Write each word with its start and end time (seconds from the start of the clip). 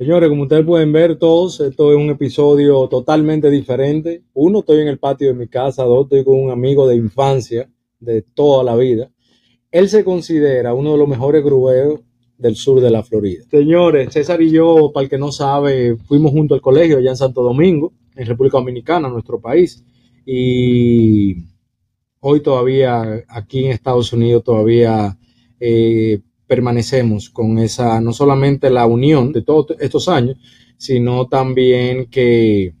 Señores, 0.00 0.30
como 0.30 0.44
ustedes 0.44 0.64
pueden 0.64 0.92
ver 0.92 1.18
todos, 1.18 1.60
esto 1.60 1.92
es 1.92 1.98
un 1.98 2.08
episodio 2.08 2.88
totalmente 2.88 3.50
diferente. 3.50 4.22
Uno, 4.32 4.60
estoy 4.60 4.80
en 4.80 4.88
el 4.88 4.98
patio 4.98 5.28
de 5.28 5.34
mi 5.34 5.46
casa. 5.46 5.84
Dos, 5.84 6.04
estoy 6.04 6.24
con 6.24 6.40
un 6.40 6.50
amigo 6.50 6.88
de 6.88 6.96
infancia, 6.96 7.68
de 7.98 8.22
toda 8.22 8.64
la 8.64 8.76
vida. 8.76 9.10
Él 9.70 9.90
se 9.90 10.02
considera 10.02 10.72
uno 10.72 10.92
de 10.92 10.96
los 10.96 11.06
mejores 11.06 11.44
grueros 11.44 12.00
del 12.38 12.56
sur 12.56 12.80
de 12.80 12.90
la 12.90 13.02
Florida. 13.02 13.44
Señores, 13.50 14.10
César 14.10 14.40
y 14.40 14.50
yo, 14.50 14.90
para 14.90 15.04
el 15.04 15.10
que 15.10 15.18
no 15.18 15.32
sabe, 15.32 15.98
fuimos 15.98 16.32
junto 16.32 16.54
al 16.54 16.62
colegio 16.62 16.96
allá 16.96 17.10
en 17.10 17.16
Santo 17.18 17.42
Domingo, 17.42 17.92
en 18.16 18.26
República 18.26 18.56
Dominicana, 18.56 19.10
nuestro 19.10 19.38
país. 19.38 19.84
Y 20.24 21.44
hoy 22.20 22.40
todavía, 22.40 23.22
aquí 23.28 23.66
en 23.66 23.72
Estados 23.72 24.14
Unidos, 24.14 24.44
todavía 24.44 25.18
eh, 25.60 26.22
permanecemos 26.50 27.30
con 27.30 27.60
esa, 27.60 28.00
no 28.00 28.12
solamente 28.12 28.70
la 28.70 28.84
unión 28.84 29.30
de 29.32 29.42
todos 29.42 29.76
estos 29.78 30.08
años, 30.08 30.36
sino 30.76 31.28
también 31.28 32.10
que 32.10 32.74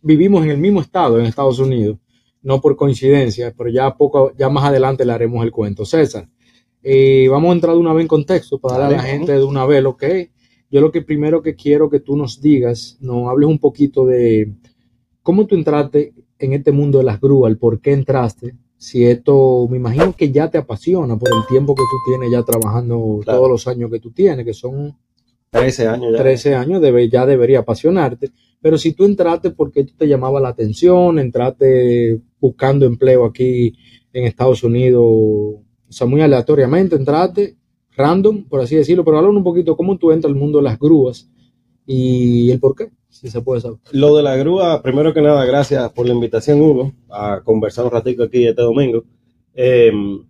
vivimos 0.00 0.42
en 0.42 0.52
el 0.52 0.56
mismo 0.56 0.80
estado, 0.80 1.20
en 1.20 1.26
Estados 1.26 1.58
Unidos, 1.58 1.98
no 2.40 2.58
por 2.62 2.74
coincidencia, 2.74 3.52
pero 3.54 3.68
ya 3.68 3.94
poco, 3.98 4.32
ya 4.34 4.48
más 4.48 4.64
adelante 4.64 5.04
le 5.04 5.12
haremos 5.12 5.44
el 5.44 5.50
cuento. 5.50 5.84
César, 5.84 6.26
eh, 6.82 7.28
vamos 7.28 7.50
a 7.50 7.52
entrar 7.52 7.74
de 7.74 7.80
una 7.80 7.92
vez 7.92 8.04
en 8.04 8.08
contexto 8.08 8.58
para 8.58 8.78
darle 8.78 8.94
a 8.96 9.02
la 9.02 9.08
gente 9.08 9.32
de 9.32 9.44
una 9.44 9.66
vez 9.66 9.82
lo 9.82 9.98
que 9.98 10.20
es. 10.22 10.30
Yo 10.70 10.80
lo 10.80 10.90
que 10.90 11.02
primero 11.02 11.42
que 11.42 11.54
quiero 11.54 11.90
que 11.90 12.00
tú 12.00 12.16
nos 12.16 12.40
digas, 12.40 12.96
nos 13.02 13.28
hables 13.28 13.50
un 13.50 13.58
poquito 13.58 14.06
de 14.06 14.54
cómo 15.22 15.46
tú 15.46 15.54
entraste 15.54 16.14
en 16.38 16.54
este 16.54 16.72
mundo 16.72 16.96
de 16.96 17.04
las 17.04 17.20
grúas, 17.20 17.50
el 17.50 17.58
por 17.58 17.82
qué 17.82 17.92
entraste, 17.92 18.56
si 18.82 19.04
esto, 19.04 19.68
me 19.70 19.76
imagino 19.76 20.12
que 20.12 20.32
ya 20.32 20.50
te 20.50 20.58
apasiona 20.58 21.16
por 21.16 21.28
el 21.28 21.46
tiempo 21.48 21.72
que 21.72 21.84
tú 21.88 22.10
tienes 22.10 22.32
ya 22.32 22.42
trabajando 22.42 23.20
todos 23.24 23.48
los 23.48 23.68
años 23.68 23.88
que 23.92 24.00
tú 24.00 24.10
tienes, 24.10 24.44
que 24.44 24.52
son 24.52 24.98
13 25.50 25.86
años 25.86 26.12
ya. 26.12 26.18
13 26.18 26.56
años, 26.56 26.82
debe, 26.82 27.08
ya 27.08 27.24
debería 27.24 27.60
apasionarte. 27.60 28.30
Pero 28.60 28.76
si 28.76 28.92
tú 28.92 29.04
entraste 29.04 29.52
porque 29.52 29.84
tú 29.84 29.92
te 29.96 30.08
llamaba 30.08 30.40
la 30.40 30.48
atención, 30.48 31.20
entraste 31.20 32.22
buscando 32.40 32.84
empleo 32.84 33.24
aquí 33.24 33.72
en 34.12 34.24
Estados 34.24 34.64
Unidos, 34.64 35.00
o 35.04 35.62
sea, 35.88 36.08
muy 36.08 36.20
aleatoriamente, 36.20 36.96
entraste 36.96 37.54
random, 37.96 38.48
por 38.48 38.62
así 38.62 38.74
decirlo, 38.74 39.04
pero 39.04 39.16
háblanos 39.18 39.36
un 39.36 39.44
poquito 39.44 39.76
cómo 39.76 39.96
tú 39.96 40.10
entras 40.10 40.32
al 40.32 40.36
mundo 40.36 40.58
de 40.58 40.64
las 40.64 40.76
grúas 40.76 41.30
y 41.86 42.50
el 42.50 42.60
por 42.60 42.74
qué 42.74 42.90
si 43.08 43.28
se 43.28 43.42
puede 43.42 43.60
saber. 43.60 43.78
Lo 43.92 44.16
de 44.16 44.22
la 44.22 44.36
grúa, 44.36 44.82
primero 44.82 45.12
que 45.12 45.20
nada, 45.20 45.44
gracias 45.44 45.92
por 45.92 46.06
la 46.06 46.14
invitación, 46.14 46.60
Hugo, 46.60 46.92
a 47.10 47.42
conversar 47.44 47.84
un 47.84 47.90
ratito 47.90 48.24
aquí 48.24 48.46
este 48.46 48.62
domingo. 48.62 49.04
Em, 49.54 50.24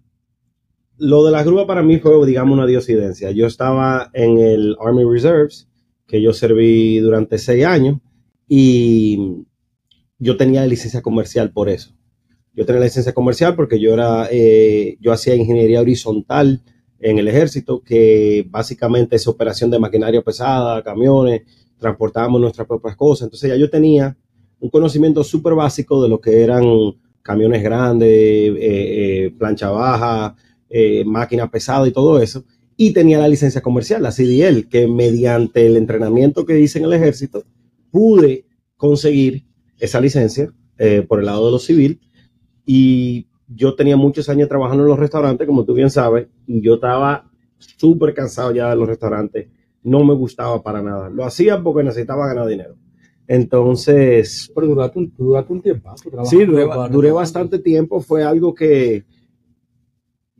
lo 0.98 1.24
de 1.24 1.30
la 1.30 1.44
grúa 1.44 1.66
para 1.66 1.82
mí 1.82 1.98
fue, 1.98 2.26
digamos, 2.26 2.54
una 2.54 2.66
diosidencia. 2.66 3.30
Yo 3.30 3.46
estaba 3.46 4.10
en 4.12 4.38
el 4.38 4.76
Army 4.80 5.04
Reserves, 5.04 5.68
que 6.06 6.20
yo 6.20 6.32
serví 6.32 6.98
durante 6.98 7.38
seis 7.38 7.64
años, 7.64 7.98
y 8.48 9.44
yo 10.18 10.36
tenía 10.36 10.66
licencia 10.66 11.02
comercial 11.02 11.52
por 11.52 11.68
eso. 11.68 11.94
Yo 12.52 12.66
tenía 12.66 12.82
licencia 12.82 13.14
comercial 13.14 13.56
porque 13.56 13.80
yo 13.80 13.94
era, 13.94 14.28
eh, 14.30 14.96
yo 15.00 15.12
hacía 15.12 15.34
ingeniería 15.34 15.80
horizontal 15.80 16.62
en 17.02 17.18
el 17.18 17.28
ejército, 17.28 17.82
que 17.82 18.46
básicamente 18.48 19.16
es 19.16 19.26
operación 19.26 19.70
de 19.70 19.78
maquinaria 19.78 20.22
pesada, 20.22 20.82
camiones, 20.82 21.42
transportábamos 21.78 22.40
nuestras 22.40 22.66
propias 22.66 22.96
cosas. 22.96 23.26
Entonces 23.26 23.50
ya 23.50 23.56
yo 23.56 23.68
tenía 23.68 24.16
un 24.60 24.70
conocimiento 24.70 25.24
súper 25.24 25.54
básico 25.54 26.00
de 26.00 26.08
lo 26.08 26.20
que 26.20 26.42
eran 26.42 26.64
camiones 27.22 27.62
grandes, 27.62 28.08
eh, 28.08 28.56
eh, 28.60 29.34
plancha 29.36 29.70
baja, 29.70 30.36
eh, 30.70 31.04
máquina 31.04 31.50
pesada 31.50 31.86
y 31.88 31.92
todo 31.92 32.22
eso. 32.22 32.44
Y 32.76 32.92
tenía 32.92 33.18
la 33.18 33.28
licencia 33.28 33.60
comercial, 33.60 34.02
la 34.02 34.12
CDL, 34.12 34.68
que 34.68 34.86
mediante 34.86 35.66
el 35.66 35.76
entrenamiento 35.76 36.46
que 36.46 36.60
hice 36.60 36.78
en 36.78 36.84
el 36.84 36.92
ejército, 36.92 37.44
pude 37.90 38.46
conseguir 38.76 39.44
esa 39.78 40.00
licencia 40.00 40.52
por 41.06 41.20
el 41.20 41.26
lado 41.26 41.46
de 41.46 41.52
lo 41.52 41.58
civil. 41.60 42.00
Y 42.66 43.26
yo 43.54 43.74
tenía 43.74 43.96
muchos 43.96 44.28
años 44.28 44.48
trabajando 44.48 44.82
en 44.84 44.88
los 44.88 44.98
restaurantes, 44.98 45.46
como 45.46 45.64
tú 45.64 45.74
bien 45.74 45.90
sabes, 45.90 46.28
y 46.46 46.60
yo 46.60 46.74
estaba 46.74 47.30
súper 47.58 48.14
cansado 48.14 48.52
ya 48.52 48.70
de 48.70 48.76
los 48.76 48.88
restaurantes 48.88 49.48
no 49.82 50.04
me 50.04 50.14
gustaba 50.14 50.62
para 50.62 50.82
nada. 50.82 51.10
Lo 51.10 51.24
hacía 51.24 51.62
porque 51.62 51.82
necesitaba 51.82 52.26
ganar 52.26 52.46
dinero. 52.46 52.76
Entonces... 53.26 54.50
Pero 54.54 54.68
duraste 54.68 54.98
un, 54.98 55.12
duraste 55.16 55.52
un 55.52 55.62
tiempo. 55.62 55.94
Sí, 56.24 56.44
duré, 56.44 57.10
bastante 57.10 57.58
tiempo. 57.58 58.00
Fue 58.00 58.22
algo 58.22 58.54
que 58.54 59.04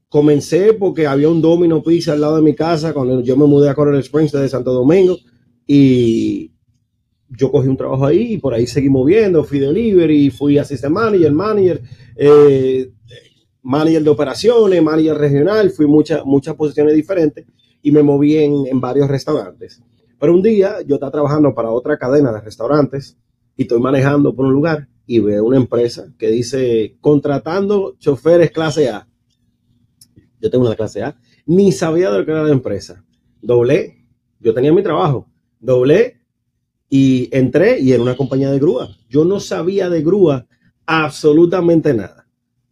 comencé 0.09 0.75
porque 0.75 1.07
había 1.07 1.29
un 1.29 1.41
Domino 1.41 1.83
Pizza 1.83 2.13
al 2.13 2.21
lado 2.21 2.37
de 2.37 2.43
mi 2.43 2.55
casa 2.55 2.93
cuando 2.93 3.21
yo 3.23 3.37
me 3.37 3.47
mudé 3.47 3.71
a 3.71 3.75
Coral 3.75 3.99
Springs 3.99 4.33
de 4.33 4.49
Santo 4.49 4.73
Domingo 4.73 5.17
y 5.67 6.53
yo 7.31 7.51
cogí 7.51 7.67
un 7.67 7.79
trabajo 7.79 8.05
ahí 8.05 8.35
y 8.35 8.39
por 8.39 8.53
ahí 8.53 8.67
seguí 8.67 8.91
moviendo, 8.91 9.43
fui 9.43 9.59
delivery, 9.59 10.29
fui 10.29 10.59
assistant 10.59 10.93
manager, 10.93 11.33
manager, 11.33 11.81
eh, 12.15 12.91
manager 13.63 14.03
de 14.03 14.11
operaciones, 14.11 14.83
manager 14.83 15.17
regional, 15.17 15.71
fui 15.71 15.87
muchas 15.87 16.25
muchas 16.25 16.55
posiciones 16.55 16.95
diferentes 16.95 17.47
y 17.83 17.91
me 17.91 18.03
moví 18.03 18.37
en, 18.37 18.81
varios 18.81 19.09
restaurantes. 19.09 19.83
Pero 20.19 20.35
un 20.35 20.43
día 20.43 20.77
yo 20.87 20.97
estaba 20.97 21.13
trabajando 21.13 21.55
para 21.55 21.71
otra 21.71 21.99
cadena 21.99 22.33
de 22.33 22.41
restaurantes 22.41 23.17
y 23.57 23.63
estoy 23.63 23.81
manejando 23.81 24.35
por 24.35 24.47
un 24.47 24.53
lugar 24.53 24.89
y 25.07 25.19
veo 25.19 25.45
una 25.45 25.57
empresa 25.57 26.13
que 26.17 26.29
dice 26.29 26.97
contratando 27.01 27.97
choferes 27.99 28.53
clase 28.53 28.89
A. 28.89 29.09
Yo 30.41 30.51
tengo 30.51 30.67
una 30.67 30.77
clase 30.77 31.03
A. 31.03 31.17
Ni 31.47 31.73
sabía 31.73 32.11
de 32.11 32.19
lo 32.19 32.25
que 32.25 32.31
era 32.31 32.45
la 32.45 32.53
empresa. 32.53 33.05
Doblé. 33.41 34.07
Yo 34.39 34.55
tenía 34.55 34.73
mi 34.73 34.83
trabajo. 34.83 35.29
Doblé 35.59 36.21
y 36.89 37.29
entré 37.33 37.81
y 37.81 37.93
era 37.93 38.03
una 38.03 38.17
compañía 38.17 38.51
de 38.51 38.59
grúa. 38.59 38.97
Yo 39.09 39.25
no 39.25 39.41
sabía 39.41 39.89
de 39.89 40.03
grúa 40.03 40.47
absolutamente 40.87 41.95
nada. 41.95 42.22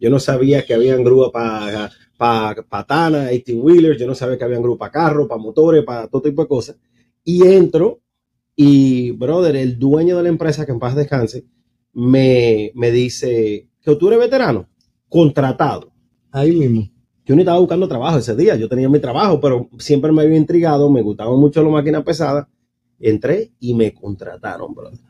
Yo 0.01 0.11
no 0.11 0.19
sabía 0.19 0.65
que 0.65 0.75
habían 0.75 1.05
grúa 1.05 1.31
para 1.31 1.91
para 2.21 2.63
patana, 2.63 3.29
18 3.29 3.63
wheelers, 3.63 3.99
yo 3.99 4.07
no 4.07 4.15
sabía 4.15 4.37
que 4.37 4.45
había 4.45 4.59
un 4.59 4.63
grupo 4.63 4.81
para 4.81 4.93
carros, 4.93 5.27
para 5.27 5.41
motores, 5.41 5.83
para 5.85 6.07
todo 6.07 6.21
tipo 6.21 6.43
de 6.43 6.49
cosas. 6.49 6.77
Y 7.25 7.47
entro 7.47 8.03
y, 8.55 9.13
brother, 9.13 9.57
el 9.57 9.79
dueño 9.79 10.19
de 10.19 10.25
la 10.25 10.29
empresa, 10.29 10.67
que 10.67 10.73
en 10.73 10.79
paz 10.79 10.95
descanse, 10.95 11.47
me, 11.95 12.73
me 12.75 12.91
dice 12.91 13.71
que 13.81 13.97
tú 13.97 14.09
eres 14.09 14.21
veterano, 14.21 14.69
contratado. 15.09 15.95
Ahí 16.31 16.55
mismo. 16.55 16.91
Yo 17.25 17.35
ni 17.35 17.41
estaba 17.41 17.59
buscando 17.59 17.89
trabajo 17.89 18.19
ese 18.19 18.37
día, 18.37 18.55
yo 18.55 18.69
tenía 18.69 18.91
mi 18.91 18.99
trabajo, 18.99 19.41
pero 19.41 19.71
siempre 19.79 20.13
me 20.13 20.21
había 20.21 20.37
intrigado, 20.37 20.91
me 20.91 21.01
gustaban 21.01 21.39
mucho 21.39 21.63
las 21.63 21.73
máquinas 21.73 22.05
pesadas. 22.05 22.47
Entré 22.99 23.53
y 23.61 23.73
me 23.73 23.95
contrataron, 23.95 24.75
brother. 24.75 25.01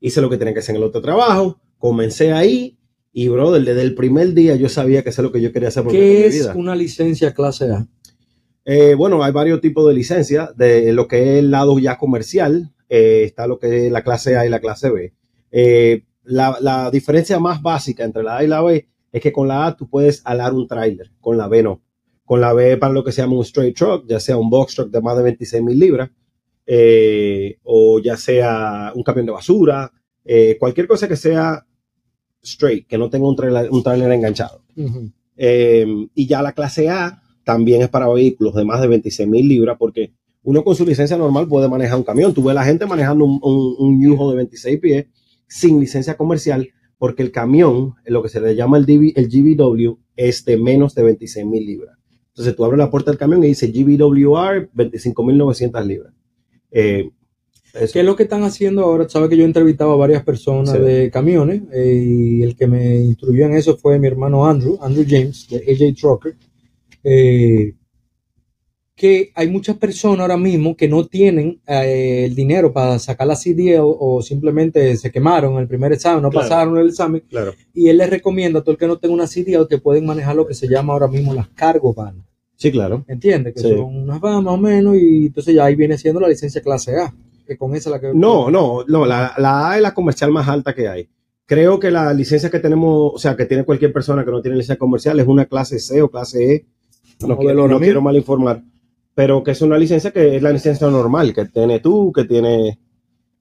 Hice 0.00 0.20
lo 0.20 0.28
que 0.28 0.36
tenía 0.36 0.52
que 0.52 0.58
hacer 0.58 0.74
en 0.74 0.82
el 0.82 0.88
otro 0.88 1.00
trabajo, 1.00 1.60
comencé 1.78 2.32
ahí 2.32 2.76
y, 3.12 3.28
brother, 3.28 3.64
desde 3.64 3.82
el 3.82 3.94
primer 3.94 4.34
día 4.34 4.54
yo 4.56 4.68
sabía 4.68 5.02
que 5.02 5.10
eso 5.10 5.22
es 5.22 5.24
lo 5.24 5.32
que 5.32 5.40
yo 5.40 5.52
quería 5.52 5.68
hacer 5.68 5.82
por 5.82 5.92
¿Qué 5.92 6.26
es 6.26 6.46
una 6.54 6.76
licencia 6.76 7.34
clase 7.34 7.70
A? 7.72 7.86
Eh, 8.64 8.94
bueno, 8.94 9.24
hay 9.24 9.32
varios 9.32 9.60
tipos 9.60 9.86
de 9.88 9.94
licencias. 9.94 10.56
De 10.56 10.92
lo 10.92 11.08
que 11.08 11.22
es 11.22 11.38
el 11.40 11.50
lado 11.50 11.78
ya 11.78 11.98
comercial, 11.98 12.72
eh, 12.88 13.22
está 13.24 13.46
lo 13.46 13.58
que 13.58 13.86
es 13.86 13.92
la 13.92 14.02
clase 14.02 14.36
A 14.36 14.46
y 14.46 14.48
la 14.48 14.60
clase 14.60 14.90
B. 14.90 15.12
Eh, 15.50 16.04
la, 16.22 16.90
diferencia 16.92 17.40
más 17.40 17.62
básica 17.62 18.04
entre 18.04 18.22
la 18.22 18.38
A 18.38 18.44
y 18.44 18.46
la 18.46 18.62
B 18.62 18.86
es 19.10 19.20
que 19.20 19.32
con 19.32 19.48
la 19.48 19.66
A 19.66 19.76
tú 19.76 19.88
puedes 19.88 20.22
alar 20.24 20.52
un 20.54 20.68
trailer, 20.68 21.10
con 21.20 21.36
la 21.36 21.48
B 21.48 21.64
no. 21.64 21.82
Con 22.24 22.40
la 22.40 22.52
B 22.52 22.76
para 22.76 22.92
lo 22.92 23.02
que 23.02 23.10
se 23.10 23.22
llama 23.22 23.34
un 23.34 23.42
straight 23.42 23.76
truck, 23.76 24.06
ya 24.06 24.20
sea 24.20 24.36
un 24.36 24.50
box 24.50 24.76
truck 24.76 24.90
de 24.90 25.00
más 25.00 25.16
de 25.16 25.24
26 25.24 25.62
mil 25.64 25.76
libras, 25.76 26.10
o 27.64 27.98
ya 27.98 28.16
sea 28.16 28.92
un 28.94 29.02
camión 29.02 29.26
de 29.26 29.32
basura, 29.32 29.90
cualquier 30.60 30.86
cosa 30.86 31.08
que 31.08 31.16
sea 31.16 31.66
straight, 32.42 32.86
que 32.86 32.98
no 32.98 33.10
tenga 33.10 33.28
un 33.28 33.36
trailer, 33.36 34.12
enganchado. 34.12 34.62
Eh, 35.36 35.86
y 36.14 36.26
ya 36.26 36.42
la 36.42 36.52
clase 36.52 36.88
A 36.88 37.22
también 37.44 37.82
es 37.82 37.88
para 37.88 38.08
vehículos 38.08 38.54
de 38.54 38.64
más 38.64 38.80
de 38.80 38.88
26 38.88 39.28
mil 39.28 39.48
libras, 39.48 39.76
porque 39.78 40.12
uno 40.42 40.64
con 40.64 40.74
su 40.74 40.86
licencia 40.86 41.16
normal 41.16 41.48
puede 41.48 41.68
manejar 41.68 41.98
un 41.98 42.04
camión. 42.04 42.34
Tú 42.34 42.42
ves 42.42 42.54
la 42.54 42.64
gente 42.64 42.86
manejando 42.86 43.24
un, 43.24 43.40
un, 43.42 44.00
de 44.00 44.36
26 44.36 44.80
pies 44.80 45.06
sin 45.46 45.80
licencia 45.80 46.16
comercial, 46.16 46.68
porque 46.98 47.22
el 47.22 47.32
camión, 47.32 47.94
lo 48.04 48.22
que 48.22 48.28
se 48.28 48.40
le 48.40 48.54
llama 48.54 48.78
el, 48.78 48.86
el 48.88 49.28
GBW, 49.28 49.98
es 50.16 50.44
de 50.44 50.56
menos 50.56 50.94
de 50.94 51.02
26 51.02 51.46
mil 51.46 51.66
libras. 51.66 51.96
Entonces 52.28 52.54
tú 52.56 52.64
abres 52.64 52.78
la 52.78 52.90
puerta 52.90 53.10
del 53.10 53.18
camión 53.18 53.42
y 53.44 53.48
dice 53.48 53.68
GBWR 53.68 54.70
25.900 54.72 55.84
libras. 55.84 56.14
Eh, 56.70 57.10
¿Qué 57.72 58.00
es 58.00 58.04
lo 58.04 58.16
que 58.16 58.24
están 58.24 58.42
haciendo 58.42 58.82
ahora? 58.82 59.08
Sabes 59.08 59.28
que 59.28 59.36
yo 59.36 59.42
he 59.42 59.46
entrevistado 59.46 59.92
a 59.92 59.96
varias 59.96 60.24
personas 60.24 60.72
de 60.72 61.10
camiones 61.10 61.62
eh, 61.72 62.04
y 62.06 62.42
el 62.42 62.56
que 62.56 62.66
me 62.66 62.96
instruyó 62.96 63.46
en 63.46 63.54
eso 63.54 63.76
fue 63.76 63.98
mi 63.98 64.06
hermano 64.06 64.46
Andrew, 64.46 64.78
Andrew 64.80 65.04
James, 65.08 65.46
de 65.48 65.56
AJ 65.58 65.94
Trucker. 65.98 66.36
Eh, 67.04 67.74
que 69.00 69.32
hay 69.34 69.48
muchas 69.48 69.78
personas 69.78 70.20
ahora 70.20 70.36
mismo 70.36 70.76
que 70.76 70.86
no 70.86 71.06
tienen 71.06 71.58
eh, 71.66 72.26
el 72.26 72.34
dinero 72.34 72.70
para 72.70 72.98
sacar 72.98 73.26
la 73.26 73.34
CD 73.34 73.78
o, 73.80 74.20
simplemente 74.20 74.94
se 74.98 75.10
quemaron 75.10 75.58
el 75.58 75.66
primer 75.66 75.94
examen, 75.94 76.22
no 76.22 76.30
pasaron 76.30 76.76
el 76.76 76.88
examen. 76.88 77.22
Y 77.72 77.88
él 77.88 77.96
les 77.96 78.10
recomienda 78.10 78.58
a 78.58 78.62
todo 78.62 78.72
el 78.72 78.78
que 78.78 78.86
no 78.86 78.98
tenga 78.98 79.14
una 79.14 79.26
CD 79.26 79.56
que 79.70 79.78
pueden 79.78 80.04
manejar 80.04 80.36
lo 80.36 80.46
que 80.46 80.52
se 80.52 80.68
llama 80.68 80.92
ahora 80.92 81.08
mismo 81.08 81.32
las 81.32 81.48
cargo 81.48 81.94
van. 81.94 82.22
Sí, 82.56 82.70
claro. 82.70 83.02
¿Entiendes? 83.08 83.54
Que 83.54 83.60
Sí. 83.60 83.70
son 83.70 84.02
unas 84.02 84.20
van 84.20 84.44
más 84.44 84.52
o 84.52 84.58
menos 84.58 84.94
y 84.96 85.28
entonces 85.28 85.54
ya 85.54 85.64
ahí 85.64 85.76
viene 85.76 85.96
siendo 85.96 86.20
la 86.20 86.28
licencia 86.28 86.60
clase 86.60 86.94
A, 86.96 87.14
que 87.50 87.58
con 87.58 87.74
esa 87.74 87.90
es 87.90 87.94
la 87.94 88.00
que... 88.00 88.14
No, 88.14 88.48
no, 88.48 88.84
no, 88.86 89.04
la, 89.04 89.34
la 89.36 89.70
A 89.70 89.76
es 89.76 89.82
la 89.82 89.92
comercial 89.92 90.30
más 90.30 90.46
alta 90.46 90.72
que 90.72 90.86
hay. 90.86 91.08
Creo 91.46 91.80
que 91.80 91.90
la 91.90 92.14
licencia 92.14 92.48
que 92.48 92.60
tenemos, 92.60 93.10
o 93.12 93.18
sea, 93.18 93.34
que 93.34 93.44
tiene 93.44 93.64
cualquier 93.64 93.92
persona 93.92 94.24
que 94.24 94.30
no 94.30 94.40
tiene 94.40 94.56
licencia 94.56 94.78
comercial 94.78 95.18
es 95.18 95.26
una 95.26 95.46
clase 95.46 95.80
C 95.80 96.00
o 96.00 96.08
clase 96.08 96.54
E. 96.54 96.66
No, 97.26 97.36
quiero, 97.36 97.66
no 97.66 98.00
mal 98.00 98.14
informar, 98.14 98.62
pero 99.16 99.42
que 99.42 99.50
es 99.50 99.60
una 99.62 99.76
licencia 99.76 100.12
que 100.12 100.36
es 100.36 100.42
la 100.44 100.52
licencia 100.52 100.88
normal 100.88 101.34
que 101.34 101.46
tiene 101.46 101.80
tú, 101.80 102.12
que 102.12 102.22
tiene 102.22 102.78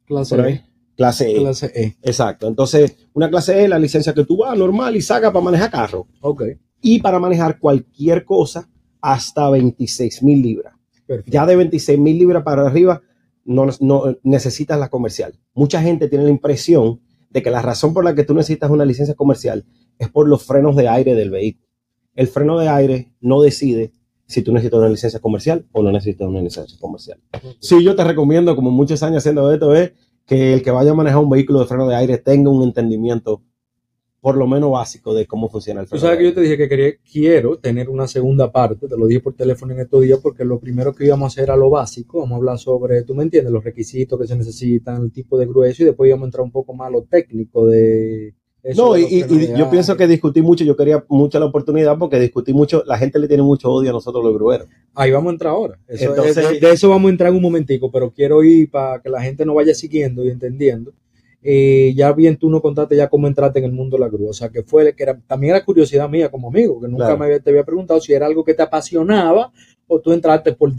Clase 0.06 0.36
por 0.36 0.46
ahí. 0.46 0.54
E. 0.54 0.66
Clase 0.98 1.32
E. 1.32 1.36
Clase 1.36 1.72
E. 1.76 1.96
Exacto. 2.02 2.48
Entonces, 2.48 2.98
una 3.14 3.30
clase 3.30 3.60
E 3.60 3.64
es 3.66 3.70
la 3.70 3.78
licencia 3.78 4.12
que 4.16 4.26
tú 4.26 4.38
vas 4.38 4.58
normal 4.58 4.96
y 4.96 5.04
sacas 5.04 5.32
para 5.32 5.46
manejar 5.46 5.70
carro 5.70 6.08
Ok. 6.22 6.46
y 6.82 7.00
para 7.00 7.20
manejar 7.20 7.60
cualquier 7.60 8.26
cosa 8.26 8.68
hasta 9.02 9.48
26 9.52 10.24
mil 10.24 10.42
libras. 10.42 10.74
Perfecto. 11.06 11.32
Ya 11.32 11.46
de 11.46 11.56
26 11.56 12.00
mil 12.00 12.18
libras 12.18 12.42
para 12.42 12.66
arriba 12.66 13.04
no, 13.46 13.68
no 13.80 14.18
necesitas 14.24 14.80
la 14.80 14.90
comercial. 14.90 15.34
Mucha 15.54 15.82
gente 15.82 16.08
tiene 16.08 16.26
la 16.26 16.30
impresión 16.30 17.02
de 17.30 17.44
que 17.44 17.52
la 17.52 17.62
razón 17.62 17.94
por 17.94 18.04
la 18.04 18.16
que 18.16 18.24
tú 18.24 18.34
necesitas 18.34 18.72
una 18.72 18.86
licencia 18.86 19.16
comercial 19.16 19.66
es 19.98 20.10
por 20.10 20.28
los 20.28 20.44
frenos 20.44 20.76
de 20.76 20.88
aire 20.88 21.16
del 21.16 21.30
vehículo. 21.30 21.68
El 22.16 22.28
freno 22.28 22.58
de 22.60 22.70
aire 22.70 23.14
no 23.22 23.42
decide 23.42 23.94
si 24.26 24.42
tú 24.42 24.52
necesitas 24.52 24.80
una 24.80 24.90
licencia 24.90 25.20
comercial 25.20 25.66
o 25.72 25.82
no 25.82 25.92
necesitas 25.92 26.28
una 26.28 26.42
licencia 26.42 26.78
comercial. 26.80 27.20
Sí, 27.60 27.84
yo 27.84 27.96
te 27.96 28.04
recomiendo, 28.04 28.56
como 28.56 28.72
muchos 28.72 29.02
años 29.04 29.18
haciendo 29.20 29.52
esto, 29.52 29.74
es 29.74 29.94
que 30.26 30.54
el 30.54 30.62
que 30.62 30.72
vaya 30.72 30.92
a 30.92 30.96
manejar 30.96 31.20
un 31.20 31.30
vehículo 31.30 31.60
de 31.60 31.66
freno 31.66 31.88
de 31.88 31.96
aire 31.96 32.18
tenga 32.20 32.52
un 32.52 32.64
entendimiento 32.64 33.42
por 34.22 34.36
lo 34.36 34.48
menos 34.48 34.72
básico 34.72 35.14
de 35.14 35.26
cómo 35.26 35.50
funciona 35.50 35.82
el 35.82 35.88
Tú 35.88 35.98
sabes 35.98 36.18
que 36.18 36.26
yo 36.26 36.34
te 36.34 36.42
dije 36.42 36.58
que 36.58 36.68
quería, 36.68 36.92
quiero 37.10 37.58
tener 37.58 37.90
una 37.90 38.08
segunda 38.08 38.52
parte, 38.52 38.88
te 38.88 38.98
lo 38.98 39.08
dije 39.08 39.22
por 39.22 39.34
teléfono 39.34 39.74
en 39.74 39.80
estos 39.80 40.02
días, 40.04 40.20
porque 40.22 40.44
lo 40.44 40.60
primero 40.60 40.94
que 40.94 41.06
íbamos 41.06 41.26
a 41.26 41.28
hacer 41.28 41.44
era 41.46 41.56
lo 41.56 41.70
básico, 41.70 42.20
vamos 42.20 42.34
a 42.34 42.38
hablar 42.38 42.58
sobre, 42.60 43.04
tú 43.04 43.16
me 43.16 43.24
entiendes, 43.24 43.54
los 43.54 43.64
requisitos 43.64 44.20
que 44.20 44.28
se 44.28 44.36
necesitan, 44.36 45.04
el 45.04 45.12
tipo 45.12 45.38
de 45.38 45.46
grueso, 45.46 45.84
y 45.84 45.86
después 45.86 46.08
íbamos 46.10 46.26
a 46.26 46.28
entrar 46.28 46.44
un 46.44 46.52
poco 46.52 46.74
más 46.74 46.88
a 46.90 46.92
lo 46.92 47.04
técnico 47.04 47.66
de... 47.68 48.34
eso 48.62 48.88
No, 48.88 48.94
de 48.94 49.02
y, 49.04 49.58
yo 49.58 49.70
pienso 49.70 49.96
que 49.96 50.06
discutí 50.06 50.42
mucho, 50.42 50.66
yo 50.66 50.76
quería 50.76 51.06
mucho 51.08 51.40
la 51.40 51.46
oportunidad 51.46 51.98
porque 51.98 52.20
discutí 52.20 52.52
mucho, 52.54 52.84
la 52.86 52.98
gente 52.98 53.20
le 53.20 53.28
tiene 53.30 53.44
mucho 53.44 53.72
odio 53.72 53.92
a 53.92 53.94
nosotros 53.94 54.22
los 54.22 54.34
grueros. 54.34 54.68
Ahí 54.96 55.12
vamos 55.12 55.30
a 55.30 55.34
entrar 55.34 55.54
ahora. 55.54 55.80
Eso- 55.88 56.10
Entonces- 56.10 56.38
es- 56.38 56.60
de 56.60 56.72
eso 56.72 56.90
vamos 56.90 57.08
a 57.08 57.12
entrar 57.12 57.30
en 57.30 57.38
un 57.38 57.42
momentico, 57.42 57.90
pero 57.90 58.12
quiero 58.12 58.44
ir 58.44 58.70
para 58.70 59.02
que 59.02 59.10
la 59.10 59.22
gente 59.22 59.46
nos 59.46 59.56
vaya 59.56 59.74
siguiendo 59.74 60.26
y 60.26 60.30
entendiendo. 60.30 60.92
Eh, 61.42 61.94
ya 61.96 62.12
bien 62.12 62.36
tú 62.38 62.50
no 62.50 62.62
contaste 62.62 62.98
ya 62.98 63.08
cómo 63.08 63.26
entraste 63.28 63.60
en 63.60 63.66
el 63.66 63.72
mundo 63.72 63.96
de 63.96 64.02
la 64.02 64.10
grúa, 64.10 64.32
o 64.32 64.34
sea 64.34 64.50
que 64.50 64.62
fue 64.64 64.94
que 64.94 65.04
era, 65.04 65.18
también 65.26 65.56
era 65.56 65.64
curiosidad 65.64 66.10
mía 66.10 66.30
como 66.30 66.50
amigo, 66.50 66.82
que 66.82 66.88
nunca 66.90 67.06
Claro. 67.06 67.18
me 67.20 67.26
había, 67.26 67.40
te 67.40 67.50
había 67.50 67.64
preguntado 67.64 68.02
si 68.02 68.12
era 68.12 68.26
algo 68.26 68.44
que 68.44 68.54
te 68.54 68.62
apasionaba 68.62 69.52
o 69.88 70.00
tú 70.02 70.12
entraste 70.12 70.52
por 70.54 70.74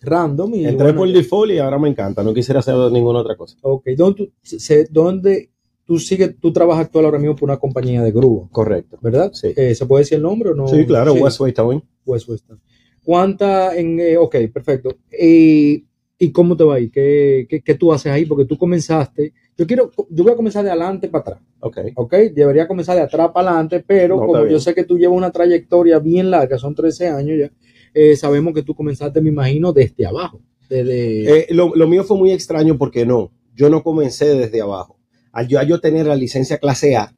random 0.00 0.54
y 0.54 0.64
Entré 0.64 0.84
bueno, 0.92 0.98
por 1.00 1.12
default 1.12 1.52
y 1.52 1.58
ahora 1.58 1.78
me 1.78 1.88
encanta, 1.90 2.22
no 2.22 2.32
quisiera 2.32 2.60
hacer 2.60 2.74
ninguna 2.90 3.18
otra 3.20 3.36
cosa. 3.36 3.56
Ok, 3.60 3.88
¿dónde 3.96 4.16
tú, 4.16 4.32
se- 4.42 4.86
dónde 4.90 5.50
tú 5.84 5.98
sigues, 5.98 6.34
tú 6.40 6.50
trabajas 6.52 6.86
actual 6.86 7.04
ahora 7.04 7.18
mismo 7.18 7.36
por 7.36 7.48
una 7.50 7.58
compañía 7.58 8.02
de 8.02 8.10
grúa, 8.12 8.48
Correcto. 8.50 8.96
¿verdad? 9.02 9.30
Sí. 9.34 9.52
Eh, 9.54 9.74
¿Se 9.74 9.84
puede 9.84 10.02
decir 10.02 10.16
el 10.16 10.22
nombre 10.22 10.50
o 10.50 10.54
no? 10.54 10.66
Sí, 10.68 10.86
claro, 10.86 11.12
Sí. 11.12 11.20
Westway 11.20 11.52
Towing. 11.52 11.82
West 12.06 12.26
Western. 12.28 12.58
¿Cuánta 13.04 13.76
en, 13.76 13.98
eh, 14.00 14.16
ok, 14.16 14.36
perfecto. 14.52 14.96
Eh, 15.10 15.82
¿Y 16.22 16.32
cómo 16.32 16.54
te 16.54 16.64
va 16.64 16.74
ahí? 16.74 16.90
¿Qué, 16.90 17.46
qué, 17.48 17.62
qué 17.62 17.74
tú 17.74 17.92
haces 17.94 18.12
ahí? 18.12 18.26
Porque 18.26 18.44
tú 18.44 18.58
comenzaste, 18.58 19.32
yo 19.56 19.66
quiero, 19.66 19.90
yo 20.10 20.22
voy 20.22 20.32
a 20.34 20.36
comenzar 20.36 20.62
de 20.62 20.70
adelante 20.70 21.08
para 21.08 21.22
atrás, 21.22 21.40
Ok. 21.60 21.78
¿ok? 21.96 22.14
Debería 22.34 22.68
comenzar 22.68 22.94
de 22.96 23.02
atrás 23.02 23.30
para 23.32 23.48
adelante, 23.52 23.82
pero 23.86 24.16
No, 24.18 24.26
como 24.26 24.46
yo 24.46 24.60
sé 24.60 24.74
que 24.74 24.84
tú 24.84 24.98
llevas 24.98 25.16
una 25.16 25.30
trayectoria 25.30 25.98
bien 25.98 26.30
larga, 26.30 26.58
son 26.58 26.74
13 26.74 27.08
años 27.08 27.38
ya, 27.38 27.50
eh, 27.94 28.16
sabemos 28.16 28.52
que 28.52 28.62
tú 28.62 28.74
comenzaste, 28.74 29.22
me 29.22 29.30
imagino, 29.30 29.72
desde 29.72 30.04
abajo. 30.06 30.42
Desde, 30.68 31.40
Eh, 31.40 31.46
lo, 31.52 31.74
lo 31.74 31.88
mío 31.88 32.04
fue 32.04 32.18
muy 32.18 32.32
extraño 32.32 32.76
porque 32.76 33.06
no, 33.06 33.32
yo 33.56 33.70
no 33.70 33.82
comencé 33.82 34.26
desde 34.34 34.60
abajo. 34.60 34.98
Al 35.32 35.48
yo, 35.48 35.58
al 35.58 35.66
yo 35.68 35.80
tener 35.80 36.06
la 36.06 36.16
licencia 36.16 36.58
clase 36.58 36.96
A, 36.96 37.14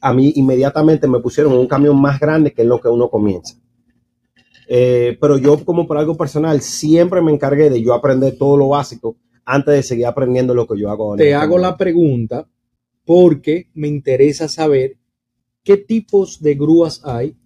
a 0.00 0.14
mí 0.14 0.32
inmediatamente 0.36 1.08
me 1.08 1.18
pusieron 1.18 1.52
en 1.52 1.58
un 1.58 1.66
camión 1.66 2.00
más 2.00 2.20
grande 2.20 2.52
que 2.52 2.62
es 2.62 2.68
lo 2.68 2.80
que 2.80 2.88
uno 2.88 3.10
comienza. 3.10 3.56
Eh, 4.68 5.16
pero 5.20 5.38
yo 5.38 5.62
como 5.64 5.86
por 5.86 5.98
algo 5.98 6.16
personal 6.16 6.60
siempre 6.60 7.20
me 7.20 7.32
encargué 7.32 7.70
de 7.70 7.82
yo 7.82 7.92
aprender 7.92 8.36
todo 8.38 8.56
lo 8.56 8.68
básico 8.68 9.16
antes 9.44 9.74
de 9.74 9.82
seguir 9.82 10.06
aprendiendo 10.06 10.54
lo 10.54 10.66
que 10.66 10.78
yo 10.78 10.90
hago. 10.90 11.16
te 11.16 11.34
hago 11.34 11.58
la 11.58 11.76
pregunta 11.76 12.48
porque 13.04 13.68
me 13.74 13.88
interesa 13.88 14.48
saber 14.48 14.96
qué 15.62 15.76
tipos 15.76 16.40
de 16.40 16.54
grúas 16.54 17.02
hay, 17.04 17.36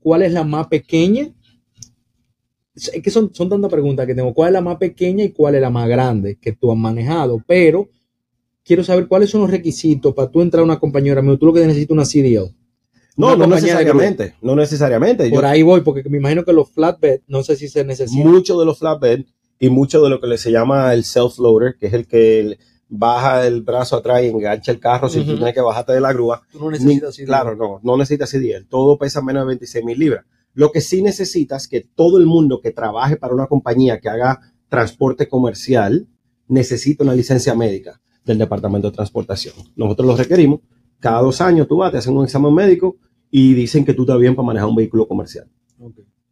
cuál 0.00 0.22
es 0.22 0.32
la 0.32 0.44
más 0.44 0.66
pequeña. 0.66 1.32
Es 2.74 2.90
que 3.02 3.10
son, 3.10 3.32
son 3.32 3.48
tantas 3.48 3.70
preguntas 3.70 4.06
que 4.06 4.14
tengo. 4.14 4.34
¿Cuál 4.34 4.48
es 4.48 4.52
la 4.54 4.60
más 4.60 4.76
pequeña 4.76 5.24
y 5.24 5.32
cuál 5.32 5.54
es 5.54 5.60
la 5.60 5.70
más 5.70 5.88
grande 5.88 6.36
que 6.36 6.52
tú 6.52 6.70
has 6.70 6.78
manejado? 6.78 7.42
Pero 7.46 7.88
quiero 8.64 8.84
saber 8.84 9.06
cuáles 9.06 9.30
son 9.30 9.42
los 9.42 9.50
requisitos 9.50 10.12
para 10.14 10.30
tú 10.30 10.42
entrar 10.42 10.60
a 10.60 10.64
una 10.64 10.78
compañía. 10.78 11.12
Ahora 11.12 11.22
mismo, 11.22 11.38
tú 11.38 11.46
lo 11.46 11.52
que 11.52 11.66
necesitas 11.66 11.94
una 11.94 12.04
CDL. 12.04 12.54
No, 13.16 13.34
no 13.36 13.46
necesariamente, 13.46 14.34
no 14.42 14.54
necesariamente. 14.56 15.28
Yo- 15.30 15.36
Por 15.36 15.46
ahí 15.46 15.62
voy, 15.62 15.80
porque 15.80 16.02
me 16.08 16.18
imagino 16.18 16.44
que 16.44 16.52
los 16.52 16.70
flatbed, 16.70 17.20
no 17.28 17.42
sé 17.42 17.56
si 17.56 17.68
se 17.68 17.84
necesitan. 17.84 18.26
mucho 18.30 18.58
de 18.58 18.66
los 18.66 18.78
flatbed 18.78 19.24
y 19.58 19.70
mucho 19.70 20.02
de 20.02 20.10
lo 20.10 20.20
que 20.20 20.26
le 20.26 20.36
se 20.38 20.50
llama 20.52 20.92
el 20.92 21.04
self-loader, 21.04 21.76
que 21.78 21.86
es 21.86 21.92
el 21.94 22.06
que 22.06 22.40
el- 22.40 22.58
baja 22.88 23.46
el 23.46 23.62
brazo 23.62 23.96
atrás 23.96 24.22
y 24.22 24.26
engancha 24.26 24.70
el 24.70 24.78
carro 24.78 25.08
si 25.08 25.20
tú 25.24 25.34
tienes 25.34 25.54
que 25.54 25.60
bajarte 25.60 25.92
de 25.92 26.00
la 26.00 26.12
grúa. 26.12 26.42
Tú 26.52 26.60
no 26.60 26.70
Ni- 26.70 26.78
necesitas 26.78 27.14
CDL. 27.16 27.26
claro, 27.26 27.56
no, 27.56 27.80
no 27.82 27.96
necesitas 27.96 28.30
CDL. 28.30 28.64
Todo 28.68 28.96
pesa 28.96 29.20
menos 29.22 29.42
de 29.42 29.46
26 29.48 29.84
mil 29.84 29.98
libras. 29.98 30.24
Lo 30.54 30.70
que 30.70 30.80
sí 30.80 31.02
necesitas 31.02 31.62
es 31.64 31.68
que 31.68 31.80
todo 31.80 32.18
el 32.18 32.26
mundo 32.26 32.60
que 32.62 32.70
trabaje 32.70 33.16
para 33.16 33.34
una 33.34 33.46
compañía 33.48 33.98
que 33.98 34.08
haga 34.08 34.40
transporte 34.68 35.26
comercial 35.28 36.06
necesita 36.48 37.02
una 37.02 37.14
licencia 37.14 37.54
médica 37.54 38.00
del 38.24 38.38
Departamento 38.38 38.90
de 38.90 38.94
Transportación. 38.96 39.54
Nosotros 39.74 40.06
lo 40.06 40.16
requerimos. 40.16 40.60
Cada 41.00 41.20
dos 41.22 41.40
años 41.40 41.66
tú 41.68 41.78
vas, 41.78 41.90
te 41.92 41.98
hacen 41.98 42.16
un 42.16 42.24
examen 42.24 42.54
médico 42.54 42.96
y 43.38 43.52
dicen 43.52 43.84
que 43.84 43.92
tú 43.92 44.04
estás 44.04 44.18
bien 44.18 44.34
para 44.34 44.46
manejar 44.46 44.66
un 44.66 44.76
vehículo 44.76 45.06
comercial. 45.06 45.46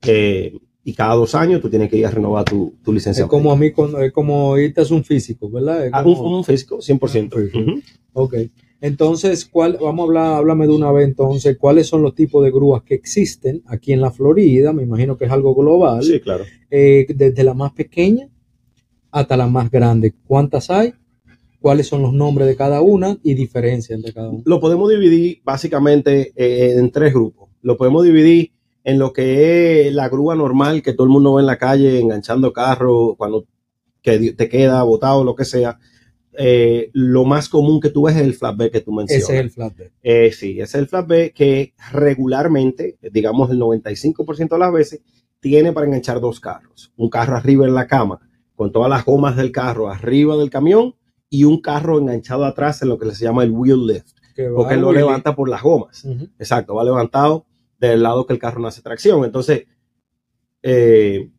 Eh, 0.06 0.56
y 0.82 0.92
cada 0.94 1.14
dos 1.14 1.34
años 1.34 1.60
tú 1.60 1.68
tienes 1.68 1.90
que 1.90 1.98
ir 1.98 2.06
a 2.06 2.10
renovar 2.10 2.46
tu, 2.46 2.76
tu 2.82 2.94
licencia. 2.94 3.24
Es 3.24 3.28
como 3.28 3.52
a 3.52 3.56
mí, 3.56 3.72
cuando- 3.72 4.00
es 4.00 4.10
como 4.10 4.56
irte 4.56 4.80
es 4.80 4.90
un 4.90 5.04
físico, 5.04 5.50
¿verdad? 5.50 5.90
Ah, 5.92 6.02
un, 6.02 6.16
un 6.18 6.44
físico, 6.44 6.78
100%. 6.80 7.36
Un 7.36 7.42
físico. 7.42 7.58
Ujú. 7.72 7.80
Ok. 8.14 8.34
Entonces, 8.80 9.44
¿cuál, 9.44 9.76
vamos 9.82 10.02
a 10.02 10.06
hablar, 10.06 10.34
háblame 10.38 10.66
de 10.66 10.72
una 10.72 10.90
vez 10.92 11.06
entonces, 11.06 11.58
¿cuáles 11.58 11.86
son 11.88 12.00
los 12.00 12.14
tipos 12.14 12.42
de 12.42 12.50
grúas 12.50 12.82
que 12.82 12.94
existen 12.94 13.62
aquí 13.66 13.92
en 13.92 14.00
la 14.00 14.10
Florida? 14.10 14.72
Me 14.72 14.82
imagino 14.84 15.18
que 15.18 15.26
es 15.26 15.30
algo 15.30 15.54
global. 15.54 16.02
Sí, 16.02 16.20
claro. 16.20 16.44
Eh, 16.70 17.04
desde 17.14 17.44
la 17.44 17.52
más 17.52 17.72
pequeña 17.72 18.30
hasta 19.10 19.36
la 19.36 19.46
más 19.46 19.70
grande. 19.70 20.14
¿Cuántas 20.26 20.70
hay? 20.70 20.94
¿Cuáles 21.64 21.86
son 21.86 22.02
los 22.02 22.12
nombres 22.12 22.46
de 22.46 22.56
cada 22.56 22.82
una 22.82 23.16
y 23.22 23.32
diferencia 23.32 23.96
entre 23.96 24.12
cada 24.12 24.28
una? 24.28 24.42
Lo 24.44 24.60
podemos 24.60 24.90
dividir 24.90 25.40
básicamente 25.44 26.34
eh, 26.36 26.74
en 26.76 26.90
tres 26.90 27.14
grupos. 27.14 27.48
Lo 27.62 27.78
podemos 27.78 28.04
dividir 28.04 28.52
en 28.84 28.98
lo 28.98 29.14
que 29.14 29.88
es 29.88 29.94
la 29.94 30.10
grúa 30.10 30.34
normal 30.34 30.82
que 30.82 30.92
todo 30.92 31.06
el 31.06 31.10
mundo 31.14 31.32
ve 31.32 31.40
en 31.40 31.46
la 31.46 31.56
calle 31.56 31.98
enganchando 31.98 32.52
carro 32.52 33.14
cuando 33.16 33.46
que 34.02 34.32
te 34.32 34.46
queda 34.50 34.82
botado, 34.82 35.24
lo 35.24 35.34
que 35.34 35.46
sea. 35.46 35.78
Eh, 36.34 36.90
lo 36.92 37.24
más 37.24 37.48
común 37.48 37.80
que 37.80 37.88
tú 37.88 38.02
ves 38.02 38.16
es 38.16 38.22
el 38.24 38.34
flatbed 38.34 38.70
que 38.70 38.82
tú 38.82 38.92
mencionas. 38.92 39.24
Ese 39.24 39.34
es 39.34 39.40
el 39.40 39.50
flatbed. 39.50 39.90
Eh, 40.02 40.32
sí, 40.32 40.60
ese 40.60 40.62
es 40.64 40.74
el 40.74 40.86
flatbed 40.86 41.32
que 41.32 41.72
regularmente, 41.92 42.98
digamos 43.10 43.50
el 43.50 43.58
95% 43.58 44.50
de 44.50 44.58
las 44.58 44.70
veces, 44.70 45.00
tiene 45.40 45.72
para 45.72 45.86
enganchar 45.86 46.20
dos 46.20 46.40
carros. 46.40 46.92
Un 46.98 47.08
carro 47.08 47.38
arriba 47.38 47.64
en 47.66 47.72
la 47.72 47.86
cama, 47.86 48.20
con 48.54 48.70
todas 48.70 48.90
las 48.90 49.06
gomas 49.06 49.34
del 49.34 49.50
carro 49.50 49.88
arriba 49.88 50.36
del 50.36 50.50
camión, 50.50 50.94
y 51.34 51.42
un 51.42 51.60
carro 51.60 51.98
enganchado 51.98 52.44
atrás 52.44 52.80
en 52.82 52.88
lo 52.90 52.96
que 52.96 53.12
se 53.12 53.24
llama 53.24 53.42
el 53.42 53.50
wheel 53.50 53.88
lift, 53.88 54.10
Que 54.36 54.48
porque 54.50 54.74
él 54.74 54.80
lo 54.82 54.92
levanta 54.92 55.34
por 55.34 55.48
las 55.48 55.62
gomas. 55.62 56.06
Exacto, 56.38 56.76
va 56.76 56.84
levantado 56.84 57.46
del 57.80 58.04
lado 58.04 58.24
que 58.24 58.34
el 58.34 58.38
carro 58.38 58.60
no 58.60 58.68
hace 58.68 58.82
tracción. 58.82 59.24
Entonces, 59.24 59.64
eh, 60.62 61.32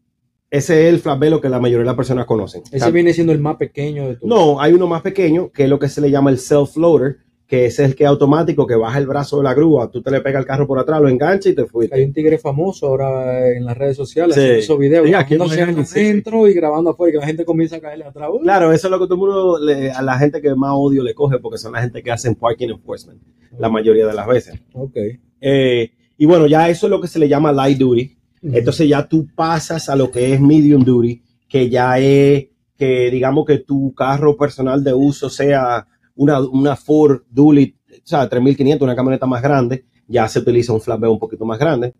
ese 0.49 0.87
es 0.87 0.93
el 0.93 0.99
flatbed 0.99 1.29
lo 1.29 1.39
que 1.39 1.47
la 1.47 1.61
mayoría 1.61 1.83
de 1.83 1.85
las 1.85 1.95
personas 1.95 2.25
conocen. 2.25 2.63
Ese 2.73 2.91
viene 2.91 3.13
siendo 3.13 3.31
el 3.31 3.39
más 3.39 3.55
pequeño 3.55 4.05
de 4.09 4.17
todos. 4.17 4.27
No, 4.27 4.59
hay 4.59 4.73
uno 4.73 4.85
más 4.85 5.01
pequeño, 5.01 5.49
que 5.53 5.63
es 5.63 5.69
lo 5.69 5.79
que 5.79 5.87
se 5.87 6.01
le 6.01 6.11
llama 6.11 6.29
el 6.29 6.39
self-loader, 6.39 7.19
que 7.47 7.65
es 7.67 7.77
el 7.79 7.95
que 7.95 8.03
es 8.05 8.09
automático, 8.09 8.65
que 8.65 8.75
baja 8.75 8.97
el 8.97 9.05
brazo 9.05 9.37
de 9.37 9.43
la 9.43 9.53
grúa, 9.53 9.91
tú 9.91 10.01
te 10.01 10.09
le 10.09 10.19
pegas 10.21 10.39
el 10.41 10.47
carro 10.47 10.65
por 10.65 10.79
atrás, 10.79 10.99
lo 10.99 11.07
engancha 11.09 11.49
y 11.49 11.53
te 11.53 11.65
fuiste. 11.65 11.95
Hay 11.95 12.03
un 12.03 12.11
tigre 12.11 12.37
famoso 12.39 12.87
ahora 12.87 13.49
en 13.55 13.65
las 13.65 13.77
redes 13.77 13.95
sociales 13.97 14.33
Sí. 14.35 14.41
haciendo 14.41 14.59
esos 14.59 14.79
videos, 14.79 15.05
Miami, 15.05 15.85
sí, 15.85 15.93
sí. 15.93 15.99
adentro 15.99 16.47
y 16.47 16.53
grabando 16.53 16.89
afuera 16.89 17.09
y 17.09 17.13
que 17.13 17.19
la 17.19 17.27
gente 17.27 17.45
comienza 17.45 17.75
a 17.75 17.79
caerle 17.81 18.05
atrás. 18.05 18.29
Uy, 18.33 18.39
Claro, 18.41 18.71
eso 18.73 18.87
es 18.87 18.91
lo 18.91 18.97
que 18.99 19.05
todo 19.05 19.13
el 19.13 19.19
mundo, 19.19 19.59
le- 19.59 19.91
a 19.91 20.01
la 20.01 20.17
gente 20.17 20.41
que 20.41 20.55
más 20.55 20.71
odio 20.73 21.03
le 21.03 21.13
coge, 21.13 21.37
porque 21.37 21.59
son 21.59 21.73
la 21.73 21.81
gente 21.81 22.01
que 22.01 22.11
hacen 22.11 22.33
parking 22.33 22.69
enforcement, 22.69 23.21
la 23.59 23.69
mayoría 23.69 24.07
de 24.07 24.13
las 24.13 24.25
veces. 24.27 24.59
Ok. 24.73 24.97
Eh, 25.41 25.91
y 26.17 26.25
bueno, 26.25 26.47
ya 26.47 26.67
eso 26.69 26.87
es 26.87 26.89
lo 26.89 26.99
que 26.99 27.07
se 27.07 27.19
le 27.19 27.27
llama 27.29 27.51
light 27.51 27.77
duty. 27.77 28.17
Entonces 28.41 28.87
ya 28.87 29.07
tú 29.07 29.27
pasas 29.35 29.89
a 29.89 29.95
lo 29.95 30.09
que 30.11 30.33
es 30.33 30.39
medium 30.41 30.83
duty, 30.83 31.21
que 31.47 31.69
ya 31.69 31.97
es 31.99 32.47
que 32.77 33.09
digamos 33.11 33.45
que 33.45 33.59
tu 33.59 33.93
carro 33.95 34.35
personal 34.35 34.83
de 34.83 34.93
uso 34.93 35.29
sea 35.29 35.87
una, 36.15 36.39
una 36.41 36.75
Ford 36.75 37.21
Dually, 37.29 37.75
o 37.91 38.01
sea, 38.03 38.27
3500, 38.27 38.85
una 38.85 38.95
camioneta 38.95 39.25
más 39.25 39.41
grande, 39.41 39.85
ya 40.07 40.27
se 40.27 40.39
utiliza 40.39 40.73
un 40.73 40.81
flatbed 40.81 41.07
un 41.07 41.19
poquito 41.19 41.45
más 41.45 41.59
grande. 41.59 41.93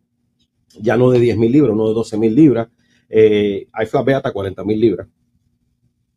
ya 0.79 0.97
no 0.97 1.09
de 1.09 1.19
10.000 1.19 1.49
libras, 1.51 1.75
no 1.75 1.87
de 1.87 1.95
12.000 1.95 2.33
libras. 2.33 2.67
Eh, 3.09 3.67
hay 3.71 3.85
flatbed 3.85 4.15
hasta 4.15 4.33
40.000 4.33 4.77
libras. 4.77 5.07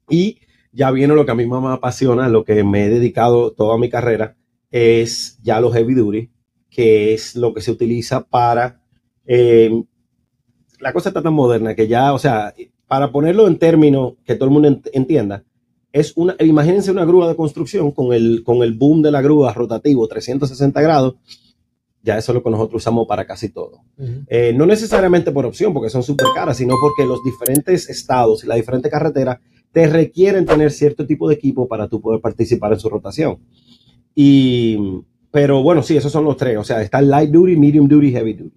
Y 0.08 0.40
ya 0.72 0.90
viene 0.90 1.14
lo 1.14 1.24
que 1.24 1.32
a 1.32 1.34
mí 1.34 1.46
más 1.46 1.62
me 1.62 1.68
apasiona, 1.68 2.28
lo 2.28 2.44
que 2.44 2.64
me 2.64 2.86
he 2.86 2.90
dedicado 2.90 3.52
toda 3.52 3.78
mi 3.78 3.88
carrera, 3.88 4.36
es 4.70 5.38
ya 5.42 5.60
los 5.60 5.72
heavy 5.74 5.94
duty, 5.94 6.30
que 6.70 7.14
es 7.14 7.36
lo 7.36 7.54
que 7.54 7.60
se 7.60 7.70
utiliza 7.70 8.26
para... 8.26 8.82
Eh, 9.26 9.70
la 10.80 10.92
cosa 10.92 11.10
está 11.10 11.22
tan 11.22 11.34
moderna 11.34 11.74
que 11.74 11.88
ya, 11.88 12.12
o 12.14 12.18
sea, 12.18 12.54
para 12.86 13.10
ponerlo 13.10 13.46
en 13.48 13.58
términos 13.58 14.14
que 14.24 14.34
todo 14.34 14.46
el 14.46 14.52
mundo 14.52 14.80
entienda, 14.92 15.44
es 15.92 16.12
una, 16.16 16.36
imagínense 16.40 16.90
una 16.90 17.04
grúa 17.04 17.28
de 17.28 17.36
construcción 17.36 17.92
con 17.92 18.12
el, 18.12 18.42
con 18.44 18.62
el 18.62 18.74
boom 18.74 19.02
de 19.02 19.10
la 19.10 19.22
grúa 19.22 19.52
rotativo 19.52 20.06
360 20.06 20.80
grados, 20.80 21.16
ya 22.02 22.16
eso 22.16 22.32
es 22.32 22.34
lo 22.34 22.42
que 22.42 22.50
nosotros 22.50 22.82
usamos 22.82 23.06
para 23.06 23.26
casi 23.26 23.48
todo. 23.48 23.82
Eh, 24.28 24.52
no 24.54 24.66
necesariamente 24.66 25.32
por 25.32 25.46
opción, 25.46 25.74
porque 25.74 25.90
son 25.90 26.02
súper 26.02 26.28
caras, 26.34 26.56
sino 26.56 26.74
porque 26.80 27.06
los 27.06 27.22
diferentes 27.24 27.88
estados 27.90 28.44
y 28.44 28.46
las 28.46 28.56
diferentes 28.56 28.90
carreteras 28.90 29.38
te 29.72 29.86
requieren 29.86 30.46
tener 30.46 30.70
cierto 30.70 31.06
tipo 31.06 31.28
de 31.28 31.34
equipo 31.34 31.68
para 31.68 31.88
tú 31.88 32.00
poder 32.00 32.20
participar 32.20 32.72
en 32.72 32.80
su 32.80 32.88
rotación. 32.88 33.38
Y, 34.14 34.78
pero 35.30 35.62
bueno, 35.62 35.82
sí, 35.82 35.96
esos 35.96 36.12
son 36.12 36.24
los 36.24 36.36
tres. 36.36 36.56
O 36.56 36.64
sea, 36.64 36.80
está 36.82 37.00
light 37.02 37.30
duty, 37.30 37.56
medium 37.56 37.86
duty, 37.88 38.10
heavy 38.10 38.32
duty. 38.34 38.56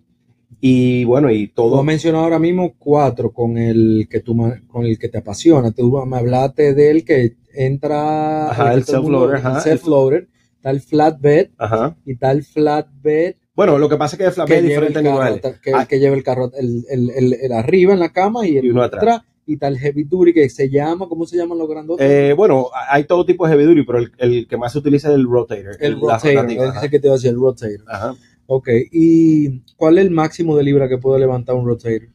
Y 0.64 1.04
bueno, 1.06 1.32
y 1.32 1.48
todo. 1.48 1.78
Tú 1.78 1.84
mencionado 1.84 2.24
ahora 2.24 2.38
mismo 2.38 2.76
cuatro 2.78 3.34
con 3.34 3.58
el 3.58 4.08
que 4.10 4.20
tú 4.20 4.38
con 4.68 4.86
el 4.86 5.00
que 5.00 5.10
te 5.10 5.18
apasiona. 5.18 5.72
Tú 5.72 5.92
me 6.06 6.18
hablaste 6.18 6.76
del 6.76 7.04
que 7.04 7.36
entra 7.54 8.52
ajá, 8.52 8.74
el, 8.76 8.86
self-loader, 8.86 9.42
self-loader, 9.64 10.28
está 10.56 10.70
el 10.70 10.82
flatbed 10.82 11.50
ajá. 11.58 11.98
y 12.06 12.14
está 12.14 12.32
el 12.32 12.44
flatbed. 12.44 13.36
Bueno, 13.56 13.80
lo 13.80 13.90
que 13.90 13.98
pasa 13.98 14.16
es 14.16 14.20
que 14.20 14.26
el 14.28 14.32
flatbed 14.32 14.58
es 14.58 14.64
diferente 14.64 15.02
nivel. 15.02 15.42
Que, 15.64 15.74
ah. 15.74 15.86
que 15.88 16.00
lleva 16.00 16.16
el 16.16 16.24
carro, 16.24 16.52
el, 16.56 16.86
el, 16.90 17.34
el, 17.34 17.52
arriba 17.52 17.94
en 17.94 18.00
la 18.00 18.14
cama 18.14 18.48
y 18.48 18.58
el 18.58 18.66
y 18.66 18.70
uno 18.70 18.84
atrás 18.84 19.22
y 19.48 19.58
tal 19.58 19.78
heavy 19.80 20.04
duty 20.04 20.34
que 20.34 20.48
se 20.50 20.70
llama, 20.70 21.08
¿cómo 21.10 21.26
se 21.26 21.38
llaman 21.38 21.58
los 21.58 21.68
grandotes? 21.68 22.08
Eh, 22.08 22.34
bueno, 22.34 22.68
hay 22.90 23.06
todo 23.06 23.26
tipo 23.26 23.48
de 23.48 23.54
heavy 23.54 23.66
duty, 23.66 23.84
pero 23.84 23.98
el, 23.98 24.12
el, 24.20 24.48
que 24.48 24.58
más 24.58 24.72
se 24.72 24.78
utiliza 24.78 25.10
es 25.10 25.16
el 25.16 25.26
rotator. 25.26 25.76
El, 25.80 26.00
rotator, 26.00 26.50
es 26.50 26.84
el 26.84 26.90
que 26.92 27.00
te 27.00 27.08
va 27.08 27.16
a 27.16 27.18
decir 27.18 27.32
el 27.32 27.38
rotator. 27.38 27.84
Ajá. 27.88 28.16
Ok, 28.54 28.68
¿y 28.92 29.62
cuál 29.78 29.98
es 29.98 30.08
el 30.08 30.12
máximo 30.12 30.58
de 30.58 30.64
libra 30.66 30.90
que 30.90 30.98
puede 30.98 31.22
levantar 31.22 31.56
un 31.56 31.66
rotator? 31.66 32.10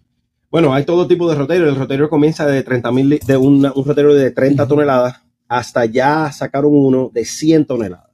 Bueno, 0.50 0.74
hay 0.74 0.84
todo 0.84 1.06
tipo 1.06 1.26
de 1.30 1.34
rotator. 1.34 1.66
El 1.66 1.76
rotator 1.76 2.10
comienza 2.10 2.46
de 2.46 2.62
30 2.62 2.92
mil, 2.92 3.18
de 3.26 3.36
un 3.38 3.64
rotator 3.64 4.12
de 4.12 4.30
30 4.32 4.68
toneladas 4.68 5.22
hasta 5.48 5.86
ya 5.86 6.30
sacaron 6.30 6.72
uno 6.74 7.10
de 7.10 7.24
100 7.24 7.64
toneladas. 7.64 8.10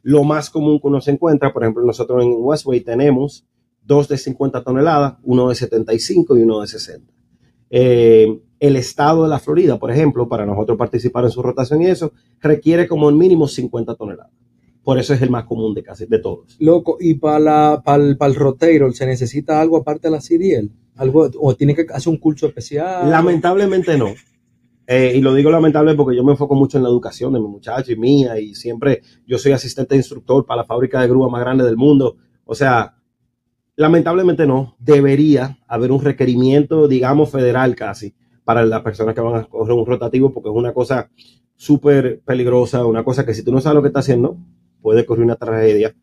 Lo 0.00 0.24
más 0.24 0.48
común 0.48 0.80
que 0.80 0.86
uno 0.86 1.02
se 1.02 1.10
encuentra, 1.10 1.52
por 1.52 1.62
ejemplo, 1.62 1.84
nosotros 1.84 2.24
en 2.24 2.36
Westway 2.38 2.80
tenemos 2.80 3.44
dos 3.82 4.08
de 4.08 4.16
50 4.16 4.64
toneladas, 4.64 5.18
uno 5.22 5.50
de 5.50 5.54
75 5.54 6.38
y 6.38 6.42
uno 6.44 6.62
de 6.62 6.68
60. 6.68 7.12
Eh, 7.68 8.40
el 8.60 8.76
estado 8.76 9.24
de 9.24 9.28
la 9.28 9.40
Florida, 9.40 9.78
por 9.78 9.90
ejemplo, 9.90 10.26
para 10.26 10.46
nosotros 10.46 10.78
participar 10.78 11.24
en 11.24 11.30
su 11.30 11.42
rotación 11.42 11.82
y 11.82 11.88
eso, 11.88 12.12
requiere 12.40 12.88
como 12.88 13.10
el 13.10 13.14
mínimo 13.14 13.46
50 13.46 13.94
toneladas. 13.94 14.32
Por 14.88 14.98
eso 14.98 15.12
es 15.12 15.20
el 15.20 15.28
más 15.28 15.44
común 15.44 15.74
de 15.74 15.82
casi 15.82 16.06
de 16.06 16.18
todos. 16.18 16.56
Loco, 16.60 16.96
y 16.98 17.12
para, 17.16 17.82
para, 17.82 18.02
el, 18.02 18.34
rotator, 18.34 18.94
¿se 18.94 19.04
necesita 19.04 19.60
algo 19.60 19.76
aparte 19.76 20.08
de 20.08 20.12
la 20.12 20.18
CDL? 20.18 20.70
¿Algo, 20.96 21.28
¿O 21.38 21.54
tiene 21.54 21.74
que 21.74 21.84
hacer 21.92 22.10
un 22.10 22.16
curso 22.16 22.46
especial? 22.46 23.10
Lamentablemente 23.10 23.98
no. 23.98 24.14
Eh, 24.86 25.12
y 25.16 25.20
lo 25.20 25.34
digo 25.34 25.50
lamentable 25.50 25.94
porque 25.94 26.16
yo 26.16 26.24
me 26.24 26.32
enfoco 26.32 26.54
mucho 26.54 26.78
en 26.78 26.84
la 26.84 26.88
educación 26.88 27.34
de 27.34 27.38
mi 27.38 27.48
muchacho 27.48 27.92
y 27.92 27.96
mía, 27.96 28.40
y 28.40 28.54
siempre 28.54 29.02
yo 29.26 29.36
soy 29.36 29.52
asistente 29.52 29.94
de 29.94 29.98
instructor 29.98 30.46
para 30.46 30.62
la 30.62 30.66
fábrica 30.66 31.02
de 31.02 31.08
grúa 31.08 31.28
más 31.28 31.42
grande 31.42 31.64
del 31.64 31.76
mundo. 31.76 32.16
O 32.46 32.54
sea, 32.54 32.94
lamentablemente 33.76 34.46
no. 34.46 34.74
Debería 34.78 35.58
haber 35.68 35.92
un 35.92 36.00
requerimiento, 36.00 36.88
digamos, 36.88 37.30
federal 37.30 37.76
casi, 37.76 38.14
para 38.42 38.64
las 38.64 38.80
personas 38.80 39.14
que 39.14 39.20
van 39.20 39.34
a 39.34 39.44
correr 39.44 39.76
un 39.76 39.84
rotativo, 39.84 40.32
porque 40.32 40.48
es 40.48 40.54
una 40.54 40.72
cosa 40.72 41.10
súper 41.56 42.22
peligrosa, 42.24 42.86
una 42.86 43.04
cosa 43.04 43.26
que 43.26 43.34
si 43.34 43.44
tú 43.44 43.52
no 43.52 43.60
sabes 43.60 43.74
lo 43.74 43.82
que 43.82 43.88
está 43.88 44.00
haciendo, 44.00 44.38
puede 44.80 45.04
correr 45.04 45.24
una 45.24 45.36
tragedia. 45.36 45.94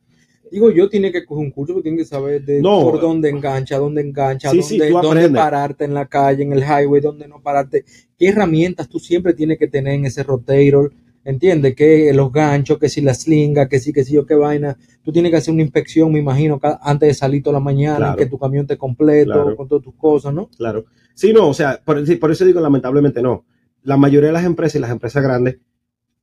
Digo, 0.51 0.71
yo 0.71 0.87
tiene 0.89 1.11
que 1.11 1.25
coger 1.25 1.45
un 1.45 1.51
curso, 1.51 1.73
porque 1.73 1.89
tiene 1.89 1.97
que 1.97 2.05
saber 2.05 2.43
de 2.43 2.61
por 2.61 3.01
dónde 3.01 3.29
engancha, 3.29 3.77
dónde 3.77 4.01
engancha, 4.01 4.51
dónde, 4.51 5.29
pararte 5.29 5.85
en 5.85 5.93
la 5.93 6.05
calle, 6.05 6.43
en 6.43 6.53
el 6.53 6.63
highway, 6.63 7.01
dónde 7.01 7.27
no 7.27 7.41
pararte. 7.41 7.83
¿Qué 8.17 8.29
herramientas 8.29 8.87
tú 8.87 8.99
siempre 8.99 9.33
tienes 9.33 9.57
que 9.57 9.67
tener 9.67 9.95
en 9.95 10.05
ese 10.05 10.23
rotator? 10.23 10.93
¿Entiendes? 11.23 11.75
Que 11.75 12.13
los 12.13 12.31
ganchos, 12.31 12.77
que 12.77 12.87
si 12.87 13.01
la 13.01 13.15
slinga, 13.15 13.67
que 13.67 13.79
si, 13.79 13.91
que 13.91 14.03
si 14.03 14.13
yo, 14.13 14.27
qué 14.27 14.35
vaina. 14.35 14.77
Tú 15.03 15.11
tienes 15.11 15.31
que 15.31 15.37
hacer 15.37 15.53
una 15.53 15.63
inspección, 15.63 16.13
me 16.13 16.19
imagino, 16.19 16.59
antes 16.81 17.07
de 17.07 17.13
salir 17.15 17.41
toda 17.41 17.55
la 17.55 17.59
mañana, 17.59 18.15
que 18.15 18.27
tu 18.27 18.37
camión 18.37 18.67
te 18.67 18.77
completo, 18.77 19.55
con 19.55 19.67
todas 19.67 19.83
tus 19.83 19.95
cosas, 19.95 20.33
¿no? 20.33 20.49
Claro. 20.55 20.85
Sí, 21.15 21.33
no, 21.33 21.49
o 21.49 21.53
sea, 21.53 21.81
por, 21.83 21.97
eso 21.99 22.45
digo 22.45 22.61
lamentablemente 22.61 23.21
no. 23.21 23.45
La 23.83 23.97
mayoría 23.97 24.27
de 24.27 24.33
las 24.33 24.45
empresas 24.45 24.75
y 24.75 24.79
las 24.79 24.91
empresas 24.91 25.23
grandes 25.23 25.57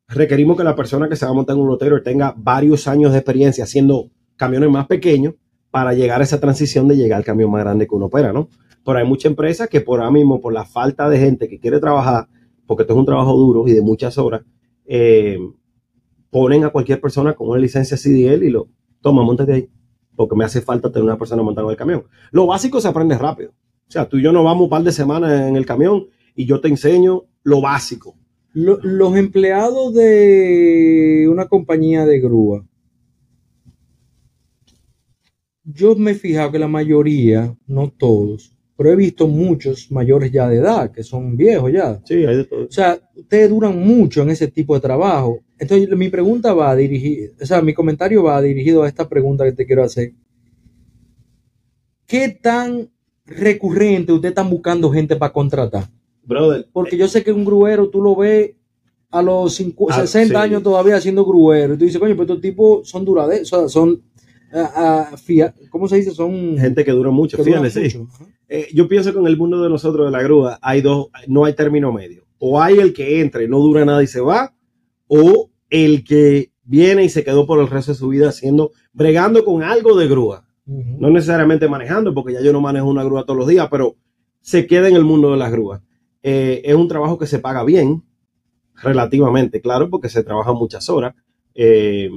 requerimos 0.08 0.56
que 0.56 0.64
la 0.64 0.76
persona 0.76 1.08
que 1.08 1.16
se 1.16 1.24
va 1.24 1.30
a 1.30 1.34
montar 1.34 1.56
en 1.56 1.62
un 1.62 1.68
rotator 1.68 2.02
tenga 2.02 2.34
varios 2.36 2.88
años 2.88 3.12
de 3.12 3.18
experiencia 3.18 3.64
haciendo 3.64 4.10
camiones 4.36 4.70
más 4.70 4.86
pequeños 4.86 5.34
para 5.70 5.94
llegar 5.94 6.20
a 6.20 6.24
esa 6.24 6.38
transición 6.38 6.86
de 6.88 6.96
llegar 6.96 7.18
al 7.18 7.24
camión 7.24 7.50
más 7.50 7.62
grande 7.62 7.86
que 7.86 7.94
uno 7.94 8.06
opera, 8.06 8.32
¿no? 8.32 8.48
Pero 8.84 8.98
hay 8.98 9.06
muchas 9.06 9.30
empresas 9.30 9.68
que 9.68 9.80
por 9.80 10.00
ahora 10.00 10.10
mismo, 10.10 10.40
por 10.40 10.52
la 10.52 10.64
falta 10.64 11.08
de 11.08 11.18
gente 11.18 11.48
que 11.48 11.58
quiere 11.58 11.80
trabajar, 11.80 12.28
porque 12.66 12.82
esto 12.82 12.94
es 12.94 12.98
un 12.98 13.06
trabajo 13.06 13.34
duro 13.36 13.66
y 13.66 13.72
de 13.72 13.80
muchas 13.80 14.18
horas, 14.18 14.42
eh, 14.84 15.38
ponen 16.30 16.64
a 16.64 16.70
cualquier 16.70 17.00
persona 17.00 17.34
con 17.34 17.48
una 17.48 17.58
licencia 17.58 17.96
CDL 17.96 18.44
y 18.44 18.50
lo 18.50 18.68
toma, 19.00 19.22
montate 19.22 19.52
ahí, 19.52 19.70
porque 20.16 20.36
me 20.36 20.44
hace 20.44 20.60
falta 20.60 20.90
tener 20.90 21.04
una 21.04 21.18
persona 21.18 21.42
montada 21.42 21.66
en 21.66 21.70
el 21.70 21.76
camión. 21.76 22.04
Lo 22.30 22.46
básico 22.46 22.80
se 22.80 22.88
aprende 22.88 23.16
rápido. 23.16 23.50
O 23.50 23.90
sea, 23.92 24.08
tú 24.08 24.16
y 24.18 24.22
yo 24.22 24.32
nos 24.32 24.44
vamos 24.44 24.64
un 24.64 24.70
par 24.70 24.82
de 24.82 24.92
semanas 24.92 25.48
en 25.48 25.56
el 25.56 25.66
camión 25.66 26.06
y 26.34 26.46
yo 26.46 26.60
te 26.60 26.68
enseño 26.68 27.24
lo 27.42 27.60
básico. 27.60 28.16
Los 28.52 29.16
empleados 29.16 29.94
de 29.94 31.26
una 31.30 31.46
compañía 31.46 32.04
de 32.04 32.20
grúa, 32.20 32.64
yo 35.64 35.94
me 35.94 36.10
he 36.10 36.14
fijado 36.14 36.52
que 36.52 36.58
la 36.58 36.68
mayoría, 36.68 37.56
no 37.66 37.90
todos, 37.90 38.56
pero 38.76 38.90
he 38.90 38.96
visto 38.96 39.28
muchos 39.28 39.90
mayores 39.92 40.32
ya 40.32 40.48
de 40.48 40.56
edad, 40.56 40.90
que 40.90 41.02
son 41.02 41.36
viejos 41.36 41.72
ya. 41.72 42.00
Sí, 42.04 42.14
hay 42.26 42.36
de 42.38 42.44
todo. 42.44 42.64
O 42.66 42.72
sea, 42.72 42.98
ustedes 43.14 43.48
duran 43.48 43.78
mucho 43.78 44.22
en 44.22 44.30
ese 44.30 44.48
tipo 44.48 44.74
de 44.74 44.80
trabajo. 44.80 45.38
Entonces, 45.58 45.88
mi 45.96 46.08
pregunta 46.08 46.52
va 46.52 46.74
dirigida, 46.74 47.30
o 47.40 47.46
sea, 47.46 47.62
mi 47.62 47.74
comentario 47.74 48.24
va 48.24 48.42
dirigido 48.42 48.82
a 48.82 48.88
esta 48.88 49.08
pregunta 49.08 49.44
que 49.44 49.52
te 49.52 49.66
quiero 49.66 49.84
hacer. 49.84 50.12
¿Qué 52.06 52.28
tan 52.28 52.90
recurrente 53.24 54.12
ustedes 54.12 54.32
están 54.32 54.50
buscando 54.50 54.90
gente 54.90 55.16
para 55.16 55.32
contratar? 55.32 55.88
Brother. 56.24 56.68
Porque 56.72 56.96
yo 56.96 57.08
sé 57.08 57.24
que 57.24 57.32
un 57.32 57.44
gruero 57.44 57.88
tú 57.88 58.02
lo 58.02 58.16
ves 58.16 58.52
a 59.12 59.22
los 59.22 59.54
60 59.54 60.38
ah, 60.38 60.42
años 60.42 60.62
todavía 60.62 60.96
haciendo 60.96 61.24
gruero. 61.24 61.74
Y 61.74 61.78
tú 61.78 61.84
dices, 61.84 62.00
coño, 62.00 62.14
pero 62.14 62.22
estos 62.22 62.40
tipos 62.40 62.88
son 62.88 63.04
duraderos, 63.04 63.48
son, 63.48 64.02
uh, 64.52 65.68
¿cómo 65.70 65.86
se 65.86 65.96
dice? 65.96 66.12
Son 66.12 66.56
gente 66.58 66.84
que 66.84 66.92
dura 66.92 67.10
mucho, 67.10 67.42
fíjate, 67.42 67.70
sí. 67.70 68.00
Eh, 68.48 68.68
yo 68.74 68.88
pienso 68.88 69.12
que 69.12 69.18
en 69.18 69.26
el 69.26 69.36
mundo 69.36 69.62
de 69.62 69.68
nosotros 69.68 70.06
de 70.06 70.12
la 70.12 70.22
grúa 70.22 70.58
hay 70.62 70.80
dos, 70.80 71.08
no 71.26 71.44
hay 71.44 71.54
término 71.54 71.92
medio. 71.92 72.24
O 72.38 72.60
hay 72.60 72.78
el 72.78 72.92
que 72.92 73.20
entra 73.20 73.42
y 73.42 73.48
no 73.48 73.58
dura 73.58 73.84
nada 73.84 74.02
y 74.02 74.06
se 74.06 74.20
va, 74.20 74.54
o 75.06 75.50
el 75.68 76.04
que 76.04 76.50
viene 76.64 77.04
y 77.04 77.08
se 77.08 77.22
quedó 77.22 77.46
por 77.46 77.60
el 77.60 77.68
resto 77.68 77.92
de 77.92 77.98
su 77.98 78.08
vida 78.08 78.30
haciendo, 78.30 78.72
bregando 78.92 79.44
con 79.44 79.62
algo 79.62 79.96
de 79.96 80.08
grúa. 80.08 80.46
No 80.64 81.10
necesariamente 81.10 81.68
manejando, 81.68 82.14
porque 82.14 82.34
ya 82.34 82.40
yo 82.40 82.52
no 82.52 82.60
manejo 82.60 82.88
una 82.88 83.04
grúa 83.04 83.24
todos 83.24 83.38
los 83.38 83.48
días, 83.48 83.68
pero 83.70 83.96
se 84.40 84.66
queda 84.66 84.88
en 84.88 84.96
el 84.96 85.04
mundo 85.04 85.30
de 85.32 85.36
las 85.36 85.50
grúas. 85.50 85.82
Eh, 86.22 86.62
es 86.64 86.74
un 86.74 86.88
trabajo 86.88 87.18
que 87.18 87.26
se 87.26 87.38
paga 87.38 87.64
bien, 87.64 88.04
relativamente, 88.82 89.60
claro, 89.60 89.90
porque 89.90 90.08
se 90.08 90.22
trabaja 90.22 90.52
muchas 90.52 90.88
horas, 90.88 91.14
eh, 91.54 92.10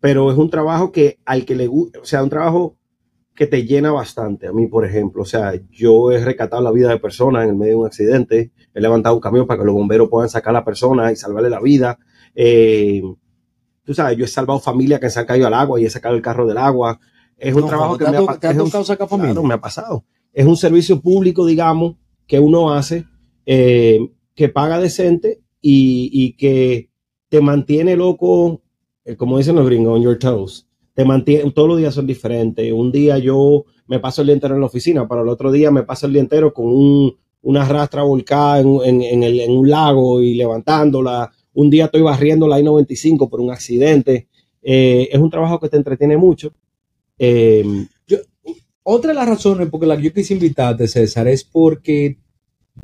pero 0.00 0.30
es 0.30 0.38
un 0.38 0.50
trabajo 0.50 0.92
que 0.92 1.18
al 1.24 1.44
que 1.44 1.54
le 1.54 1.66
gusta, 1.66 2.00
o 2.00 2.04
sea, 2.04 2.22
un 2.22 2.30
trabajo 2.30 2.76
que 3.34 3.46
te 3.46 3.64
llena 3.64 3.92
bastante. 3.92 4.46
A 4.48 4.52
mí, 4.52 4.66
por 4.66 4.84
ejemplo, 4.84 5.22
o 5.22 5.26
sea, 5.26 5.54
yo 5.70 6.10
he 6.10 6.22
recatado 6.22 6.62
la 6.62 6.72
vida 6.72 6.88
de 6.88 6.98
personas 6.98 7.44
en 7.44 7.50
el 7.50 7.56
medio 7.56 7.72
de 7.72 7.78
un 7.78 7.86
accidente, 7.86 8.52
he 8.74 8.80
levantado 8.80 9.14
un 9.14 9.20
camión 9.20 9.46
para 9.46 9.60
que 9.60 9.66
los 9.66 9.74
bomberos 9.74 10.08
puedan 10.10 10.28
sacar 10.28 10.50
a 10.50 10.60
la 10.60 10.64
persona 10.64 11.12
y 11.12 11.16
salvarle 11.16 11.50
la 11.50 11.60
vida. 11.60 11.98
Eh, 12.34 13.02
tú 13.84 13.94
sabes, 13.94 14.18
yo 14.18 14.24
he 14.24 14.28
salvado 14.28 14.60
familias 14.60 15.00
que 15.00 15.10
se 15.10 15.20
han 15.20 15.26
caído 15.26 15.46
al 15.46 15.54
agua 15.54 15.80
y 15.80 15.86
he 15.86 15.90
sacado 15.90 16.14
el 16.14 16.22
carro 16.22 16.46
del 16.46 16.58
agua. 16.58 17.00
Es 17.36 17.54
un 17.54 17.66
trabajo 17.66 17.96
que 17.96 18.04
me 18.04 18.18
ha, 18.18 18.26
pasado. 18.26 19.42
me 19.42 19.54
ha 19.54 19.60
pasado. 19.60 20.04
Es 20.32 20.46
un 20.46 20.56
servicio 20.56 21.00
público, 21.00 21.46
digamos, 21.46 21.96
que 22.26 22.38
uno 22.38 22.72
hace, 22.72 23.06
eh, 23.52 23.98
que 24.36 24.48
paga 24.48 24.78
decente 24.78 25.40
y, 25.60 26.34
que 26.34 26.88
te 27.28 27.40
mantiene 27.40 27.96
loco, 27.96 28.62
eh, 29.04 29.16
como 29.16 29.38
dicen 29.38 29.56
los 29.56 29.66
gringos, 29.66 29.96
on 29.96 30.02
your 30.02 30.16
toes. 30.16 30.68
Te 30.94 31.04
mantiene, 31.04 31.50
todos 31.50 31.68
los 31.68 31.78
días 31.78 31.92
son 31.92 32.06
diferentes. 32.06 32.72
Un 32.72 32.92
día 32.92 33.18
yo 33.18 33.64
me 33.88 33.98
paso 33.98 34.20
el 34.20 34.28
día 34.28 34.34
entero 34.34 34.54
en 34.54 34.60
la 34.60 34.68
oficina, 34.68 35.08
pero 35.08 35.22
el 35.22 35.28
otro 35.28 35.50
día 35.50 35.72
me 35.72 35.82
paso 35.82 36.06
el 36.06 36.12
día 36.12 36.22
entero 36.22 36.54
con 36.54 36.66
un, 36.66 37.16
una 37.42 37.64
rastra 37.64 38.04
volcada 38.04 38.60
en, 38.60 39.02
en, 39.02 39.50
un 39.50 39.68
lago 39.68 40.22
y 40.22 40.34
levantándola. 40.34 41.32
Un 41.54 41.70
día 41.70 41.86
estoy 41.86 42.02
barriendo 42.02 42.46
la 42.46 42.60
I-95 42.60 43.28
por 43.28 43.40
un 43.40 43.50
accidente. 43.50 44.28
Eh, 44.62 45.08
es 45.10 45.18
un 45.18 45.28
trabajo 45.28 45.58
que 45.58 45.68
te 45.68 45.76
entretiene 45.76 46.16
mucho. 46.16 46.52
Eh, 47.18 47.64
otra 48.84 49.08
de 49.08 49.14
las 49.14 49.28
razones 49.28 49.68
por 49.68 49.84
las 49.84 49.98
que 49.98 50.04
yo 50.04 50.12
quise 50.12 50.34
invitarte, 50.34 50.86
César, 50.86 51.26
es 51.26 51.42
porque, 51.42 52.16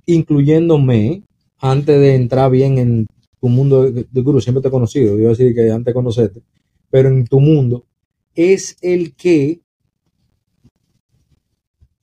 incluyéndome, 0.06 1.22
antes 1.58 1.98
de 2.00 2.14
entrar 2.14 2.50
bien 2.50 2.78
en 2.78 3.06
tu 3.40 3.48
mundo 3.48 3.90
de, 3.90 4.06
de 4.10 4.20
gurú, 4.20 4.40
siempre 4.40 4.62
te 4.62 4.68
he 4.68 4.70
conocido, 4.70 5.18
yo 5.18 5.28
decir 5.28 5.54
que 5.54 5.70
antes 5.70 5.86
de 5.86 5.94
conocerte, 5.94 6.42
pero 6.90 7.08
en 7.08 7.24
tu 7.26 7.40
mundo, 7.40 7.84
es 8.34 8.76
el 8.82 9.14
que 9.14 9.60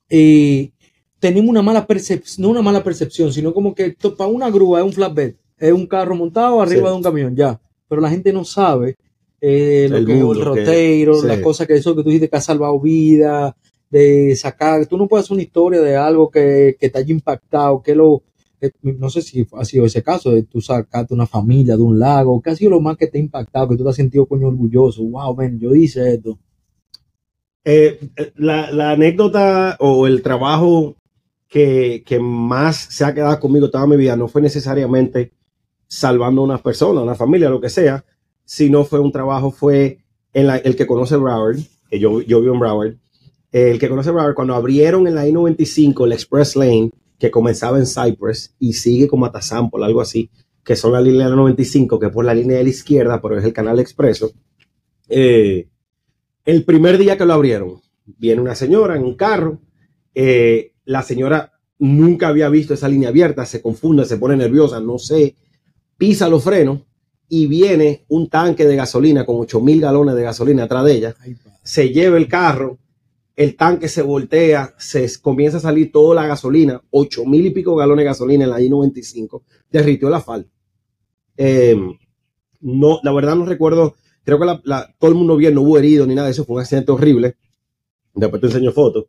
eh, 0.08 0.70
tenemos 1.18 1.48
una 1.50 1.62
mala 1.62 1.86
percepción, 1.86 2.42
no 2.44 2.50
una 2.50 2.62
mala 2.62 2.82
percepción, 2.84 3.32
sino 3.32 3.52
como 3.54 3.74
que 3.74 3.86
esto, 3.86 4.16
para 4.16 4.30
una 4.30 4.50
grúa 4.50 4.80
es 4.80 4.84
un 4.84 4.92
flatbed, 4.92 5.34
es 5.58 5.72
un 5.72 5.86
carro 5.86 6.14
montado 6.14 6.60
arriba 6.60 6.82
Sí. 6.88 6.90
de 6.90 6.96
un 6.96 7.02
camión, 7.02 7.36
ya. 7.36 7.60
Pero 7.88 8.00
la 8.00 8.10
gente 8.10 8.32
no 8.32 8.44
sabe 8.44 8.96
eh, 9.40 9.86
lo 9.90 9.98
El 9.98 10.06
que 10.06 10.12
es 10.14 10.20
el 10.20 10.32
que- 10.38 10.44
roteiro, 10.44 11.20
sí. 11.20 11.26
las 11.26 11.38
cosas 11.40 11.66
que 11.66 11.74
eso 11.74 11.94
que 11.94 12.02
tú 12.02 12.08
dijiste 12.08 12.28
que 12.30 12.36
ha 12.36 12.40
salvado 12.40 12.78
vidas, 12.80 13.54
de 13.94 14.34
sacar, 14.36 14.86
tú 14.86 14.96
no 14.98 15.06
puedes 15.08 15.30
una 15.30 15.42
historia 15.42 15.80
de 15.80 15.96
algo 15.96 16.30
que, 16.30 16.76
que 16.80 16.90
te 16.90 16.98
haya 16.98 17.12
impactado, 17.12 17.82
que 17.82 17.94
lo, 17.94 18.22
que- 18.60 18.72
no 18.82 19.08
sé 19.10 19.22
si 19.22 19.46
ha 19.52 19.64
sido 19.64 19.84
ese 19.86 20.02
caso, 20.02 20.30
de 20.32 20.42
tú 20.44 20.60
sacaste 20.60 21.14
una 21.14 21.26
familia 21.26 21.76
de 21.76 21.82
un 21.82 21.98
lago, 21.98 22.40
que 22.42 22.50
ha 22.50 22.56
sido 22.56 22.70
lo 22.72 22.80
más 22.80 22.96
que 22.96 23.06
te 23.08 23.18
ha 23.18 23.20
impactado, 23.20 23.68
que 23.68 23.76
tú 23.76 23.84
te 23.84 23.90
has 23.90 23.96
sentido 23.96 24.26
coño 24.26 24.48
orgulloso, 24.48 25.02
wow, 25.04 25.34
ven, 25.36 25.58
yo 25.60 25.74
hice 25.74 26.14
esto. 26.14 26.38
Eh, 27.66 27.98
la, 28.36 28.70
la 28.70 28.90
anécdota 28.90 29.76
o 29.80 30.06
el 30.06 30.20
trabajo 30.22 30.96
que, 31.48 32.02
que 32.06 32.18
más 32.20 32.76
se 32.76 33.04
ha 33.04 33.14
quedado 33.14 33.40
conmigo 33.40 33.70
toda 33.70 33.86
mi 33.86 33.96
vida 33.96 34.16
no 34.16 34.28
fue 34.28 34.42
necesariamente 34.42 35.32
salvando 35.86 36.42
a 36.42 36.44
una 36.44 36.58
persona, 36.58 37.00
una 37.02 37.14
familia, 37.14 37.48
lo 37.50 37.60
que 37.60 37.70
sea, 37.70 38.04
sino 38.44 38.84
fue 38.84 39.00
un 39.00 39.12
trabajo, 39.12 39.50
fue 39.50 39.98
en 40.34 40.46
la- 40.48 40.58
el 40.58 40.76
que 40.76 40.86
conoce 40.86 41.16
Broward, 41.16 41.58
que 41.88 41.98
yo, 41.98 42.20
yo 42.22 42.40
vivo 42.40 42.54
en 42.54 42.60
Broward, 42.60 42.88
eh, 42.90 42.98
el 43.54 43.78
que 43.78 43.88
conoce 43.88 44.10
Broward, 44.10 44.34
cuando 44.34 44.56
abrieron 44.56 45.06
en 45.06 45.14
la 45.14 45.28
I-95 45.28 46.06
el 46.06 46.12
Express 46.12 46.56
Lane, 46.56 46.90
que 47.20 47.30
comenzaba 47.30 47.78
en 47.78 47.86
Cypress 47.86 48.52
y 48.58 48.72
sigue 48.72 49.06
como 49.06 49.26
hasta 49.26 49.40
Sample, 49.40 49.84
algo 49.84 50.00
así, 50.00 50.28
que 50.64 50.74
son 50.74 50.92
la 50.92 51.00
línea 51.00 51.26
de 51.26 51.30
la 51.30 51.36
95, 51.36 52.00
que 52.00 52.06
es 52.06 52.12
por 52.12 52.24
la 52.24 52.34
línea 52.34 52.56
de 52.56 52.64
la 52.64 52.70
izquierda, 52.70 53.22
pero 53.22 53.38
es 53.38 53.44
el 53.44 53.52
canal 53.52 53.78
expreso. 53.78 54.32
Eh, 55.08 55.68
el 56.44 56.64
primer 56.64 56.98
día 56.98 57.16
que 57.16 57.24
lo 57.24 57.32
abrieron, 57.32 57.80
viene 58.04 58.42
una 58.42 58.56
señora 58.56 58.96
en 58.96 59.04
un 59.04 59.14
carro, 59.14 59.60
eh, 60.16 60.72
la 60.84 61.04
señora 61.04 61.52
nunca 61.78 62.26
había 62.26 62.48
visto 62.48 62.74
esa 62.74 62.88
línea 62.88 63.10
abierta, 63.10 63.46
se 63.46 63.62
confunde, 63.62 64.04
se 64.04 64.16
pone 64.16 64.36
nerviosa, 64.36 64.80
no 64.80 64.98
sé, 64.98 65.36
pisa 65.96 66.28
los 66.28 66.42
frenos 66.42 66.80
y 67.28 67.46
viene 67.46 68.04
un 68.08 68.28
tanque 68.28 68.66
de 68.66 68.74
gasolina 68.74 69.24
con 69.24 69.36
8 69.36 69.60
mil 69.60 69.80
galones 69.80 70.16
de 70.16 70.22
gasolina 70.24 70.64
atrás 70.64 70.84
de 70.86 70.92
ella, 70.92 71.14
se 71.62 71.90
lleva 71.90 72.16
el 72.16 72.26
carro, 72.26 72.78
el 73.36 73.56
tanque 73.56 73.88
se 73.88 74.02
voltea, 74.02 74.74
se 74.78 75.08
comienza 75.20 75.58
a 75.58 75.60
salir 75.60 75.90
toda 75.92 76.14
la 76.14 76.26
gasolina, 76.26 76.82
8 76.90 77.24
mil 77.26 77.46
y 77.46 77.50
pico 77.50 77.74
galones 77.76 78.02
de 78.04 78.06
gasolina 78.10 78.44
en 78.44 78.50
la 78.50 78.60
I-95, 78.60 79.42
derritió 79.70 80.08
la 80.08 80.20
falda. 80.20 80.48
Eh, 81.36 81.76
no, 82.60 83.00
la 83.02 83.12
verdad 83.12 83.36
no 83.36 83.44
recuerdo, 83.44 83.94
creo 84.24 84.38
que 84.38 84.46
la- 84.64 84.94
todo 84.98 85.10
el 85.10 85.16
mundo 85.16 85.36
bien, 85.36 85.54
no 85.54 85.62
hubo 85.62 85.78
herido 85.78 86.06
ni 86.06 86.14
nada 86.14 86.28
de 86.28 86.32
eso, 86.32 86.44
fue 86.44 86.56
un 86.56 86.62
accidente 86.62 86.92
horrible. 86.92 87.36
Después 88.14 88.40
te 88.40 88.46
enseño 88.48 88.72
fotos. 88.72 89.06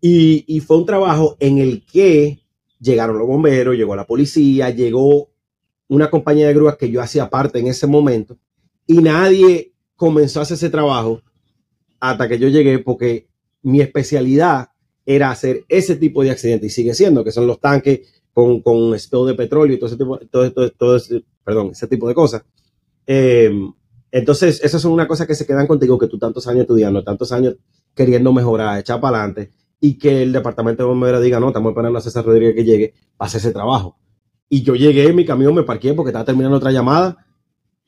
Y, 0.00 0.44
y 0.48 0.60
fue 0.60 0.78
un 0.78 0.86
trabajo 0.86 1.36
en 1.40 1.58
el 1.58 1.84
que 1.86 2.40
llegaron 2.80 3.18
los 3.18 3.26
bomberos, 3.28 3.76
llegó 3.76 3.96
la 3.96 4.06
policía, 4.06 4.70
llegó 4.70 5.30
una 5.88 6.10
compañía 6.10 6.48
de 6.48 6.54
grúas 6.54 6.76
que 6.76 6.90
yo 6.90 7.00
hacía 7.00 7.30
parte 7.30 7.58
en 7.58 7.66
ese 7.68 7.86
momento 7.86 8.38
y 8.86 8.94
nadie 8.98 9.74
comenzó 9.96 10.40
a 10.40 10.42
hacer 10.44 10.56
ese 10.56 10.70
trabajo 10.70 11.22
hasta 12.00 12.28
que 12.28 12.38
yo 12.38 12.48
llegué 12.48 12.78
porque 12.80 13.28
mi 13.62 13.80
especialidad 13.80 14.68
era 15.04 15.30
hacer 15.30 15.64
ese 15.68 15.96
tipo 15.96 16.22
de 16.22 16.30
accidentes 16.30 16.70
y 16.72 16.74
sigue 16.74 16.94
siendo, 16.94 17.24
que 17.24 17.32
son 17.32 17.46
los 17.46 17.60
tanques 17.60 18.22
con, 18.32 18.60
con 18.62 18.94
spill 18.98 19.26
de 19.26 19.34
petróleo 19.34 19.76
y 19.76 19.78
todo 19.78 19.88
ese 19.88 19.96
tipo, 19.96 20.18
todo, 20.30 20.52
todo- 20.52 20.70
todo 20.70 20.98
perdón, 21.44 21.70
ese 21.72 21.86
tipo 21.88 22.08
de 22.08 22.14
cosas. 22.14 22.44
Eh, 23.06 23.50
entonces, 24.10 24.60
esas 24.62 24.80
son 24.82 24.92
una 24.92 25.08
cosa 25.08 25.26
que 25.26 25.34
se 25.34 25.46
quedan 25.46 25.66
contigo, 25.66 25.98
que 25.98 26.06
tú 26.06 26.18
tantos 26.18 26.46
años 26.46 26.62
estudiando, 26.62 27.02
tantos 27.02 27.32
años 27.32 27.56
queriendo 27.94 28.32
mejorar, 28.32 28.78
echar 28.78 29.00
para 29.00 29.18
adelante, 29.18 29.52
y 29.80 29.98
que 29.98 30.22
el 30.22 30.32
departamento 30.32 30.82
de 30.82 30.88
bomberos 30.88 31.22
diga, 31.22 31.40
no, 31.40 31.48
estamos 31.48 31.70
esperando 31.70 31.98
a 31.98 32.02
César 32.02 32.24
Rodríguez 32.24 32.54
que 32.54 32.64
llegue 32.64 32.94
para 33.16 33.26
hacer 33.26 33.40
ese 33.40 33.52
trabajo. 33.52 33.96
Y 34.48 34.62
yo 34.62 34.74
llegué 34.74 35.12
mi 35.12 35.24
camión, 35.24 35.54
me 35.54 35.62
parqué 35.62 35.94
porque 35.94 36.10
estaba 36.10 36.24
terminando 36.26 36.58
otra 36.58 36.70
llamada, 36.72 37.26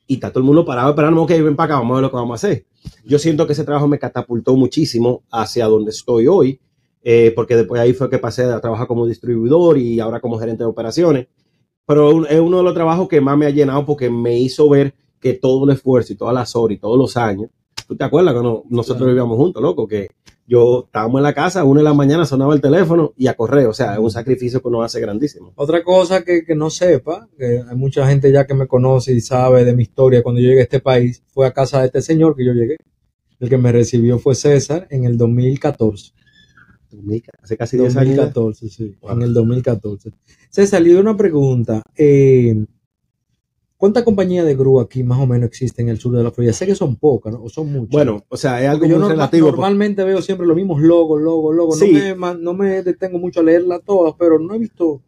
y 0.07 0.15
está 0.15 0.29
todo 0.29 0.39
el 0.39 0.45
mundo 0.45 0.65
parado 0.65 0.89
esperando, 0.89 1.21
ok, 1.23 1.29
ven 1.31 1.55
para 1.55 1.73
acá, 1.75 1.79
vamos 1.79 1.91
a 1.93 1.95
ver 1.95 2.01
lo 2.03 2.09
que 2.11 2.15
vamos 2.17 2.31
a 2.31 2.47
hacer. 2.47 2.65
Yo 3.05 3.17
siento 3.19 3.45
que 3.47 3.53
ese 3.53 3.63
trabajo 3.63 3.87
me 3.87 3.97
catapultó 3.99 4.55
muchísimo 4.55 5.23
hacia 5.31 5.65
donde 5.65 5.91
estoy 5.91 6.27
hoy, 6.27 6.59
eh, 7.03 7.31
porque 7.35 7.55
después 7.55 7.81
ahí 7.81 7.93
fue 7.93 8.09
que 8.09 8.17
pasé 8.19 8.43
a 8.45 8.59
trabajar 8.61 8.87
como 8.87 9.05
distribuidor 9.05 9.77
y 9.77 9.99
ahora 9.99 10.19
como 10.19 10.37
gerente 10.39 10.63
de 10.63 10.69
operaciones. 10.69 11.27
Pero 11.87 12.09
un- 12.15 12.25
es 12.27 12.39
uno 12.39 12.57
de 12.57 12.63
los 12.63 12.73
trabajos 12.73 13.07
que 13.07 13.21
más 13.21 13.37
me 13.37 13.45
ha 13.45 13.49
llenado 13.51 13.85
porque 13.85 14.09
me 14.09 14.37
hizo 14.39 14.67
ver 14.69 14.93
que 15.19 15.33
todo 15.33 15.65
el 15.65 15.71
esfuerzo 15.71 16.13
y 16.13 16.15
todas 16.15 16.33
las 16.33 16.55
horas 16.55 16.77
y 16.77 16.79
todos 16.79 16.97
los 16.97 17.15
años, 17.17 17.49
¿tú 17.87 17.95
te 17.95 18.03
acuerdas 18.03 18.33
cuando 18.33 18.63
nosotros 18.69 18.97
Claro. 18.99 19.11
vivíamos 19.11 19.37
juntos, 19.37 19.61
loco? 19.61 19.87
Que 19.87 20.09
yo 20.47 20.83
estábamos 20.85 21.19
en 21.19 21.23
la 21.23 21.33
casa, 21.33 21.61
a 21.61 21.63
una 21.63 21.79
de 21.79 21.85
la 21.85 21.93
mañana 21.93 22.25
sonaba 22.25 22.53
el 22.53 22.61
teléfono 22.61 23.13
y 23.17 23.27
a 23.27 23.33
correr, 23.33 23.65
o 23.67 23.73
sea, 23.73 23.93
es 23.93 23.99
un 23.99 24.11
sacrificio 24.11 24.61
que 24.61 24.67
uno 24.67 24.83
hace 24.83 24.99
grandísimo. 24.99 25.51
Otra 25.55 25.83
cosa 25.83 26.23
que, 26.23 26.43
que 26.45 26.55
no 26.55 26.69
sepa, 26.69 27.27
que 27.37 27.61
hay 27.67 27.75
mucha 27.75 28.07
gente 28.07 28.31
ya 28.31 28.45
que 28.45 28.53
me 28.53 28.67
conoce 28.67 29.13
y 29.13 29.21
sabe 29.21 29.65
de 29.65 29.75
mi 29.75 29.83
historia 29.83 30.21
cuando 30.21 30.39
yo 30.41 30.47
llegué 30.49 30.59
a 30.61 30.63
este 30.63 30.79
país, 30.79 31.23
fue 31.27 31.47
a 31.47 31.51
casa 31.51 31.79
de 31.81 31.87
este 31.87 32.01
señor 32.01 32.35
que 32.35 32.45
yo 32.45 32.53
llegué. 32.53 32.77
El 33.39 33.49
que 33.49 33.57
me 33.57 33.71
recibió 33.71 34.17
fue 34.19 34.33
César 34.35 34.87
en 34.89 35.03
el 35.05 35.17
2014. 35.17 36.13
Hace 37.41 37.57
casi 37.57 37.77
10 37.77 37.95
años. 37.97 38.15
ya. 38.15 38.21
2014, 38.25 38.69
sí, 38.69 38.95
Wow. 39.01 39.11
en 39.11 39.21
el 39.23 39.33
2014. 39.33 40.11
César, 40.49 40.81
le 40.81 40.91
doy 40.93 41.01
una 41.01 41.17
pregunta. 41.17 41.81
Eh, 41.95 42.65
¿Cuántas 43.77 44.03
compañías 44.03 44.45
de 44.45 44.55
grúa 44.55 44.83
aquí 44.83 45.03
más 45.03 45.19
o 45.19 45.27
menos 45.27 45.47
existen 45.47 45.87
en 45.87 45.91
el 45.91 45.99
sur 45.99 46.15
de 46.15 46.23
la 46.23 46.31
Florida? 46.31 46.53
Sé 46.53 46.65
que 46.65 46.75
son 46.75 46.95
pocas, 46.95 47.33
¿no? 47.33 47.43
O 47.43 47.49
son 47.49 47.71
muchas. 47.71 47.89
Bueno, 47.91 48.23
o 48.29 48.37
sea, 48.37 48.61
es 48.61 48.67
algo 48.69 48.79
Porque 48.79 48.89
yo 48.91 48.95
muy 48.95 49.01
norma- 49.01 49.13
relativo. 49.15 49.47
porque- 49.47 49.61
normalmente 49.61 50.03
veo 50.05 50.21
siempre 50.21 50.47
los 50.47 50.55
mismos 50.55 50.81
logos, 50.81 51.21
logos, 51.21 51.53
logos. 51.55 51.79
Sí. 51.79 51.91
No, 51.91 51.99
me, 51.99 52.15
ma- 52.15 52.33
no 52.33 52.53
me 52.53 52.81
detengo 52.83 53.19
mucho 53.19 53.41
a 53.41 53.43
leerlas 53.43 53.81
todas, 53.85 54.13
pero 54.17 54.39
no 54.39 54.53
he 54.53 54.59
visto. 54.59 55.01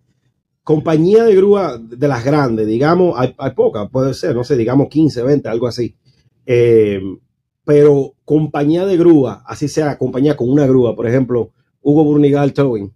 compañía 0.64 1.24
de 1.24 1.34
grúa 1.34 1.78
de 1.78 2.08
las 2.10 2.26
grandes, 2.26 2.68
digamos, 2.68 3.18
hay, 3.18 3.34
hay 3.38 3.52
pocas, 3.52 3.90
puede 3.90 4.14
ser, 4.14 4.36
no 4.36 4.44
sé, 4.44 4.58
digamos 4.58 4.90
15, 4.90 5.24
20, 5.24 5.48
algo 5.48 5.66
así. 5.66 5.96
Eh, 6.46 7.00
pero 7.64 8.16
compañía 8.26 8.86
de 8.86 8.98
grúa, 8.98 9.44
así 9.48 9.70
sea, 9.70 9.98
compañía 9.98 10.36
con 10.36 10.50
una 10.50 10.68
grúa, 10.68 10.94
por 10.94 11.08
ejemplo, 11.08 11.52
Hugo 11.82 12.04
Brunigal 12.12 12.52
Towing, 12.52 12.92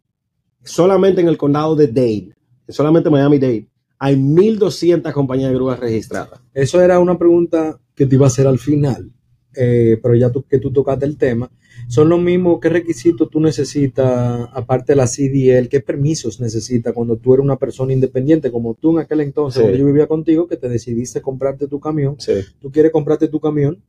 solamente 0.64 1.22
en 1.22 1.30
el 1.30 1.38
condado 1.38 1.76
de 1.78 1.88
Dade, 1.88 2.36
solamente 2.68 3.10
Miami-Dade, 3.10 3.68
hay 4.04 4.16
1.200 4.16 5.14
compañías 5.14 5.50
de 5.52 5.56
grúas 5.56 5.80
registradas. 5.80 6.42
Eso 6.56 6.82
era 6.82 7.00
una 7.00 7.20
pregunta 7.20 7.80
que 7.94 8.08
te 8.08 8.16
iba 8.16 8.26
a 8.26 8.30
hacer 8.30 8.48
al 8.48 8.58
final, 8.58 9.12
eh, 9.56 10.00
pero 10.02 10.16
ya 10.16 10.32
tú, 10.32 10.44
que 10.44 10.58
tú 10.58 10.72
tocaste 10.74 11.06
el 11.06 11.18
tema. 11.18 11.52
Son 11.88 12.10
los 12.10 12.20
mismos, 12.20 12.60
¿qué 12.60 12.70
requisitos 12.70 13.30
tú 13.30 13.40
necesitas, 13.40 14.50
aparte 14.54 14.94
de 14.94 14.96
la 14.96 15.06
CDL, 15.06 15.70
qué 15.70 15.82
permisos 15.82 16.40
necesitas 16.40 16.94
cuando 16.94 17.16
tú 17.18 17.36
eres 17.36 17.44
una 17.44 17.58
persona 17.58 17.94
independiente, 17.94 18.52
como 18.52 18.74
tú 18.74 18.92
en 18.94 19.04
aquel 19.04 19.22
entonces, 19.22 19.60
Sí. 19.60 19.62
cuando 19.62 19.78
yo 19.78 19.86
vivía 19.86 20.08
contigo, 20.08 20.48
que 20.48 20.58
te 20.58 20.68
decidiste 20.68 21.22
comprarte 21.22 21.68
tu 21.68 21.80
camión, 21.80 22.16
Sí. 22.18 22.34
tú 22.60 22.72
quieres 22.72 22.92
comprarte 22.92 23.28
tu 23.28 23.40
camión 23.40 23.84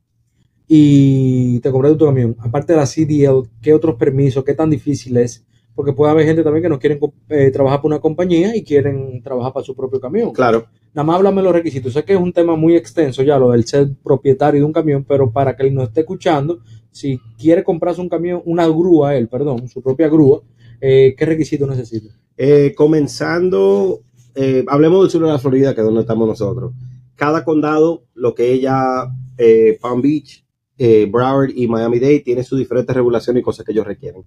y 0.67 1.59
te 1.61 1.71
compraste 1.71 1.97
tu 1.97 2.05
camión. 2.05 2.35
Aparte 2.39 2.73
de 2.73 2.77
la 2.77 2.85
CDL, 2.85 3.49
¿qué 3.63 3.73
otros 3.73 3.95
permisos, 3.95 4.43
qué 4.43 4.53
tan 4.53 4.69
difícil 4.69 5.17
es? 5.17 5.43
Porque 5.75 5.93
puede 5.93 6.11
haber 6.11 6.25
gente 6.25 6.43
también 6.43 6.63
que 6.63 6.69
no 6.69 6.79
quieren 6.79 6.99
eh, 7.29 7.49
trabajar 7.51 7.79
para 7.79 7.95
una 7.95 7.99
compañía 7.99 8.55
y 8.55 8.63
quieren 8.63 9.21
trabajar 9.23 9.53
para 9.53 9.65
su 9.65 9.75
propio 9.75 9.99
camión. 9.99 10.31
Claro. 10.31 10.67
Nada 10.93 11.05
más 11.05 11.15
háblame 11.17 11.41
los 11.41 11.53
requisitos. 11.53 11.93
Sé 11.93 12.03
que 12.03 12.13
es 12.13 12.19
un 12.19 12.31
tema 12.31 12.55
muy 12.55 12.75
extenso 12.75 13.23
ya 13.23 13.39
lo 13.39 13.51
del 13.51 13.65
ser 13.65 13.89
propietario 14.03 14.61
de 14.61 14.65
un 14.65 14.73
camión, 14.73 15.03
pero 15.07 15.31
para 15.31 15.55
que 15.55 15.63
él 15.63 15.73
nos 15.73 15.85
esté 15.85 16.01
escuchando, 16.01 16.59
si 16.91 17.19
quiere 17.39 17.63
comprarse 17.63 18.01
un 18.01 18.09
camión, 18.09 18.41
una 18.45 18.67
grúa, 18.67 19.15
él, 19.15 19.27
perdón, 19.27 19.67
su 19.67 19.81
propia 19.81 20.07
grúa, 20.07 20.41
eh, 20.79 21.15
¿qué 21.17 21.25
requisitos 21.25 21.67
necesita? 21.67 22.13
Eh, 22.37 22.73
comenzando, 22.75 24.01
eh, 24.35 24.65
hablemos 24.67 25.01
del 25.01 25.09
sur 25.09 25.21
de 25.21 25.31
la 25.31 25.39
Florida, 25.39 25.73
que 25.73 25.81
es 25.81 25.85
donde 25.85 26.01
estamos 26.01 26.27
nosotros. 26.27 26.73
Cada 27.15 27.43
condado, 27.43 28.05
lo 28.13 28.33
que 28.33 28.51
ella, 28.51 29.07
eh, 29.37 29.77
Palm 29.81 30.01
Beach, 30.01 30.43
Broward 31.09 31.51
y 31.55 31.67
Miami-Dade, 31.67 32.19
tiene 32.19 32.43
sus 32.43 32.59
diferentes 32.59 32.93
regulaciones 32.93 33.39
y 33.39 33.43
cosas 33.43 33.65
que 33.65 33.71
ellos 33.71 33.87
requieren. 33.87 34.23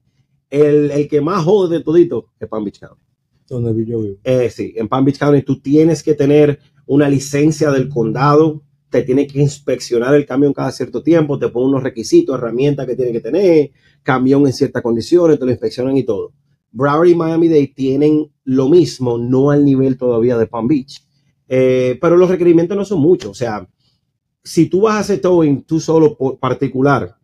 El, 0.51 0.91
el 0.91 1.09
que 1.09 1.21
más 1.21 1.45
jode 1.45 1.79
de 1.79 1.85
todito 1.85 2.31
es 2.39 2.49
Palm 2.49 2.65
Beach 2.65 2.81
County. 2.81 3.03
Donde 3.49 3.85
yo 3.85 4.01
vivo. 4.01 4.17
Eh, 4.25 4.51
sí, 4.51 4.75
en 4.77 4.89
Palm 4.89 5.05
Beach 5.05 5.19
County 5.19 5.43
tú 5.43 5.61
tienes 5.61 6.03
que 6.03 6.15
tener 6.15 6.59
una 6.87 7.09
licencia 7.09 7.71
del 7.71 7.89
condado, 7.89 8.63
te 8.91 9.03
tiene 9.03 9.27
que 9.27 9.41
inspeccionar 9.41 10.15
el 10.15 10.27
camión 10.27 10.53
cada 10.53 10.71
cierto 10.71 11.03
tiempo, 11.03 11.39
te 11.39 11.49
ponen 11.49 11.71
unos 11.71 11.83
requisitos, 11.83 12.37
herramientas 12.37 12.87
que 12.87 12.97
tiene 12.97 13.13
que 13.13 13.21
tener, 13.21 13.73
camión 14.03 14.47
en 14.47 14.53
ciertas 14.53 14.83
condiciones, 14.83 15.39
te 15.39 15.45
lo 15.45 15.51
inspeccionan 15.51 15.97
y 15.97 16.05
todo. 16.05 16.33
Broward 16.71 17.09
y 17.09 17.15
Miami-Dade 17.15 17.73
tienen 17.75 18.31
lo 18.45 18.69
mismo, 18.69 19.19
no 19.19 19.51
al 19.51 19.65
nivel 19.65 19.97
todavía 19.97 20.37
de 20.39 20.47
Palm 20.47 20.69
Beach, 20.69 21.03
Eh, 21.49 21.97
pero 22.01 22.17
los 22.17 22.29
requerimientos 22.29 22.77
no 22.77 22.85
son 22.85 23.01
muchos. 23.01 23.31
O 23.31 23.35
sea, 23.35 23.69
si 24.43 24.69
tú 24.69 24.83
vas 24.83 24.97
a 24.97 24.99
hacer 25.01 25.21
towing 25.21 25.63
tú 25.63 25.81
solo 25.81 26.17
por 26.17 26.39
particular, 26.39 27.17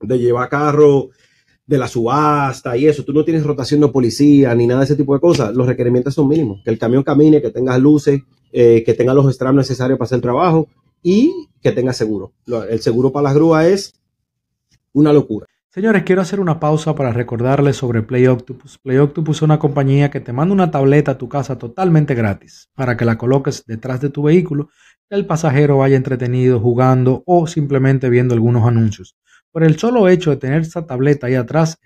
de 0.00 0.18
llevar 0.18 0.48
carro 0.48 1.10
de 1.68 1.78
la 1.78 1.86
subasta 1.86 2.76
y 2.76 2.86
eso, 2.86 3.04
tú 3.04 3.12
no 3.12 3.24
tienes 3.24 3.44
rotación 3.44 3.80
de 3.82 3.88
policía 3.88 4.54
ni 4.54 4.66
nada 4.66 4.80
de 4.80 4.86
ese 4.86 4.96
tipo 4.96 5.14
de 5.14 5.20
cosas, 5.20 5.54
los 5.54 5.66
requerimientos 5.66 6.14
son 6.14 6.26
mínimos. 6.26 6.62
Que 6.64 6.70
el 6.70 6.78
camión 6.78 7.02
camine, 7.02 7.42
que 7.42 7.50
tenga 7.50 7.76
luces, 7.78 8.22
eh, 8.50 8.82
que 8.84 8.94
tenga 8.94 9.12
los 9.12 9.32
straps 9.32 9.54
necesarios 9.54 9.98
para 9.98 10.06
hacer 10.06 10.16
el 10.16 10.22
trabajo 10.22 10.66
y 11.02 11.48
que 11.60 11.70
tenga 11.72 11.92
seguro. 11.92 12.32
El 12.68 12.80
seguro 12.80 13.12
para 13.12 13.24
las 13.24 13.34
grúas 13.34 13.66
es 13.66 13.94
una 14.94 15.12
locura. 15.12 15.46
Señores, 15.68 16.04
quiero 16.04 16.22
hacer 16.22 16.40
una 16.40 16.58
pausa 16.58 16.94
para 16.94 17.12
recordarles 17.12 17.76
sobre 17.76 18.02
Play 18.02 18.26
Octopus. 18.26 18.78
Play 18.78 18.96
Octopus 18.96 19.36
es 19.36 19.42
una 19.42 19.58
compañía 19.58 20.10
que 20.10 20.20
te 20.20 20.32
manda 20.32 20.54
una 20.54 20.70
tableta 20.70 21.12
a 21.12 21.18
tu 21.18 21.28
casa 21.28 21.58
totalmente 21.58 22.14
gratis 22.14 22.70
para 22.74 22.96
que 22.96 23.04
la 23.04 23.18
coloques 23.18 23.64
detrás 23.66 24.00
de 24.00 24.08
tu 24.08 24.22
vehículo, 24.22 24.70
que 25.10 25.16
el 25.16 25.26
pasajero 25.26 25.76
vaya 25.78 25.98
entretenido 25.98 26.58
jugando 26.58 27.22
o 27.26 27.46
simplemente 27.46 28.08
viendo 28.08 28.32
algunos 28.32 28.66
anuncios. 28.66 29.18
Por 29.52 29.64
el 29.64 29.78
solo 29.78 30.08
hecho 30.08 30.30
de 30.30 30.36
tener 30.36 30.62
esa 30.62 30.86
tableta 30.86 31.26
ahí 31.26 31.34
atrás, 31.34 31.78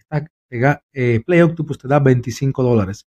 eh, 0.50 1.22
Play 1.24 1.40
Octopus 1.40 1.78
te 1.78 1.88
da 1.88 1.98
25 1.98 2.62
dólares 2.62 3.06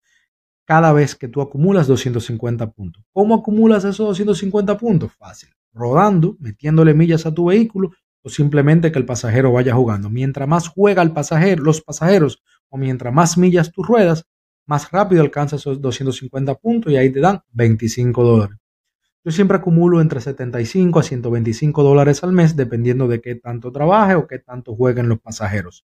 cada 0.67 0.93
vez 0.93 1.15
que 1.15 1.29
tú 1.29 1.41
acumulas 1.41 1.87
250 1.87 2.71
puntos. 2.71 3.05
¿Cómo 3.13 3.37
acumulas 3.37 3.85
esos 3.85 4.09
250 4.09 4.77
puntos? 4.77 5.13
Fácil. 5.17 5.51
Rodando, 5.73 6.37
metiéndole 6.41 6.93
millas 6.93 7.25
a 7.25 7.33
tu 7.33 7.47
vehículo 7.47 7.93
o 8.23 8.29
simplemente 8.29 8.91
que 8.91 8.99
el 8.99 9.07
pasajero 9.07 9.53
vaya 9.53 9.75
jugando. 9.75 10.11
Mientras 10.11 10.49
más 10.49 10.69
juega 10.69 11.03
el 11.03 11.13
pasajero, 11.13 11.63
los 11.63 11.81
pasajeros 11.83 12.43
o 12.69 12.77
mientras 12.77 13.15
más 13.15 13.39
millas 13.39 13.71
tú 13.71 13.85
ruedas, 13.85 14.25
más 14.67 14.91
rápido 14.91 15.23
alcanzas 15.23 15.61
esos 15.61 15.81
250 15.81 16.55
puntos 16.57 16.93
y 16.93 16.97
ahí 16.97 17.11
te 17.11 17.21
dan 17.21 17.41
25 17.53 18.25
dólares. 18.25 18.59
Yo 19.27 19.33
siempre 19.33 19.57
acumulo 19.57 20.01
entre 20.01 20.21
75 20.21 21.01
a 21.01 21.03
125 21.03 21.83
dólares 21.83 22.23
al 22.23 22.31
mes 22.31 22.55
dependiendo 22.55 23.09
de 23.09 23.21
qué 23.21 23.35
tanto 23.35 23.73
trabaje 23.73 24.15
o 24.15 24.29
qué 24.29 24.39
tanto 24.39 24.77
jueguen 24.77 25.09
los 25.09 25.19
pasajeros. 25.19 25.85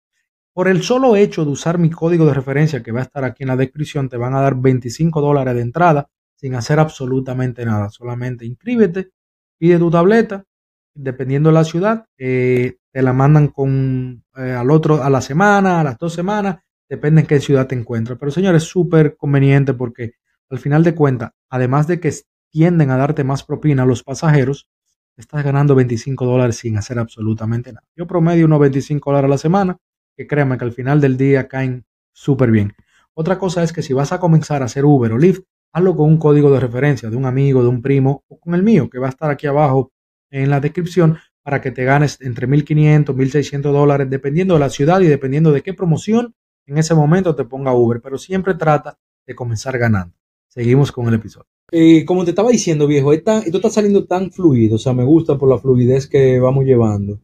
Por 0.54 0.68
el 0.68 0.84
solo 0.84 1.16
hecho 1.16 1.44
de 1.44 1.50
usar 1.50 1.80
mi 1.80 1.90
código 1.90 2.28
de 2.28 2.36
referencia 2.36 2.84
que 2.84 2.92
va 2.92 3.00
a 3.00 3.04
estar 3.06 3.24
aquí 3.24 3.42
en 3.42 3.48
la 3.48 3.56
descripción, 3.56 4.08
te 4.08 4.18
van 4.18 4.36
a 4.36 4.42
dar 4.42 4.54
25 4.54 5.20
dólares 5.20 5.56
de 5.56 5.62
entrada 5.62 6.12
sin 6.36 6.54
hacer 6.54 6.80
absolutamente 6.80 7.66
nada. 7.66 7.90
Solamente 7.90 8.46
inscríbete, 8.46 9.10
pide 9.58 9.80
tu 9.80 9.90
tableta 9.90 10.46
dependiendo 10.94 11.50
de 11.50 11.54
la 11.54 11.64
ciudad, 11.64 12.06
eh, 12.20 12.78
te 12.92 13.02
la 13.02 13.14
mandan 13.14 13.48
con 13.48 14.24
eh, 14.38 14.52
al 14.52 14.70
otro 14.70 15.02
a 15.02 15.10
la 15.10 15.22
semana, 15.22 15.80
a 15.80 15.84
las 15.84 15.98
dos 15.98 16.14
semanas, 16.14 16.60
depende 16.88 17.22
en 17.22 17.28
qué 17.28 17.40
ciudad 17.40 17.66
te 17.66 17.74
encuentres. 17.74 18.20
Pero 18.20 18.32
señores, 18.32 18.62
es 18.62 18.70
súper 18.70 19.18
conveniente 19.18 19.74
porque 19.74 20.12
al 20.52 20.60
final 20.60 20.84
de 20.84 20.94
cuentas, 20.94 21.32
además 21.50 21.88
de 21.88 22.00
que 22.00 22.14
tienden 22.54 22.92
a 22.92 22.98
darte 22.98 23.24
más 23.24 23.44
propina 23.44 23.82
a 23.82 23.86
los 23.88 24.04
pasajeros, 24.04 24.70
estás 25.18 25.44
ganando 25.44 25.74
25 25.74 26.24
dólares 26.24 26.58
sin 26.58 26.78
hacer 26.78 27.00
absolutamente 27.00 27.74
nada. 27.74 27.88
Yo 27.96 28.06
promedio 28.06 28.46
unos 28.46 28.60
25 28.60 29.10
dólares 29.10 29.26
a 29.28 29.30
la 29.30 29.38
semana, 29.40 29.78
que 30.16 30.28
créanme 30.28 30.60
que 30.60 30.66
al 30.66 30.72
final 30.72 31.02
del 31.02 31.18
día 31.18 31.48
caen 31.48 31.84
súper 32.12 32.52
bien. 32.52 32.74
Otra 33.16 33.40
cosa 33.40 33.64
es 33.64 33.74
que 33.74 33.82
si 33.82 33.94
vas 33.94 34.12
a 34.12 34.20
comenzar 34.20 34.62
a 34.62 34.66
hacer 34.66 34.86
Uber 34.86 35.14
o 35.14 35.18
Lyft, 35.18 35.42
hazlo 35.72 35.96
con 35.96 36.08
un 36.08 36.18
código 36.18 36.52
de 36.52 36.60
referencia 36.60 37.10
de 37.10 37.16
un 37.18 37.26
amigo, 37.26 37.64
de 37.64 37.70
un 37.70 37.82
primo 37.82 38.24
o 38.28 38.40
con 38.40 38.54
el 38.54 38.62
mío, 38.62 38.88
que 38.88 39.00
va 39.00 39.08
a 39.08 39.10
estar 39.10 39.32
aquí 39.32 39.48
abajo 39.48 39.92
en 40.30 40.52
la 40.52 40.60
descripción 40.60 41.18
para 41.42 41.60
que 41.60 41.72
te 41.72 41.84
ganes 41.84 42.22
entre 42.22 42.48
1.500, 42.48 43.16
1.600 43.16 43.62
dólares, 43.72 44.08
dependiendo 44.12 44.54
de 44.54 44.60
la 44.60 44.70
ciudad 44.70 45.02
y 45.02 45.08
dependiendo 45.08 45.52
de 45.52 45.64
qué 45.64 45.74
promoción 45.74 46.36
en 46.68 46.78
ese 46.78 46.94
momento 46.94 47.36
te 47.36 47.46
ponga 47.46 47.74
Uber, 47.74 48.00
pero 48.00 48.20
siempre 48.20 48.54
trata 48.54 49.00
de 49.26 49.34
comenzar 49.34 49.76
ganando. 49.80 50.16
Seguimos 50.48 50.92
con 50.92 51.08
el 51.08 51.16
episodio. 51.16 51.53
Eh, 51.76 52.06
como 52.06 52.24
te 52.24 52.30
estaba 52.30 52.52
diciendo, 52.52 52.86
viejo, 52.86 53.14
esto 53.14 53.42
está 53.42 53.68
saliendo 53.68 54.06
tan 54.06 54.30
fluido, 54.30 54.76
o 54.76 54.78
sea, 54.78 54.94
me 54.94 55.04
gusta 55.04 55.40
por 55.40 55.50
la 55.50 55.58
fluidez 55.58 56.06
que 56.06 56.40
vamos 56.40 56.66
llevando. 56.66 57.18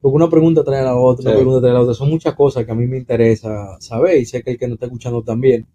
Porque 0.00 0.14
una 0.14 0.30
pregunta 0.30 0.62
trae 0.62 0.78
a 0.78 0.84
la 0.84 0.96
otra, 0.96 1.30
una 1.30 1.40
pregunta 1.40 1.60
trae 1.60 1.72
a 1.72 1.74
la 1.74 1.80
otra. 1.80 1.94
Son 1.94 2.08
muchas 2.08 2.36
cosas 2.36 2.64
que 2.64 2.70
a 2.70 2.76
mí 2.76 2.86
me 2.86 2.98
interesa 2.98 3.76
saber 3.80 4.18
y 4.18 4.24
sé 4.24 4.44
que 4.44 4.52
el 4.52 4.58
que 4.58 4.68
nos 4.68 4.74
está 4.76 4.86
escuchando 4.86 5.24
también. 5.24 5.66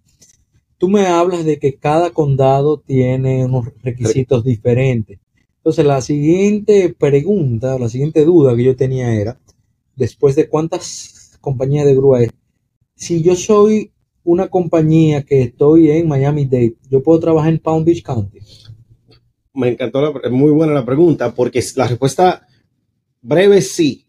Tú 0.77 0.87
me 0.87 1.07
hablas 1.07 1.43
de 1.43 1.59
que 1.59 1.75
cada 1.75 2.11
condado 2.11 2.79
tiene 2.79 3.43
unos 3.43 3.67
requisitos 3.83 4.45
diferentes. 4.45 5.19
Entonces, 5.57 5.85
la 5.85 5.99
siguiente 5.99 6.95
pregunta, 6.97 7.77
la 7.77 7.89
siguiente 7.89 8.23
duda 8.23 8.55
que 8.55 8.63
yo 8.63 8.77
tenía 8.77 9.13
era, 9.13 9.41
después 9.97 10.37
de 10.37 10.47
cuántas 10.47 11.37
compañías 11.41 11.85
de 11.85 11.95
grúa 11.95 12.21
es, 12.21 12.29
si 12.95 13.21
yo 13.23 13.35
soy 13.35 13.91
una 14.23 14.47
compañía 14.47 15.23
que 15.23 15.41
estoy 15.41 15.91
en 15.91 16.07
Miami-Dade, 16.07 16.75
¿yo 16.89 17.01
puedo 17.01 17.19
trabajar 17.19 17.51
en 17.51 17.59
Palm 17.59 17.83
Beach 17.83 18.03
County? 18.03 18.39
Me 19.53 19.69
encantó, 19.69 20.01
la, 20.01 20.29
muy 20.29 20.51
buena 20.51 20.73
la 20.73 20.85
pregunta, 20.85 21.33
porque 21.33 21.63
la 21.75 21.87
respuesta 21.87 22.47
breve 23.21 23.61
sí, 23.61 24.05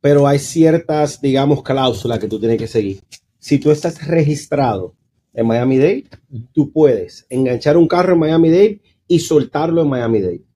pero 0.00 0.26
hay 0.26 0.38
ciertas, 0.38 1.20
digamos, 1.20 1.62
cláusulas 1.62 2.18
que 2.18 2.28
tú 2.28 2.38
tienes 2.38 2.58
que 2.58 2.66
seguir. 2.66 3.00
Si 3.38 3.58
tú 3.58 3.70
estás 3.70 4.06
registrado 4.06 4.94
en 5.34 5.46
Miami-Dade, 5.46 6.04
tú 6.52 6.72
puedes 6.72 7.26
enganchar 7.28 7.76
un 7.76 7.88
carro 7.88 8.14
en 8.14 8.20
Miami-Dade 8.20 8.80
y 9.06 9.18
soltarlo 9.18 9.82
en 9.82 9.88
Miami-Dade 9.88 10.46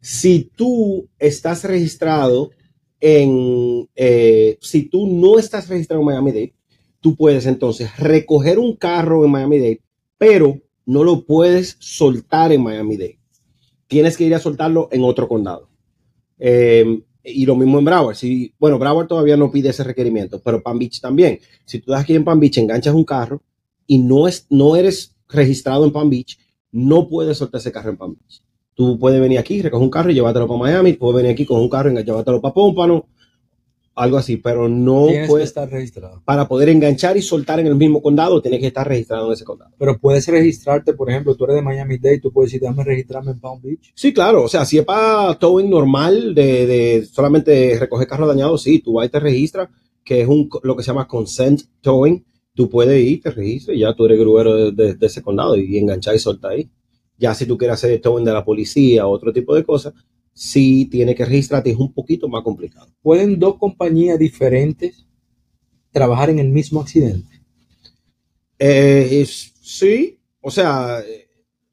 si 0.00 0.50
tú 0.54 1.08
estás 1.18 1.64
registrado 1.64 2.50
en, 3.00 3.88
eh, 3.94 4.58
si 4.60 4.88
tú 4.88 5.06
no 5.06 5.38
estás 5.38 5.68
registrado 5.68 6.00
en 6.00 6.06
Miami-Dade, 6.06 6.54
tú 7.00 7.16
puedes 7.16 7.46
entonces 7.46 7.96
recoger 7.98 8.58
un 8.58 8.76
carro 8.76 9.24
en 9.24 9.30
Miami-Dade, 9.30 9.82
pero 10.16 10.60
no 10.86 11.04
lo 11.04 11.24
puedes 11.24 11.76
soltar 11.80 12.52
en 12.52 12.62
Miami-Dade. 12.62 13.18
Tienes 13.86 14.16
que 14.16 14.24
ir 14.24 14.34
a 14.34 14.40
soltarlo 14.40 14.88
en 14.90 15.04
otro 15.04 15.28
condado. 15.28 15.68
Em, 16.38 17.02
y 17.24 17.46
lo 17.46 17.56
mismo 17.56 17.78
en 17.78 17.84
Broward. 17.84 18.16
Si, 18.16 18.54
bueno, 18.58 18.78
Broward 18.78 19.06
todavía 19.06 19.36
no 19.36 19.50
pide 19.50 19.70
ese 19.70 19.84
requerimiento, 19.84 20.40
pero 20.40 20.62
Palm 20.62 20.78
Beach 20.78 21.00
también. 21.00 21.40
Si 21.64 21.78
tú 21.78 21.92
estás 21.92 22.04
aquí 22.04 22.14
en 22.14 22.24
Palm 22.24 22.40
Beach, 22.40 22.58
enganchas 22.58 22.94
un 22.94 23.04
carro 23.04 23.42
y 23.86 23.98
no, 23.98 24.28
es, 24.28 24.46
no 24.50 24.76
eres 24.76 25.16
registrado 25.28 25.84
en 25.84 25.92
Palm 25.92 26.10
Beach, 26.10 26.38
no 26.72 27.08
puedes 27.08 27.38
soltar 27.38 27.60
ese 27.60 27.72
carro 27.72 27.90
en 27.90 27.96
Palm 27.96 28.14
Beach. 28.14 28.42
Tú 28.74 28.98
puedes 28.98 29.20
venir 29.20 29.38
aquí, 29.38 29.60
recoger 29.60 29.84
un 29.84 29.90
carro 29.90 30.10
y 30.10 30.14
llevártelo 30.14 30.46
para 30.46 30.60
Miami, 30.60 30.92
puedes 30.92 31.16
venir 31.16 31.32
aquí 31.32 31.44
con 31.44 31.60
un 31.60 31.68
carro 31.68 31.90
y 31.90 32.04
llevártelo 32.04 32.40
para 32.40 32.54
Pómpano, 32.54 33.08
algo 33.98 34.16
así, 34.16 34.36
pero 34.36 34.68
no 34.68 35.08
puede 35.26 35.44
estar 35.44 35.68
registrado. 35.68 36.22
Para 36.24 36.46
poder 36.46 36.68
enganchar 36.68 37.16
y 37.16 37.22
soltar 37.22 37.60
en 37.60 37.66
el 37.66 37.74
mismo 37.74 38.00
condado, 38.00 38.40
tienes 38.40 38.60
que 38.60 38.68
estar 38.68 38.86
registrado 38.86 39.26
en 39.26 39.32
ese 39.32 39.44
condado. 39.44 39.72
Pero 39.78 39.98
puedes 39.98 40.26
registrarte, 40.28 40.94
por 40.94 41.10
ejemplo, 41.10 41.34
tú 41.34 41.44
eres 41.44 41.56
de 41.56 41.62
Miami 41.62 41.98
Dade, 41.98 42.20
tú 42.20 42.32
puedes 42.32 42.50
decir, 42.50 42.60
déjame 42.60 42.84
registrarme 42.84 43.32
en 43.32 43.40
Palm 43.40 43.60
Beach. 43.60 43.92
Sí, 43.94 44.12
claro, 44.12 44.44
o 44.44 44.48
sea, 44.48 44.64
si 44.64 44.78
es 44.78 44.84
para 44.84 45.38
towing 45.38 45.68
normal 45.68 46.34
de, 46.34 46.66
de 46.66 47.06
solamente 47.06 47.76
recoger 47.78 48.06
carros 48.06 48.28
dañados, 48.28 48.62
sí, 48.62 48.78
tú 48.78 48.94
vas 48.94 49.06
y 49.06 49.10
te 49.10 49.20
registras, 49.20 49.68
que 50.04 50.22
es 50.22 50.28
un, 50.28 50.48
lo 50.62 50.76
que 50.76 50.82
se 50.82 50.88
llama 50.88 51.08
consent 51.08 51.62
towing, 51.80 52.24
tú 52.54 52.70
puedes 52.70 53.04
ir, 53.04 53.20
te 53.20 53.30
registras 53.30 53.76
y 53.76 53.80
ya 53.80 53.94
tú 53.94 54.06
eres 54.06 54.18
gruero 54.18 54.70
de, 54.70 54.94
de 54.94 55.06
ese 55.06 55.22
condado 55.22 55.56
y 55.56 55.76
enganchar 55.76 56.14
y 56.14 56.18
soltar 56.18 56.52
ahí. 56.52 56.70
Ya 57.18 57.34
si 57.34 57.46
tú 57.46 57.58
quieres 57.58 57.74
hacer 57.74 58.00
towing 58.00 58.24
de 58.24 58.32
la 58.32 58.44
policía 58.44 59.06
o 59.06 59.10
otro 59.10 59.32
tipo 59.32 59.54
de 59.54 59.64
cosas, 59.64 59.92
sí 60.38 60.86
tiene 60.86 61.16
que 61.16 61.24
registrarte, 61.24 61.70
es 61.70 61.76
un 61.76 61.92
poquito 61.92 62.28
más 62.28 62.44
complicado. 62.44 62.86
¿Pueden 63.02 63.40
dos 63.40 63.56
compañías 63.56 64.20
diferentes 64.20 65.04
trabajar 65.90 66.30
en 66.30 66.38
el 66.38 66.48
mismo 66.48 66.80
accidente? 66.80 67.42
Eh, 68.56 69.26
sí, 69.26 70.20
o 70.40 70.52
sea, 70.52 71.02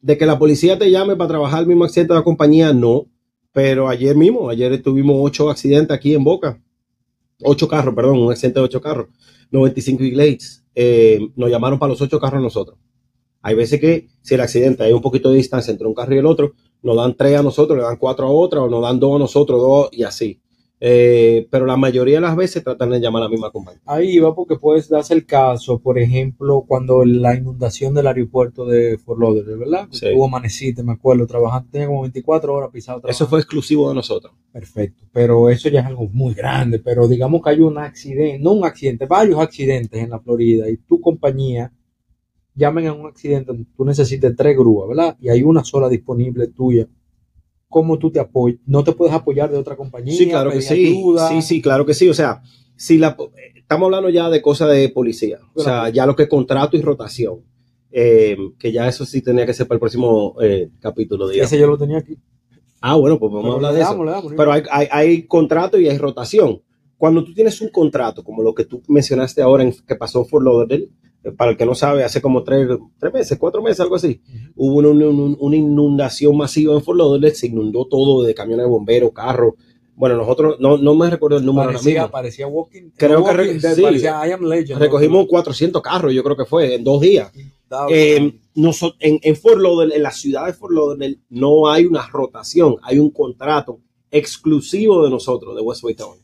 de 0.02 0.18
que 0.18 0.26
la 0.26 0.40
policía 0.40 0.80
te 0.80 0.90
llame 0.90 1.16
para 1.16 1.28
trabajar 1.28 1.62
el 1.62 1.68
mismo 1.68 1.86
accidente 1.86 2.14
de 2.14 2.20
la 2.20 2.24
compañía, 2.24 2.74
no. 2.74 3.06
Pero 3.52 3.88
ayer 3.88 4.16
mismo, 4.16 4.50
ayer 4.50 4.82
tuvimos 4.82 5.16
ocho 5.20 5.52
accidentes 5.52 5.96
aquí 5.96 6.16
en 6.16 6.24
Boca. 6.24 6.60
Ocho 7.44 7.68
carros, 7.68 7.94
perdón, 7.94 8.18
un 8.18 8.32
accidente 8.32 8.60
de 8.60 8.66
ocho 8.66 8.82
carros. 8.82 9.10
95 9.52 10.04
Glades. 10.06 10.66
Eh, 10.74 11.20
nos 11.36 11.52
llamaron 11.52 11.78
para 11.78 11.92
los 11.92 12.02
ocho 12.02 12.20
carros 12.20 12.42
nosotros. 12.42 12.80
Hay 13.44 13.54
veces 13.54 13.80
que 13.80 14.08
si 14.22 14.34
el 14.34 14.42
accidente 14.42 14.84
hay 14.84 14.92
un 14.92 15.04
poquito 15.04 15.30
de 15.30 15.38
distancia 15.38 15.72
entre 15.72 15.86
un 15.86 15.94
carro 15.94 16.16
y 16.16 16.18
el 16.18 16.26
otro, 16.26 16.56
nos 16.82 16.96
dan 16.96 17.16
tres 17.16 17.40
a 17.40 17.44
nosotros, 17.44 17.78
le 17.78 17.84
dan 17.84 17.98
cuatro 17.98 18.28
a 18.28 18.32
otra, 18.32 18.62
o 18.62 18.70
nos 18.70 18.82
dan 18.82 19.00
dos 19.00 19.16
a 19.16 19.20
nosotros, 19.20 19.62
dos 19.62 19.90
y 19.92 20.04
así. 20.04 20.40
Eh, 20.80 21.48
pero 21.50 21.66
la 21.66 21.78
mayoría 21.78 22.16
de 22.16 22.22
las 22.22 22.36
veces 22.36 22.64
tratan 22.64 22.90
de 22.90 23.00
llamar 23.00 23.22
a 23.22 23.26
la 23.26 23.32
misma 23.32 23.50
compañía. 23.50 23.82
Ahí 23.86 24.20
va 24.20 24.36
porque 24.36 24.58
puedes 24.58 24.90
darse 24.90 25.14
el 25.14 25.26
caso, 25.26 25.80
por 25.80 25.98
ejemplo, 25.98 26.66
cuando 26.68 27.06
la 27.06 27.36
inundación 27.36 27.94
del 27.94 28.08
aeropuerto 28.08 28.66
de 28.66 28.98
Fort 28.98 29.20
Lauderdale, 29.20 29.58
¿verdad? 29.58 29.88
Sí. 29.92 30.08
Hubo 30.14 30.26
amaneciste, 30.26 30.84
me 30.84 30.92
acuerdo, 30.92 31.26
trabajando, 31.26 31.70
tenía 31.72 31.88
como 31.88 32.02
24 32.02 32.54
horas 32.54 32.70
pisado. 32.72 33.02
Eso 33.08 33.26
fue 33.26 33.40
exclusivo 33.40 33.88
de 33.90 33.96
nosotros. 33.96 34.34
Perfecto, 34.52 35.06
pero 35.12 35.50
eso 35.50 35.70
ya 35.70 35.80
es 35.80 35.86
algo 35.86 36.10
muy 36.12 36.34
grande, 36.34 36.80
pero 36.80 37.08
digamos 37.08 37.42
que 37.42 37.50
hay 37.52 37.62
un 37.62 37.78
accidente, 37.78 38.40
no 38.40 38.52
un 38.52 38.66
accidente, 38.66 39.06
varios 39.06 39.40
accidentes 39.40 40.04
en 40.04 40.10
la 40.10 40.20
Florida 40.20 40.70
y 40.70 40.78
tu 40.78 41.00
compañía 41.00 41.72
llamen 42.56 42.88
a 42.88 42.94
un 42.94 43.08
accidente, 43.08 43.54
tú 43.76 43.86
necesites 43.86 44.36
tres 44.36 44.58
grúas, 44.58 44.90
¿verdad? 44.90 45.18
Y 45.20 45.30
hay 45.30 45.44
una 45.44 45.64
sola 45.64 45.90
disponible 45.90 46.48
tuya. 46.48 46.88
¿Cómo 47.68 48.00
tú 48.00 48.12
te 48.12 48.20
apoyas? 48.20 48.60
¿No 48.66 48.84
te 48.84 48.94
puedes 48.94 49.14
apoyar 49.14 49.52
de 49.52 49.58
otra 49.58 49.76
compañía? 49.76 50.16
Sí, 50.16 50.30
claro 50.30 50.52
que 50.52 50.62
sí. 50.62 51.04
Sí, 51.30 51.42
sí, 51.42 51.62
claro 51.62 51.86
que 51.86 51.94
sí. 51.94 52.08
O 52.08 52.14
sea, 52.14 52.42
si 52.76 52.98
la, 52.98 53.18
estamos 53.56 53.88
hablando 53.88 54.10
ya 54.10 54.30
de 54.30 54.42
cosas 54.42 54.72
de 54.72 54.88
policía. 54.90 55.40
O 55.54 55.62
sea, 55.62 55.90
ya 55.90 56.06
lo 56.06 56.16
que 56.16 56.24
es 56.24 56.30
contrato 56.30 56.78
y 56.78 56.82
rotación. 56.82 57.42
Eh, 57.92 58.38
que 58.60 58.72
ya 58.72 58.88
eso 58.88 59.06
sí 59.06 59.22
tenía 59.22 59.46
que 59.46 59.54
ser 59.54 59.68
para 59.68 59.76
el 59.76 59.80
próximo 59.80 60.36
eh, 60.42 60.70
capítulo. 60.80 61.28
Digamos. 61.28 61.52
Ese 61.52 61.60
yo 61.60 61.68
lo 61.68 61.78
tenía 61.78 61.98
aquí. 61.98 62.18
Ah, 62.82 62.96
bueno, 62.96 63.20
pues 63.20 63.32
vamos 63.32 63.52
a 63.52 63.56
hablar 63.56 63.74
de 63.74 63.82
eso. 63.82 64.34
Pero 64.36 64.52
hay, 64.52 64.64
hay, 64.70 64.88
hay 64.92 65.24
contrato 65.24 65.80
y 65.80 65.90
hay 65.90 65.98
rotación 65.98 66.62
cuando 66.98 67.24
tú 67.24 67.34
tienes 67.34 67.60
un 67.62 67.70
contrato, 67.70 68.24
como 68.24 68.42
lo 68.42 68.54
que 68.54 68.66
tú 68.66 68.82
mencionaste 68.88 69.42
ahora 69.42 69.64
en, 69.64 69.74
que 69.86 69.96
pasó 69.96 70.20
en 70.20 70.26
Fort 70.26 70.46
Lauderdale, 70.46 70.90
para 71.38 71.52
el 71.52 71.58
que 71.58 71.66
no 71.66 71.76
sabe, 71.76 72.04
hace 72.04 72.22
como 72.22 72.44
tres, 72.44 72.68
tres 73.00 73.14
meses, 73.14 73.38
cuatro 73.40 73.62
meses, 73.62 73.80
algo 73.80 73.96
así, 73.96 74.22
hubo 74.56 74.76
una, 74.80 74.90
una- 74.90 75.36
una 75.40 75.56
inundación 75.56 76.38
masiva 76.38 76.74
en 76.74 76.82
Fort 76.84 76.98
Lauderdale, 76.98 77.34
se 77.36 77.48
inundó 77.48 77.86
todo 77.86 78.24
de 78.24 78.34
camiones 78.36 78.66
de 78.66 78.70
bomberos, 78.70 79.12
carros. 79.14 79.54
Bueno, 79.96 80.18
nosotros, 80.18 80.58
no, 80.60 80.78
no 80.78 80.94
me 80.94 81.10
recuerdo 81.10 81.38
el 81.38 81.46
número 81.46 81.64
ahora 81.68 81.74
Parecía, 81.78 82.02
mismo. 82.02 82.12
parecía 82.12 82.48
Walking, 82.48 82.90
Creo 82.98 83.24
que 83.24 83.32
Walking 83.32 83.60
sí. 83.62 83.82
parecía 83.82 84.28
I 84.28 84.32
Am 84.34 84.44
Legend. 84.44 84.80
Recogimos 84.82 85.26
400 85.28 85.82
carros, 85.82 86.14
yo 86.14 86.22
creo 86.24 86.36
que 86.36 86.46
fue, 86.46 86.76
en 86.76 86.84
dos 86.84 87.00
días. 87.02 87.32
Eh, 87.90 88.18
en, 88.18 89.20
en 89.24 89.36
Fort 89.38 89.58
Lauderdale, 89.60 89.96
en 89.96 90.04
la 90.04 90.12
ciudad 90.12 90.46
de 90.48 90.54
Fort 90.54 90.74
Lauderdale, 90.74 91.20
no 91.30 91.70
hay 91.70 91.86
una 91.86 92.06
rotación, 92.08 92.76
hay 92.84 93.00
un 93.00 93.10
contrato 93.10 93.80
exclusivo 94.12 95.04
de 95.04 95.10
nosotros, 95.10 95.56
de 95.56 95.62
Westway 95.62 95.96
Town. 95.96 96.18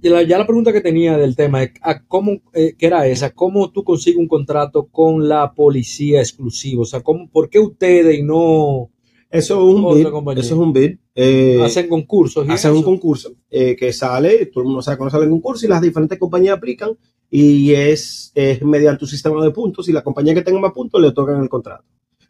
Ya 0.00 0.38
la 0.38 0.46
pregunta 0.46 0.72
que 0.72 0.80
tenía 0.80 1.16
del 1.16 1.34
tema 1.34 1.62
es 1.62 1.72
¿a 1.82 2.02
cómo, 2.04 2.40
eh, 2.52 2.74
que 2.78 2.86
era 2.86 3.06
esa, 3.06 3.30
¿cómo 3.30 3.70
tú 3.70 3.84
consigues 3.84 4.18
un 4.18 4.28
contrato 4.28 4.86
con 4.86 5.28
la 5.28 5.52
policía 5.52 6.20
exclusivo? 6.20 6.82
O 6.82 6.86
sea, 6.86 7.00
¿cómo, 7.00 7.28
¿por 7.28 7.48
qué 7.48 7.58
ustedes 7.58 8.18
y 8.18 8.22
no 8.22 8.90
Eso 9.30 9.54
es 9.54 9.74
un 9.74 9.94
bid. 9.94 10.08
compañía. 10.08 10.42
Eso 10.42 10.54
es 10.54 10.60
un 10.60 10.72
bid. 10.72 10.96
eh, 11.14 11.60
hacen 11.64 11.88
concursos? 11.88 12.48
hacen 12.48 12.72
un 12.72 12.82
concurso 12.82 13.34
eh, 13.50 13.76
que 13.76 13.92
sale, 13.92 14.46
todo 14.46 14.62
el 14.62 14.68
mundo 14.68 14.82
sabe 14.82 14.98
cuándo 14.98 15.10
sale 15.10 15.24
el 15.24 15.30
concurso 15.30 15.66
y 15.66 15.68
las 15.68 15.82
diferentes 15.82 16.18
compañías 16.18 16.56
aplican 16.56 16.96
y 17.30 17.72
es, 17.72 18.30
es 18.34 18.62
mediante 18.62 19.04
un 19.04 19.08
sistema 19.10 19.42
de 19.42 19.50
puntos 19.50 19.88
y 19.88 19.92
la 19.92 20.02
compañía 20.02 20.34
que 20.34 20.42
tenga 20.42 20.60
más 20.60 20.72
puntos 20.72 21.00
le 21.00 21.08
otorgan 21.08 21.42
el 21.42 21.48
contrato. 21.48 21.84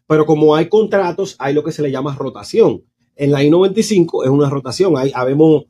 Pero 0.07 0.27
como 0.27 0.55
hay 0.55 0.69
contratos, 0.69 1.37
hay 1.39 1.55
lo 1.55 1.65
que 1.65 1.73
se 1.73 1.83
le 1.83 1.91
llama 1.91 2.15
rotación. 2.15 2.85
En 3.17 3.33
la 3.33 3.43
I-95 3.43 4.25
es 4.25 4.31
una 4.31 4.49
rotación. 4.49 4.97
Hay, 4.97 5.11
habemos, 5.15 5.65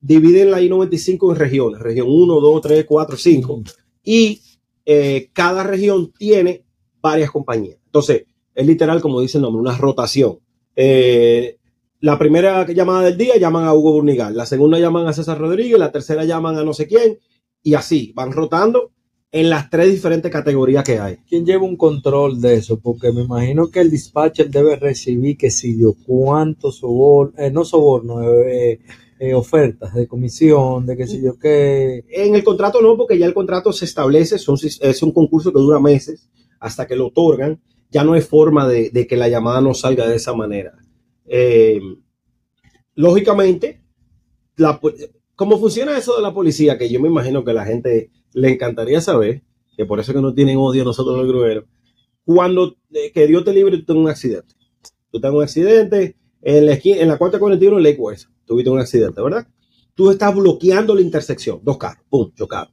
dividen 0.00 0.50
la 0.50 0.60
I-95 0.60 1.30
en 1.30 1.36
regiones, 1.36 1.80
región 1.80 2.08
1, 2.08 2.40
2, 2.40 2.60
3, 2.62 2.84
4, 2.84 3.16
5 3.16 3.62
y 4.04 4.40
eh, 4.84 5.30
cada 5.32 5.62
región 5.62 6.12
tiene 6.12 6.64
varias 7.00 7.30
compañías. 7.30 7.78
Entonces, 7.86 8.24
es 8.54 8.66
literal, 8.66 9.00
como 9.00 9.20
dice 9.20 9.38
el 9.38 9.42
nombre, 9.42 9.60
una 9.60 9.76
rotación. 9.76 10.38
Eh, 10.76 11.58
la 12.00 12.18
primera 12.18 12.66
llamada 12.70 13.02
del 13.02 13.16
día 13.16 13.36
llaman 13.38 13.64
a 13.64 13.74
Hugo 13.74 13.92
Burnigal, 13.92 14.36
la 14.36 14.46
segunda 14.46 14.78
llaman 14.78 15.06
a 15.06 15.12
César 15.12 15.38
Rodríguez, 15.38 15.78
la 15.78 15.92
tercera 15.92 16.24
llaman 16.24 16.56
a 16.56 16.64
no 16.64 16.74
sé 16.74 16.86
quién, 16.86 17.18
y 17.62 17.74
así 17.74 18.12
van 18.14 18.32
rotando 18.32 18.92
en 19.32 19.50
las 19.50 19.68
tres 19.68 19.90
diferentes 19.90 20.30
categorías 20.30 20.84
que 20.84 21.00
hay. 21.00 21.16
¿Quién 21.28 21.44
lleva 21.44 21.64
un 21.64 21.76
control 21.76 22.40
de 22.40 22.54
eso? 22.54 22.78
Porque 22.78 23.10
me 23.10 23.22
imagino 23.22 23.68
que 23.68 23.80
el 23.80 23.90
dispatcher 23.90 24.48
debe 24.48 24.76
recibir, 24.76 25.36
que 25.36 25.50
si 25.50 25.76
yo, 25.76 25.94
cuántos 26.06 26.76
sobornos, 26.76 27.36
eh, 27.38 27.50
no 27.50 27.64
sobornos, 27.64 28.22
eh, 28.46 28.78
eh, 29.18 29.34
ofertas 29.34 29.94
de 29.94 30.06
comisión, 30.08 30.86
de 30.86 30.96
que 30.96 31.06
si 31.06 31.22
yo 31.22 31.38
qué. 31.38 32.04
En 32.10 32.34
el 32.34 32.44
contrato 32.44 32.80
no, 32.82 32.96
porque 32.96 33.18
ya 33.18 33.26
el 33.26 33.34
contrato 33.34 33.72
se 33.72 33.84
establece, 33.84 34.38
son- 34.38 34.58
es 34.62 35.02
un 35.02 35.12
concurso 35.12 35.52
que 35.52 35.60
dura 35.60 35.80
meses 35.80 36.28
hasta 36.60 36.86
que 36.86 36.96
lo 36.96 37.08
otorgan. 37.08 37.60
Ya 37.90 38.02
no 38.04 38.14
hay 38.14 38.22
forma 38.22 38.66
de, 38.68 39.06
que 39.06 39.16
la 39.16 39.28
llamada 39.28 39.60
no 39.60 39.72
salga 39.74 40.06
de 40.08 40.16
esa 40.16 40.34
manera. 40.34 40.72
Eh, 41.26 41.80
lógicamente, 42.94 43.82
la 44.56 44.80
¿cómo 45.34 45.58
funciona 45.58 45.96
eso 45.98 46.16
de 46.16 46.22
la 46.22 46.34
policía? 46.34 46.78
Que 46.78 46.88
yo 46.90 47.00
me 47.00 47.08
imagino 47.08 47.44
que 47.44 47.52
la 47.52 47.64
gente 47.64 48.10
le 48.32 48.50
encantaría 48.52 49.00
saber, 49.00 49.42
que 49.76 49.86
por 49.86 50.00
eso 50.00 50.12
que 50.12 50.20
no 50.20 50.34
tienen 50.34 50.58
odio 50.58 50.84
nosotros 50.84 51.16
los 51.18 51.26
grueros. 51.28 51.64
Cuando 52.24 52.76
eh, 52.92 53.12
que 53.12 53.26
Dios 53.26 53.44
te 53.44 53.52
libre, 53.52 53.78
tú 53.78 53.84
tengas 53.84 54.02
un 54.04 54.10
accidente. 54.10 54.54
Tú 55.10 55.20
tengas 55.20 55.36
un 55.36 55.42
accidente 55.42 56.16
en 56.44 56.66
la, 56.66 56.72
esquina, 56.74 56.98
en 57.00 57.08
la 57.08 57.18
441 57.18 57.78
en 57.78 57.82
Lake 57.82 57.96
West. 57.98 58.28
Tuviste 58.44 58.70
un 58.70 58.78
accidente, 58.78 59.20
¿verdad? 59.22 59.46
Tú 59.94 60.10
estás 60.10 60.34
bloqueando 60.34 60.94
la 60.94 61.00
intersección. 61.00 61.60
Dos 61.62 61.78
carros, 61.78 62.04
pum, 62.08 62.30
chocados. 62.34 62.70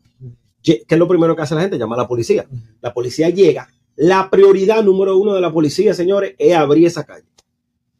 Ye- 0.62 0.84
¿Qué 0.88 0.96
es 0.96 1.00
lo 1.00 1.08
primero 1.08 1.36
que 1.36 1.42
hace 1.42 1.56
la 1.56 1.62
gente? 1.62 1.78
Llama 1.78 1.96
a 1.96 2.00
la 2.00 2.08
policía. 2.08 2.46
La 2.82 2.94
policía 2.94 3.30
llega. 3.30 3.68
La 3.96 4.30
prioridad 4.30 4.84
número 4.84 5.18
uno 5.18 5.34
de 5.34 5.42
la 5.42 5.52
policía, 5.52 5.94
señores, 5.94 6.36
es 6.38 6.54
abrir 6.56 6.88
esa 6.88 7.04
calle. 7.06 7.26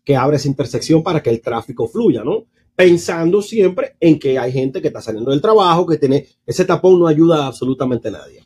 Que 0.04 0.16
abre 0.16 0.38
esa 0.38 0.48
intersección 0.48 1.04
para 1.04 1.22
que 1.24 1.30
el 1.30 1.42
tráfico 1.42 1.88
fluya, 1.88 2.24
¿no? 2.24 2.46
Pensando 2.76 3.42
siempre 3.42 3.96
en 4.00 4.18
que 4.18 4.40
hay 4.40 4.52
gente 4.52 4.82
que 4.82 4.88
está 4.88 5.02
saliendo 5.02 5.32
del 5.32 5.42
trabajo, 5.42 5.86
que 5.86 5.98
tiene 5.98 6.26
ese 6.46 6.66
tapón 6.66 7.00
no 7.00 7.08
ayuda 7.08 7.44
a 7.44 7.48
absolutamente 7.48 8.08
a 8.08 8.12
nadie. 8.12 8.44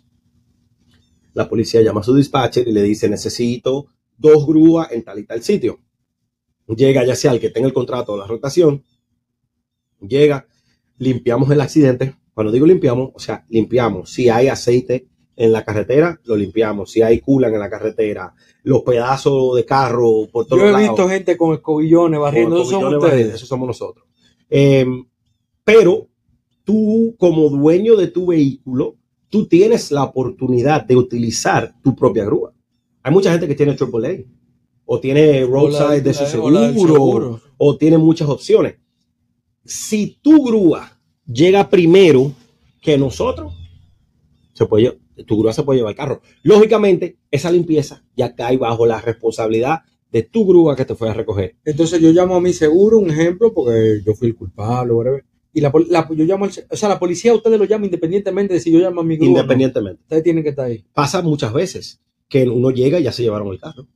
La 1.34 1.48
policía 1.48 1.82
llama 1.82 2.02
a 2.02 2.04
su 2.04 2.14
dispatcher 2.16 2.68
y 2.68 2.72
le 2.72 2.82
dice, 2.84 3.10
necesito 3.10 3.88
dos 4.18 4.46
grúas 4.48 4.92
en 4.92 5.04
tal 5.04 5.20
y 5.20 5.26
tal 5.26 5.42
sitio. 5.44 5.80
Llega 6.68 7.06
ya 7.06 7.16
sea 7.16 7.32
el 7.32 7.40
que 7.40 7.50
tenga 7.50 7.68
el 7.68 7.74
contrato 7.74 8.14
o 8.14 8.18
la 8.18 8.26
rotación, 8.26 8.84
llega, 10.00 10.48
limpiamos 10.98 11.50
el 11.52 11.62
accidente. 11.62 12.16
Cuando 12.34 12.52
digo 12.52 12.66
limpiamos, 12.66 13.12
o 13.14 13.20
sea, 13.20 13.46
limpiamos. 13.50 14.10
Si 14.10 14.30
hay 14.30 14.48
aceite 14.48 15.08
en 15.36 15.52
la 15.52 15.64
carretera, 15.64 16.20
lo 16.24 16.36
limpiamos. 16.36 16.92
Si 16.92 17.02
hay 17.02 17.20
culan 17.20 17.54
en 17.54 17.60
la 17.60 17.70
carretera, 17.70 18.34
los 18.64 18.82
pedazos 18.82 19.56
de 19.56 19.66
carro 19.66 20.28
por 20.32 20.46
todos 20.46 20.62
Yo 20.62 20.70
he 20.70 20.72
lados. 20.72 20.90
visto 20.90 21.10
gente 21.10 21.38
con 21.38 21.54
escobillones 21.54 22.20
barriendo, 22.20 22.66
son 22.66 22.96
ustedes. 22.96 23.36
Esos 23.36 23.48
somos 23.48 23.68
nosotros. 23.68 24.06
Eh, 24.50 24.86
pero 25.64 26.08
tú, 26.64 27.16
como 27.18 27.50
dueño 27.50 27.96
de 27.96 28.08
tu 28.08 28.28
vehículo, 28.28 28.96
tú 29.30 29.48
tienes 29.48 29.92
la 29.92 30.04
oportunidad 30.04 30.84
de 30.86 30.96
utilizar 30.96 31.74
tu 31.82 31.96
propia 31.96 32.26
grúa. 32.26 32.54
Hay 33.04 33.12
mucha 33.12 33.32
gente 33.32 33.48
que 33.48 33.56
tiene 33.56 33.76
AAA 33.80 34.26
o 34.86 35.00
tiene 35.00 35.44
roadside 35.46 36.02
de 36.02 36.14
su 36.14 36.26
seguro, 36.26 36.60
seguro. 36.74 37.42
o 37.58 37.78
tiene 37.78 37.98
muchas 37.98 38.30
opciones. 38.30 38.76
Si 39.64 40.20
tu 40.22 40.44
grúa 40.44 41.00
llega 41.26 41.70
primero 41.70 42.32
que 42.82 42.98
nosotros, 42.98 43.54
se 44.54 44.66
puede, 44.68 44.98
tu 45.26 45.38
grúa 45.40 45.54
se 45.54 45.64
puede 45.64 45.80
llevar 45.80 45.92
el 45.92 45.98
carro. 45.98 46.22
Lógicamente, 46.44 47.18
esa 47.32 47.52
limpieza 47.52 48.04
ya 48.16 48.36
cae 48.36 48.58
bajo 48.58 48.86
la 48.86 49.02
responsabilidad 49.02 49.80
de 50.12 50.24
tu 50.24 50.46
grúa 50.46 50.76
que 50.76 50.86
te 50.86 50.96
fue 50.96 51.10
a 51.10 51.14
recoger. 51.14 51.56
Entonces 51.66 52.00
yo 52.00 52.12
llamo 52.12 52.36
a 52.36 52.42
mi 52.42 52.54
seguro, 52.54 53.00
un 53.00 53.10
ejemplo, 53.10 53.54
porque 53.54 54.02
yo 54.06 54.14
fui 54.14 54.28
el 54.30 54.36
culpable, 54.36 54.94
whatever. 54.94 55.26
Y 55.52 55.62
la, 55.62 55.72
la- 55.90 56.08
yo 56.14 56.26
llamo 56.26 56.46
o 56.46 56.76
sea, 56.78 56.90
la 56.90 57.00
policía 57.00 57.32
a 57.32 57.36
ustedes 57.36 57.58
lo 57.58 57.66
llama 57.66 57.86
independientemente 57.86 58.54
de 58.54 58.60
si 58.60 58.72
yo 58.72 58.80
llamo 58.80 59.02
a 59.02 59.04
mi 59.04 59.16
grúa. 59.18 59.30
no. 59.30 59.36
Independientemente. 59.40 60.02
Ustedes 60.04 60.24
tienen 60.24 60.44
que 60.44 60.50
estar 60.50 60.66
ahí. 60.68 60.86
Pasa 60.94 61.22
muchas 61.22 61.54
veces 61.54 62.02
que 62.30 62.48
uno 62.48 62.70
llega 62.72 63.00
y 63.00 63.04
ya 63.04 63.12
se 63.12 63.24
llevaron 63.24 63.48
el 63.48 63.60
carro. 63.60 63.88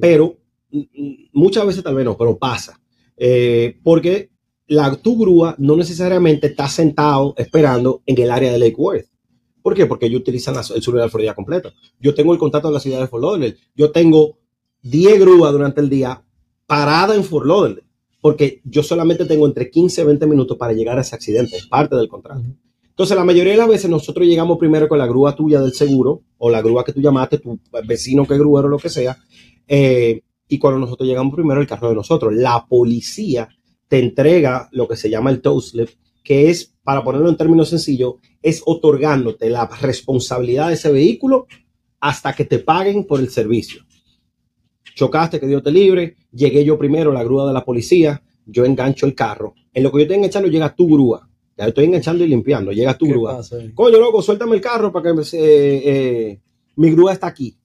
Pero 0.00 0.36
mm, 0.70 0.78
mm, 0.78 1.14
muchas 1.32 1.66
veces 1.66 1.82
tal 1.82 1.94
vez 1.94 2.04
no, 2.04 2.16
pero 2.16 2.36
pasa. 2.38 2.78
Eh, 3.16 3.78
porque 3.82 4.30
la, 4.68 4.94
tu 4.96 5.18
grúa 5.18 5.54
no 5.58 5.76
necesariamente 5.76 6.46
está 6.48 6.68
sentado 6.68 7.34
esperando 7.36 8.02
en 8.06 8.20
el 8.20 8.30
área 8.30 8.52
de 8.52 8.58
Lake 8.58 8.76
Worth. 8.76 9.06
¿Por 9.62 9.74
qué? 9.74 9.86
Porque 9.86 10.06
ellos 10.06 10.20
utilizan 10.22 10.54
la- 10.54 10.64
el 10.74 10.82
sur 10.82 10.94
de 10.94 11.00
la 11.00 11.08
Florida 11.08 11.34
completo. 11.34 11.72
Yo 12.00 12.14
tengo 12.14 12.32
el 12.32 12.38
contacto 12.38 12.68
de 12.68 12.74
la 12.74 12.80
ciudad 12.80 13.00
de 13.00 13.06
Fort 13.06 13.22
Lauderdale. 13.22 13.56
Yo 13.76 13.90
tengo 13.92 14.38
10 14.82 15.20
grúas 15.20 15.52
durante 15.52 15.80
el 15.80 15.88
día 15.88 16.22
parada 16.66 17.14
en 17.14 17.22
Fort 17.24 17.46
Lauderdale. 17.46 17.84
Porque 18.20 18.60
yo 18.64 18.82
solamente 18.84 19.24
tengo 19.24 19.46
entre 19.46 19.68
15 19.70 20.02
y 20.02 20.04
20 20.04 20.26
minutos 20.26 20.56
para 20.56 20.72
llegar 20.72 20.96
a 20.98 21.02
ese 21.02 21.14
accidente. 21.14 21.56
Es 21.56 21.66
parte 21.66 21.96
del 21.96 22.08
contrato. 22.08 22.40
Entonces, 22.88 23.16
la 23.16 23.24
mayoría 23.24 23.52
de 23.52 23.58
las 23.58 23.68
veces 23.68 23.90
nosotros 23.90 24.26
llegamos 24.26 24.58
primero 24.58 24.86
con 24.88 24.98
la 24.98 25.06
grúa 25.06 25.34
tuya 25.34 25.60
del 25.60 25.72
seguro 25.72 26.22
o 26.38 26.50
la 26.50 26.60
grúa 26.62 26.84
que 26.84 26.92
tú 26.92 27.00
llamaste, 27.00 27.38
tu 27.38 27.58
vecino 27.86 28.26
que 28.26 28.34
es 28.34 28.38
gruero 28.40 28.68
o 28.68 28.70
lo 28.70 28.78
que 28.78 28.88
sea. 28.90 29.16
Eh, 29.74 30.20
y 30.48 30.58
cuando 30.58 30.80
nosotros 30.80 31.08
llegamos 31.08 31.34
primero, 31.34 31.62
el 31.62 31.66
carro 31.66 31.88
de 31.88 31.94
nosotros. 31.94 32.34
La 32.34 32.66
policía 32.68 33.48
te 33.88 33.98
entrega 33.98 34.68
lo 34.70 34.86
que 34.86 34.96
se 34.96 35.08
llama 35.08 35.30
el 35.30 35.40
tow 35.40 35.58
slip, 35.62 35.88
que 36.22 36.50
es, 36.50 36.74
para 36.84 37.02
ponerlo 37.02 37.30
en 37.30 37.38
términos 37.38 37.70
sencillos, 37.70 38.16
es 38.42 38.62
otorgándote 38.66 39.48
la 39.48 39.66
responsabilidad 39.80 40.68
de 40.68 40.74
ese 40.74 40.92
vehículo 40.92 41.46
hasta 42.00 42.34
que 42.34 42.44
te 42.44 42.58
paguen 42.58 43.06
por 43.06 43.18
el 43.20 43.30
servicio. 43.30 43.82
Chocaste, 44.94 45.40
que 45.40 45.46
Dios 45.46 45.62
te 45.62 45.70
libre, 45.70 46.16
llegué 46.32 46.66
yo 46.66 46.76
primero, 46.76 47.10
la 47.10 47.24
grúa 47.24 47.46
de 47.46 47.54
la 47.54 47.64
policía, 47.64 48.22
yo 48.44 48.66
engancho 48.66 49.06
el 49.06 49.14
carro. 49.14 49.54
En 49.72 49.84
lo 49.84 49.90
que 49.90 49.98
yo 49.98 50.02
estoy 50.02 50.16
enganchando 50.18 50.48
llega 50.48 50.74
tu 50.74 50.86
grúa. 50.86 51.26
Ya 51.56 51.66
estoy 51.66 51.86
enganchando 51.86 52.24
y 52.24 52.28
limpiando, 52.28 52.72
llega 52.72 52.98
tu 52.98 53.06
¿Qué 53.06 53.12
grúa. 53.12 53.36
pasa? 53.38 53.56
Coño, 53.74 53.98
loco, 53.98 54.20
suéltame 54.20 54.54
el 54.56 54.60
carro 54.60 54.92
para 54.92 55.14
que 55.14 55.20
eh, 55.20 55.82
eh, 55.84 56.40
mi 56.76 56.90
grúa 56.90 57.14
está 57.14 57.28
aquí. 57.28 57.56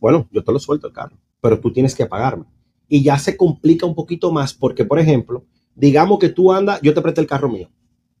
Bueno, 0.00 0.28
yo 0.32 0.42
te 0.42 0.52
lo 0.52 0.58
suelto 0.58 0.88
el 0.88 0.92
carro, 0.92 1.16
pero 1.40 1.60
tú 1.60 1.72
tienes 1.72 1.94
que 1.94 2.06
pagarme. 2.06 2.44
Y 2.88 3.02
ya 3.02 3.18
se 3.18 3.36
complica 3.36 3.86
un 3.86 3.94
poquito 3.94 4.32
más 4.32 4.54
porque, 4.54 4.84
por 4.84 4.98
ejemplo, 4.98 5.44
digamos 5.74 6.18
que 6.18 6.30
tú 6.30 6.52
andas, 6.52 6.80
yo 6.82 6.94
te 6.94 7.02
presté 7.02 7.20
el 7.20 7.26
carro 7.26 7.48
mío 7.48 7.70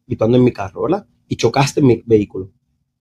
y 0.06 0.16
tú 0.16 0.24
andas 0.24 0.38
en 0.38 0.44
mi 0.44 0.52
carro, 0.52 0.82
¿verdad? 0.82 1.06
Y 1.28 1.36
chocaste 1.36 1.80
en 1.80 1.86
mi 1.86 2.02
vehículo. 2.04 2.50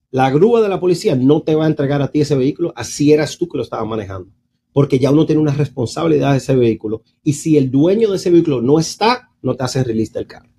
La 0.09 0.29
grúa 0.29 0.61
de 0.61 0.69
la 0.69 0.79
policía 0.79 1.15
no 1.15 1.41
te 1.41 1.55
va 1.55 1.65
a 1.65 1.67
entregar 1.67 2.01
a 2.01 2.09
ti 2.09 2.21
ese 2.21 2.35
vehículo, 2.35 2.73
así 2.75 3.11
eras 3.11 3.37
tú 3.37 3.47
que 3.47 3.57
lo 3.57 3.63
estabas 3.63 3.87
manejando. 3.87 4.29
Porque 4.71 4.99
ya 4.99 5.11
uno 5.11 5.25
tiene 5.25 5.41
una 5.41 5.53
responsabilidad 5.53 6.31
de 6.31 6.37
ese 6.37 6.55
vehículo. 6.55 7.03
Y 7.23 7.33
si 7.33 7.57
el 7.57 7.69
dueño 7.69 8.09
de 8.09 8.17
ese 8.17 8.31
vehículo 8.31 8.61
no 8.61 8.79
está, 8.79 9.31
no 9.41 9.55
te 9.55 9.63
hacen 9.63 9.85
release 9.85 10.13
del 10.13 10.27
carro. 10.27 10.49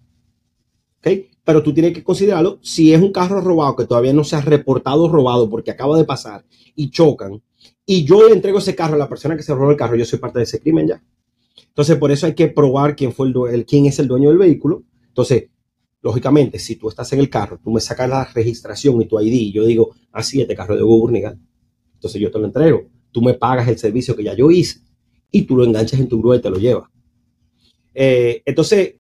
¿ok? 0.99 1.09
Pero 1.45 1.63
tú 1.63 1.73
tienes 1.73 1.95
que 1.95 2.05
considerarlo, 2.05 2.59
si 2.63 2.93
es 2.93 3.01
un 3.01 3.13
carro 3.13 3.41
robado 3.41 3.77
que 3.77 3.87
todavía 3.87 4.13
no 4.13 4.25
se 4.25 4.37
ha 4.37 4.41
reportado 4.41 5.09
robado 5.09 5.49
porque 5.49 5.71
acaba 5.71 5.97
de 5.97 6.05
pasar 6.05 6.45
y 6.75 6.91
chocan, 6.91 7.43
y 7.89 8.05
yo 8.05 8.29
le 8.29 8.35
entrego 8.35 8.59
ese 8.59 8.77
carro 8.77 8.95
a 8.95 8.99
la 8.99 9.09
persona 9.09 9.37
que 9.37 9.43
se 9.43 9.53
robó 9.53 9.73
el 9.73 9.77
carro, 9.77 9.97
yo 9.97 10.05
soy 10.05 10.21
parte 10.21 10.39
de 10.39 10.45
ese 10.45 10.61
crimen 10.61 10.87
ya. 10.87 11.03
Entonces, 11.69 11.97
por 11.97 12.13
eso 12.13 12.27
hay 12.27 12.35
que 12.35 12.49
probar 12.49 12.95
quién, 12.95 13.13
fue 13.13 13.29
el, 13.29 13.67
quién 13.67 13.87
es 13.87 13.99
el 13.99 14.07
dueño 14.07 14.29
del 14.29 14.39
vehículo. 14.39 14.85
Entonces, 15.09 15.49
Lógicamente, 16.01 16.59
si 16.61 16.77
tú 16.77 16.89
estás 16.89 17.13
en 17.13 17.19
el 17.19 17.29
carro, 17.29 17.59
tú 17.63 17.73
me 17.73 17.81
sacas 17.81 18.09
la 18.09 18.25
registración 18.25 19.01
y 19.03 19.07
tu 19.07 19.21
ID, 19.21 19.33
y 19.33 19.53
yo 19.53 19.67
digo, 19.67 19.95
así, 20.13 20.39
ah, 20.39 20.43
este 20.43 20.55
carro 20.55 20.77
de 20.77 20.83
Gurnigal. 20.83 21.39
Entonces 21.95 22.21
yo 22.21 22.31
te 22.31 22.39
lo 22.39 22.47
entrego. 22.47 22.89
Tú 23.11 23.21
me 23.21 23.35
pagas 23.35 23.67
el 23.67 23.79
servicio 23.79 24.15
que 24.15 24.23
ya 24.23 24.35
yo 24.35 24.51
hice 24.51 24.81
y 25.31 25.43
tú 25.43 25.57
lo 25.57 25.65
enganchas 25.65 25.99
en 25.99 26.09
tu 26.09 26.21
grúa 26.21 26.37
y 26.37 26.41
te 26.41 26.51
lo 26.51 26.59
llevas. 26.59 26.89
Eh, 27.95 28.43
entonces, 28.45 28.95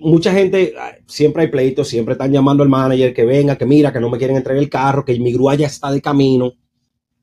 mucha 0.00 0.32
gente, 0.32 0.74
ah, 0.76 0.96
siempre 1.06 1.42
hay 1.42 1.48
pleitos, 1.48 1.86
siempre 1.86 2.12
están 2.12 2.32
llamando 2.32 2.64
al 2.64 2.68
manager 2.68 3.14
que 3.14 3.24
venga, 3.24 3.56
que 3.56 3.64
mira, 3.64 3.92
que 3.92 4.00
no 4.00 4.10
me 4.10 4.18
quieren 4.18 4.36
entregar 4.36 4.62
el 4.62 4.68
carro, 4.68 5.04
que 5.04 5.18
mi 5.20 5.32
grúa 5.32 5.54
ya 5.54 5.68
está 5.68 5.92
de 5.92 6.02
camino. 6.02 6.52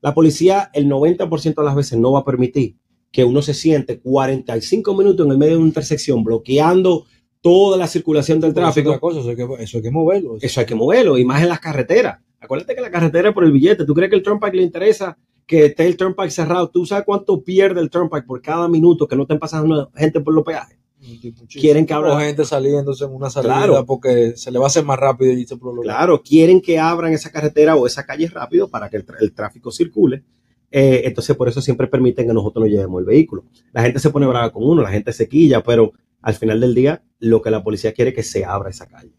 La 0.00 0.14
policía, 0.14 0.70
el 0.72 0.88
90% 0.88 1.54
de 1.54 1.64
las 1.64 1.74
veces 1.74 1.98
no 1.98 2.12
va 2.12 2.20
a 2.20 2.24
permitir 2.24 2.76
que 3.10 3.24
uno 3.24 3.40
se 3.42 3.54
siente 3.54 3.98
45 3.98 4.94
minutos 4.94 5.24
en 5.24 5.32
el 5.32 5.38
medio 5.38 5.54
de 5.54 5.58
una 5.58 5.68
intersección 5.68 6.22
bloqueando 6.22 7.04
toda 7.40 7.78
la 7.78 7.86
circulación 7.86 8.40
del 8.40 8.52
tráfico. 8.52 8.92
eso, 8.92 9.28
hay 9.28 9.36
que, 9.36 9.46
eso 9.60 9.78
hay 9.78 9.82
que 9.82 9.90
moverlo. 9.90 10.36
Eso 10.40 10.60
hay 10.60 10.66
que 10.66 10.74
moverlo, 10.74 11.16
y 11.16 11.24
más 11.24 11.42
en 11.42 11.48
las 11.48 11.60
carreteras. 11.60 12.20
Acuérdate 12.40 12.74
que 12.74 12.80
la 12.80 12.90
carretera 12.90 13.28
es 13.30 13.34
por 13.34 13.44
el 13.44 13.52
billete. 13.52 13.84
¿Tú 13.84 13.94
crees 13.94 14.10
que 14.10 14.16
el 14.16 14.22
Turnpike 14.22 14.54
le 14.54 14.62
interesa 14.62 15.16
que 15.46 15.66
esté 15.66 15.86
el 15.86 15.96
Turnpike 15.96 16.30
cerrado? 16.30 16.68
¿Tú 16.68 16.84
sabes 16.84 17.04
cuánto 17.04 17.42
pierde 17.42 17.80
el 17.80 17.88
Turnpike 17.88 18.26
por 18.26 18.42
cada 18.42 18.68
minuto 18.68 19.06
que 19.06 19.16
no 19.16 19.22
estén 19.22 19.38
pasando 19.38 19.90
gente 19.96 20.20
por 20.20 20.34
los 20.34 20.44
peajes? 20.44 20.78
Quieren 21.48 21.86
que 21.86 21.94
abra 21.94 22.20
gente 22.20 22.44
saliéndose 22.44 23.04
en 23.04 23.14
una 23.14 23.30
salida 23.30 23.84
porque 23.84 24.36
se 24.36 24.50
le 24.50 24.58
va 24.58 24.64
a 24.64 24.68
hacer 24.68 24.84
más 24.84 24.98
rápido 24.98 25.32
y 25.32 25.46
se 25.46 25.56
Claro, 25.82 26.22
quieren 26.22 26.60
que 26.60 26.78
abran 26.78 27.12
esa 27.12 27.30
carretera 27.30 27.76
o 27.76 27.86
esa 27.86 28.04
calle 28.04 28.28
rápido 28.28 28.68
para 28.68 28.88
que 28.88 29.04
el, 29.20 29.32
tráfico 29.32 29.70
circule. 29.70 30.24
Eh, 30.70 31.02
entonces, 31.04 31.36
por 31.36 31.48
eso 31.48 31.60
siempre 31.60 31.86
permiten 31.86 32.26
que 32.26 32.34
nosotros 32.34 32.64
nos 32.64 32.70
llevemos 32.70 33.00
el 33.00 33.06
vehículo. 33.06 33.44
La 33.72 33.82
gente 33.82 33.98
se 33.98 34.10
pone 34.10 34.26
brava 34.26 34.52
con 34.52 34.64
uno, 34.64 34.82
la 34.82 34.90
gente 34.90 35.12
se 35.12 35.28
quilla, 35.28 35.62
pero 35.62 35.92
al 36.22 36.34
final 36.34 36.60
del 36.60 36.74
día 36.74 37.02
lo 37.20 37.40
que 37.40 37.50
la 37.50 37.62
policía 37.62 37.92
quiere 37.92 38.10
es 38.10 38.16
que 38.16 38.22
se 38.22 38.44
abra 38.44 38.70
esa 38.70 38.86
calle. 38.86 39.12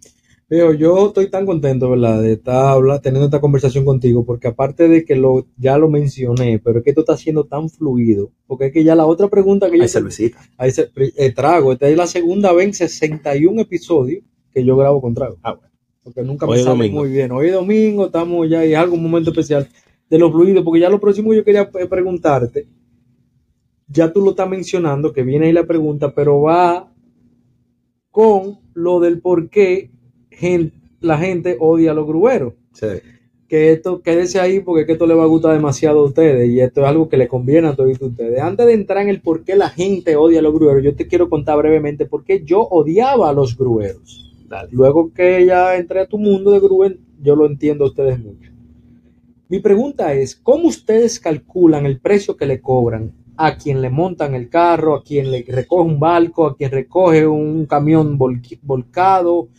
Pero 0.49 0.73
yo 0.73 1.07
estoy 1.07 1.29
tan 1.29 1.45
contento, 1.45 1.89
¿verdad? 1.89 2.21
De 2.21 2.33
estar 2.33 2.81
teniendo 3.01 3.25
esta 3.25 3.41
conversación 3.41 3.83
contigo, 3.83 4.25
porque 4.25 4.47
aparte 4.47 4.87
de 4.87 5.03
que 5.03 5.15
lo, 5.15 5.45
ya 5.57 5.77
lo 5.77 5.89
mencioné, 5.89 6.59
pero 6.59 6.79
es 6.79 6.85
que 6.85 6.91
esto 6.91 7.01
está 7.01 7.17
siendo 7.17 7.45
tan 7.45 7.69
fluido, 7.69 8.31
porque 8.47 8.67
es 8.67 8.71
que 8.71 8.85
ya 8.85 8.95
la 8.95 9.05
otra 9.05 9.27
pregunta 9.27 9.69
que 9.69 9.77
yo... 9.77 9.83
Hay 9.83 9.89
cervecita. 9.89 10.39
Hay 10.57 10.71
eh, 10.95 11.31
trago. 11.33 11.73
Esta 11.73 11.89
es 11.89 11.97
la 11.97 12.07
segunda 12.07 12.53
vez 12.53 12.67
en 12.67 12.73
61 12.73 13.61
episodios 13.61 14.23
que 14.53 14.63
yo 14.63 14.77
grabo 14.77 15.01
con 15.01 15.13
trago. 15.13 15.37
Ah, 15.43 15.53
bueno. 15.53 15.67
Porque 16.01 16.23
nunca 16.23 16.47
me 16.47 16.63
sale 16.63 16.89
muy 16.89 17.09
bien. 17.09 17.33
Hoy 17.33 17.47
es 17.47 17.53
domingo, 17.53 18.05
estamos 18.05 18.49
ya 18.49 18.65
y 18.65 18.71
es 18.71 18.77
algo, 18.77 18.95
un 18.95 19.03
momento 19.03 19.31
especial 19.31 19.67
de 20.09 20.17
los 20.17 20.31
fluidos, 20.31 20.63
porque 20.63 20.79
ya 20.79 20.89
lo 20.89 21.01
próximo 21.01 21.33
yo 21.33 21.43
quería 21.43 21.69
eh, 21.77 21.85
preguntarte, 21.87 22.69
ya 23.89 24.13
tú 24.13 24.21
lo 24.21 24.29
estás 24.29 24.49
mencionando, 24.49 25.11
que 25.11 25.23
viene 25.23 25.47
ahí 25.47 25.51
la 25.51 25.67
pregunta, 25.67 26.15
pero 26.15 26.41
va 26.41 26.93
con 28.09 28.59
lo 28.73 29.01
del 29.01 29.19
por 29.19 29.49
qué 29.49 29.91
la 30.99 31.17
gente 31.17 31.57
odia 31.59 31.91
a 31.91 31.93
los 31.93 32.07
grueros. 32.07 32.53
Que 33.47 33.71
esto, 33.71 34.01
quédese 34.01 34.39
ahí 34.39 34.59
porque 34.59 34.91
esto 34.91 35.07
le 35.07 35.13
va 35.13 35.23
a 35.23 35.27
gustar 35.27 35.53
demasiado 35.53 35.99
a 35.99 36.05
ustedes 36.05 36.49
y 36.49 36.59
esto 36.59 36.81
es 36.81 36.87
algo 36.87 37.07
que 37.07 37.15
le 37.15 37.27
conviene 37.27 37.69
a 37.69 37.75
todos 37.75 38.01
ustedes. 38.01 38.41
Antes 38.41 38.65
de 38.65 38.73
entrar 38.73 39.03
en 39.03 39.09
el 39.09 39.21
por 39.21 39.43
qué 39.43 39.55
la 39.55 39.69
gente 39.69 40.15
odia 40.17 40.39
a 40.39 40.41
los 40.41 40.53
grueros, 40.53 40.83
yo 40.83 40.95
te 40.95 41.07
quiero 41.07 41.29
contar 41.29 41.57
brevemente 41.57 42.05
por 42.05 42.25
qué 42.25 42.43
yo 42.43 42.61
odiaba 42.61 43.29
a 43.29 43.33
los 43.33 43.57
grueros. 43.57 44.33
Luego 44.71 45.13
que 45.13 45.45
ya 45.45 45.75
entré 45.75 46.01
a 46.01 46.07
tu 46.07 46.17
mundo 46.17 46.51
de 46.51 46.59
grúen, 46.59 46.99
yo 47.21 47.35
lo 47.35 47.45
entiendo 47.45 47.85
a 47.85 47.87
ustedes 47.87 48.19
mucho. 48.19 48.51
Mi 49.49 49.59
pregunta 49.59 50.13
es, 50.13 50.35
¿cómo 50.35 50.67
ustedes 50.67 51.19
calculan 51.19 51.85
el 51.85 51.99
precio 51.99 52.35
que 52.35 52.45
le 52.45 52.59
cobran 52.59 53.13
a 53.37 53.55
quien 53.55 53.81
le 53.81 53.89
montan 53.89 54.33
el 54.33 54.49
carro, 54.49 54.95
a 54.95 55.03
quien 55.03 55.31
le 55.31 55.45
recoge 55.47 55.83
un 55.83 55.99
barco, 55.99 56.47
a 56.47 56.57
quien 56.57 56.71
recoge 56.71 57.25
un 57.25 57.65
camión 57.67 58.17
volcado. 58.17 59.49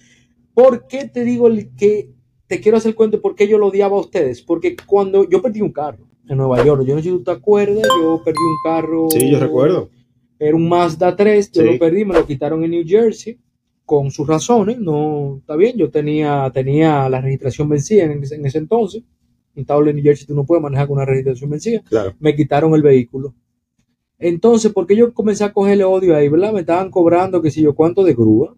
¿Por 0.59 0.89
qué 0.89 1.07
te 1.07 1.23
digo 1.23 1.49
que 1.77 2.11
te 2.49 2.61
quiero 2.61 2.79
hacer 2.79 2.97
cuento 2.97 3.21
por 3.21 3.37
qué 3.37 3.47
yo 3.47 3.59
lo 3.59 3.69
odiaba 3.69 3.97
a 3.97 4.01
ustedes? 4.01 4.43
Porque 4.43 4.75
cuando 4.87 5.29
yo 5.29 5.41
perdí 5.41 5.61
un 5.61 5.71
carro 5.71 6.09
en 6.29 6.37
Nueva 6.37 6.65
York, 6.65 6.83
yo 6.85 6.97
no 6.97 7.01
sé 7.01 7.11
si 7.11 7.17
tú 7.17 7.23
te 7.23 7.31
acuerdas, 7.31 7.87
yo 8.03 8.21
perdí 8.25 8.41
un 8.41 8.57
carro. 8.65 9.07
Sí, 9.09 9.31
yo 9.31 9.39
recuerdo. 9.39 9.89
Era 10.37 10.57
un 10.57 10.69
Mazda 10.69 11.15
3, 11.15 11.53
yo 11.53 11.63
lo 11.63 11.79
perdí, 11.79 12.05
me 12.05 12.15
lo 12.15 12.27
quitaron 12.27 12.65
en 12.65 12.73
New 12.73 12.83
Jersey 12.85 13.39
con 13.85 14.11
sus 14.11 14.27
razones, 14.27 14.81
no 14.81 15.37
está 15.39 15.55
bien, 15.55 15.77
yo 15.77 15.91
tenía, 15.91 16.51
tenía 16.53 17.09
la 17.09 17.21
registración 17.21 17.69
vencida 17.69 18.07
en, 18.07 18.25
en 18.29 18.47
ese 18.47 18.59
entonces, 18.59 19.05
en 19.55 19.65
en 19.69 19.95
New 19.95 20.05
Jersey 20.05 20.27
tú 20.27 20.35
no 20.35 20.45
puedes 20.45 20.61
manejar 20.61 20.89
con 20.89 20.97
una 20.97 21.07
registración 21.07 21.51
vencida, 21.51 21.83
claro. 21.89 22.15
me 22.19 22.35
quitaron 22.35 22.75
el 22.75 22.83
vehículo, 22.83 23.33
entonces, 24.19 24.73
porque 24.73 24.97
yo 24.97 25.15
comencé 25.15 25.45
a 25.45 25.53
cogerle 25.53 25.85
odio 25.85 26.17
ahí, 26.17 26.29
¿verdad? 26.29 26.53
Me 26.53 26.61
estaban 26.61 26.91
cobrando, 26.91 27.41
que 27.41 27.53
si 27.53 27.63
yo, 27.63 27.77
cuánto 27.77 28.03
de 28.03 28.15
grúa. 28.15 28.57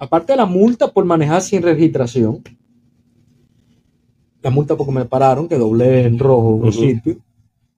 Aparte 0.00 0.32
de 0.32 0.38
la 0.38 0.46
multa 0.46 0.88
por 0.92 1.04
manejar 1.04 1.42
sin 1.42 1.62
registración. 1.62 2.42
La 4.42 4.50
multa 4.50 4.76
porque 4.76 4.92
me 4.92 5.04
pararon, 5.04 5.46
que 5.46 5.56
doblé 5.56 6.04
en 6.04 6.18
rojo 6.18 6.48
un 6.48 6.72
sitio. 6.72 7.18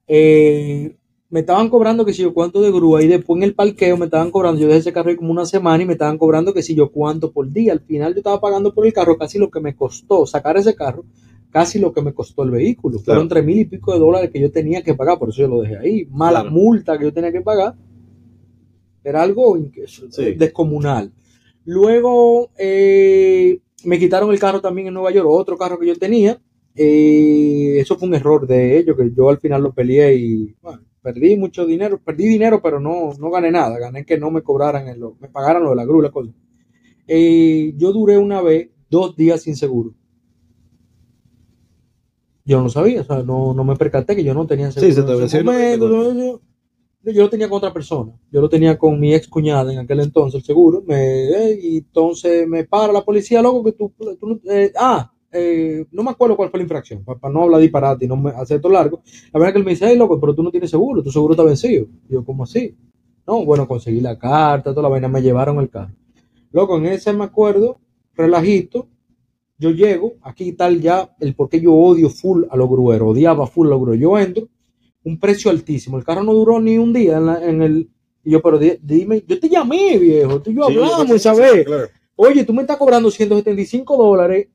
Eh, 0.07 0.97
me 1.29 1.41
estaban 1.41 1.69
cobrando 1.69 2.05
que 2.05 2.15
si 2.15 2.23
yo 2.23 2.33
cuánto 2.33 2.63
de 2.63 2.71
grúa 2.71 3.03
y 3.03 3.09
después 3.09 3.37
en 3.39 3.43
el 3.43 3.55
parqueo 3.55 3.97
me 3.97 4.05
estaban 4.05 4.31
cobrando, 4.31 4.61
yo 4.61 4.69
dejé 4.69 4.79
ese 4.79 4.93
carro 4.93 5.11
ahí 5.11 5.17
como 5.17 5.33
una 5.33 5.45
semana 5.45 5.83
y 5.83 5.87
me 5.87 5.95
estaban 5.95 6.17
cobrando 6.17 6.55
que 6.55 6.63
si 6.63 6.75
yo 6.75 6.91
cuánto 6.91 7.33
por 7.33 7.51
día. 7.51 7.73
Al 7.73 7.81
final 7.81 8.15
yo 8.15 8.19
estaba 8.19 8.41
pagando 8.41 8.73
por 8.73 8.87
el 8.87 8.93
carro 8.93 9.19
casi 9.19 9.39
lo 9.39 9.51
que 9.51 9.61
me 9.61 9.75
costó 9.75 10.25
sacar 10.25 10.57
ese 10.57 10.75
carro 10.75 11.05
casi 11.53 11.79
lo 11.79 11.93
que 11.93 12.01
me 12.01 12.15
costó 12.15 12.43
el 12.43 12.51
vehículo. 12.51 12.99
Fueron 12.99 13.29
tres 13.29 13.45
mil 13.45 13.59
y 13.59 13.67
pico 13.67 13.93
de 13.93 13.99
dólares 13.99 14.31
que 14.33 14.41
yo 14.41 14.51
tenía 14.51 14.83
que 14.83 14.95
pagar, 14.95 15.19
por 15.19 15.29
eso 15.29 15.43
yo 15.43 15.49
lo 15.49 15.61
dejé 15.61 15.77
ahí. 15.77 16.09
Mala 16.11 16.43
multa 16.45 16.99
que 16.99 17.05
yo 17.05 17.13
tenía 17.13 17.31
que 17.31 17.43
pagar. 17.43 17.75
Era 19.05 19.23
algo 19.23 19.59
descomunal. 20.39 21.13
Luego 21.65 22.51
eh, 22.59 23.61
me 23.85 23.99
quitaron 23.99 24.31
el 24.33 24.39
carro 24.39 24.61
también 24.61 24.89
en 24.89 24.95
Nueva 24.95 25.13
York, 25.13 25.29
otro 25.29 25.57
carro 25.57 25.79
que 25.79 25.87
yo 25.87 25.97
tenía. 25.97 26.41
Eh, 26.75 27.79
eso 27.79 27.99
fue 27.99 28.09
un 28.09 28.15
error 28.15 28.47
de 28.47 28.79
ellos, 28.79 28.97
que 28.97 29.13
yo 29.15 29.29
al 29.29 29.39
final 29.39 29.63
lo 29.63 29.73
peleé 29.73 30.15
y 30.15 30.57
perdí 31.03 31.37
mucho 31.37 31.67
dinero. 31.67 32.01
Perdí 32.03 32.27
dinero, 32.27 32.61
pero 32.63 32.81
no, 32.81 33.13
no 33.19 33.31
gané 33.31 33.51
nada. 33.51 33.79
Gané 33.79 34.05
que 34.05 34.19
no 34.19 34.31
me 34.31 34.43
cobraran, 34.43 34.87
me 35.21 35.29
pagaran 35.29 35.63
lo 35.63 35.71
de 35.71 35.77
la 35.77 35.85
grúa, 35.85 36.03
la 36.05 36.11
cosa. 36.11 36.33
Eh, 37.07 37.75
yo 37.77 37.93
duré 37.93 38.19
una 38.19 38.41
vez 38.41 38.71
dos 38.89 39.17
días 39.17 39.43
sin 39.43 39.57
seguro 39.57 39.95
yo 42.45 42.63
no 42.63 42.69
sabía, 42.69 43.03
o 43.03 43.05
sea, 43.05 43.23
no, 43.23 43.55
no 43.55 43.65
me 43.65 43.77
percaté 43.77 44.17
que 44.17 44.25
yo 44.25 44.35
no 44.35 44.47
tenía 44.47 44.71
seguro. 44.73 44.93
Sí, 44.93 45.01
se 45.01 45.07
te 45.07 45.13
yo, 47.05 47.23
lo 47.23 47.31
tenía 47.31 47.49
con 47.49 47.59
otra 47.59 47.73
persona. 47.73 48.13
Yo 48.31 48.41
lo 48.41 48.49
tenía 48.49 48.79
con 48.79 48.99
mi 48.99 49.15
ex 49.15 49.29
cuñada 49.29 49.73
en 49.73 49.81
aquel 49.81 50.01
entonces, 50.01 50.41
el 50.41 50.45
seguro. 50.45 50.83
Me, 50.87 51.53
y 51.61 51.79
entonces 51.79 52.47
me 52.47 52.65
para 52.65 52.93
la 52.93 53.05
policía, 53.05 53.43
loco, 53.43 53.65
que 53.65 53.73
tú. 53.73 53.93
tú 54.21 54.41
eh, 54.51 54.73
ah, 54.79 55.13
eh, 55.33 55.87
no 55.91 56.03
me 56.03 56.11
acuerdo 56.11 56.37
cuál 56.37 56.51
fue 56.51 56.59
la 56.59 56.65
infracción, 56.65 57.03
para, 57.05 57.33
no 57.33 57.45
hablar 57.45 57.61
disparate 57.61 58.05
y 58.05 58.09
no 58.09 58.17
me 58.17 58.31
hacer 58.31 58.57
esto 58.57 58.69
largo. 58.69 59.03
La 59.33 59.41
verdad 59.41 59.55
que 59.55 59.59
él 59.61 59.65
me 59.65 59.71
dice, 59.71 59.87
hey, 59.89 59.97
loco, 59.97 60.21
pero 60.21 60.35
tú 60.35 60.43
no 60.43 60.51
tienes 60.51 60.71
seguro, 60.71 61.03
tu 61.03 61.11
seguro 61.11 61.33
está 61.33 61.43
vencido. 61.43 61.87
Yo, 62.09 62.25
¿cómo 62.25 62.45
así? 62.45 62.77
No, 63.27 63.45
bueno, 63.45 63.67
conseguí 63.67 64.01
la 64.01 64.19
carta, 64.19 64.71
toda 64.71 64.83
la 64.83 64.89
vaina, 64.89 65.09
me 65.09 65.23
llevaron 65.23 65.59
el 65.59 65.71
carro. 65.71 65.95
Loco, 66.51 66.77
en 66.77 66.87
ese 66.87 67.13
me 67.15 67.25
acuerdo, 67.25 67.81
relajito, 68.15 68.89
yo 69.59 69.71
llego, 69.71 70.15
aquí 70.23 70.53
tal 70.53 70.81
ya 70.81 71.15
el 71.21 71.35
por 71.35 71.49
qué 71.49 71.61
yo 71.61 71.73
odio 71.73 72.11
full 72.11 72.45
a 72.51 72.57
los 72.57 72.69
grueros, 72.69 73.11
odiaba 73.11 73.47
full 73.47 73.69
a 73.69 73.71
los 73.71 73.81
grueros. 73.81 74.03
Yo 74.03 74.19
entro, 74.19 74.49
un 75.05 75.19
precio 75.19 75.51
altísimo. 75.51 75.99
El 75.99 76.05
carro 76.05 76.23
no 76.23 76.33
duró 76.33 76.61
ni 76.61 76.79
un 76.79 76.93
día 76.93 77.19
en, 77.43 77.63
el. 77.63 77.91
Y 78.25 78.31
yo, 78.31 78.43
pero 78.43 78.59
dime, 78.59 79.25
yo 79.27 79.39
te 79.39 79.49
llamé, 79.49 79.99
viejo, 79.99 80.41
tú 80.41 80.51
y 80.51 80.55
yo 80.55 80.65
hablamos 80.65 81.11
esa 81.11 81.35
vez. 81.35 81.67
Oye, 82.15 82.45
tú 82.45 82.53
me 82.53 82.63
estás 82.63 82.77
cobrando 82.77 83.11
175 83.11 83.97
dólares 83.97 84.49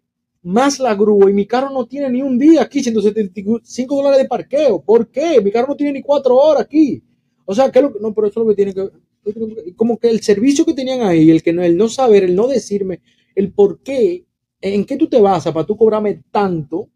más 0.44 0.80
la 0.80 0.96
grúa 0.96 1.30
y 1.30 1.34
mi 1.34 1.46
carro 1.46 1.72
no 1.72 1.86
tiene 1.86 2.10
ni 2.10 2.22
un 2.22 2.38
día 2.38 2.62
aquí, 2.62 2.82
175 2.82 3.96
dólares 3.96 4.20
de 4.20 4.28
parqueo. 4.28 4.82
¿Por 4.82 5.10
qué? 5.10 5.42
Mi 5.42 5.52
carro 5.52 5.70
no 5.70 5.76
tiene 5.76 5.94
ni 5.94 6.02
cuatro 6.02 6.36
horas 6.36 6.64
aquí. 6.64 7.04
O 7.44 7.54
sea, 7.54 7.70
¿qué 7.70 7.80
es 7.80 7.84
lo 7.84 7.94
que, 7.94 8.00
no, 8.00 8.14
pero 8.14 8.28
eso 8.28 8.40
es 8.40 8.46
lo 8.46 8.50
que 8.50 8.56
tiene 8.56 8.74
que, 8.74 9.74
como 9.76 9.98
que 9.98 10.10
el 10.10 10.22
servicio 10.22 10.64
que 10.64 10.74
tenían 10.74 11.02
ahí, 11.02 11.30
el 11.30 11.44
que 11.44 11.52
no, 11.52 11.64
el 11.64 11.76
no 11.76 11.90
saber, 11.90 12.24
el 12.24 12.36
no 12.36 12.48
decirme 12.48 13.02
el 13.36 13.52
por 13.52 13.82
qué 13.82 14.28
¿En 14.62 14.86
qué 14.86 14.98
tú 14.98 15.08
te 15.08 15.22
basas 15.22 15.54
para 15.54 15.66
tú 15.66 15.78
cobrarme 15.78 16.24
tanto? 16.32 16.90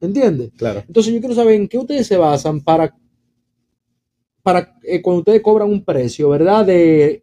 ¿Entiendes? 0.00 0.50
Claro. 0.56 0.82
Entonces 0.86 1.12
yo 1.12 1.20
quiero 1.20 1.34
saber 1.34 1.54
en 1.54 1.68
qué 1.68 1.78
ustedes 1.78 2.06
se 2.06 2.16
basan 2.16 2.60
para, 2.60 2.94
para 4.42 4.76
eh, 4.82 5.00
cuando 5.00 5.20
ustedes 5.20 5.42
cobran 5.42 5.70
un 5.70 5.84
precio, 5.84 6.28
¿verdad? 6.28 6.66
De, 6.66 7.22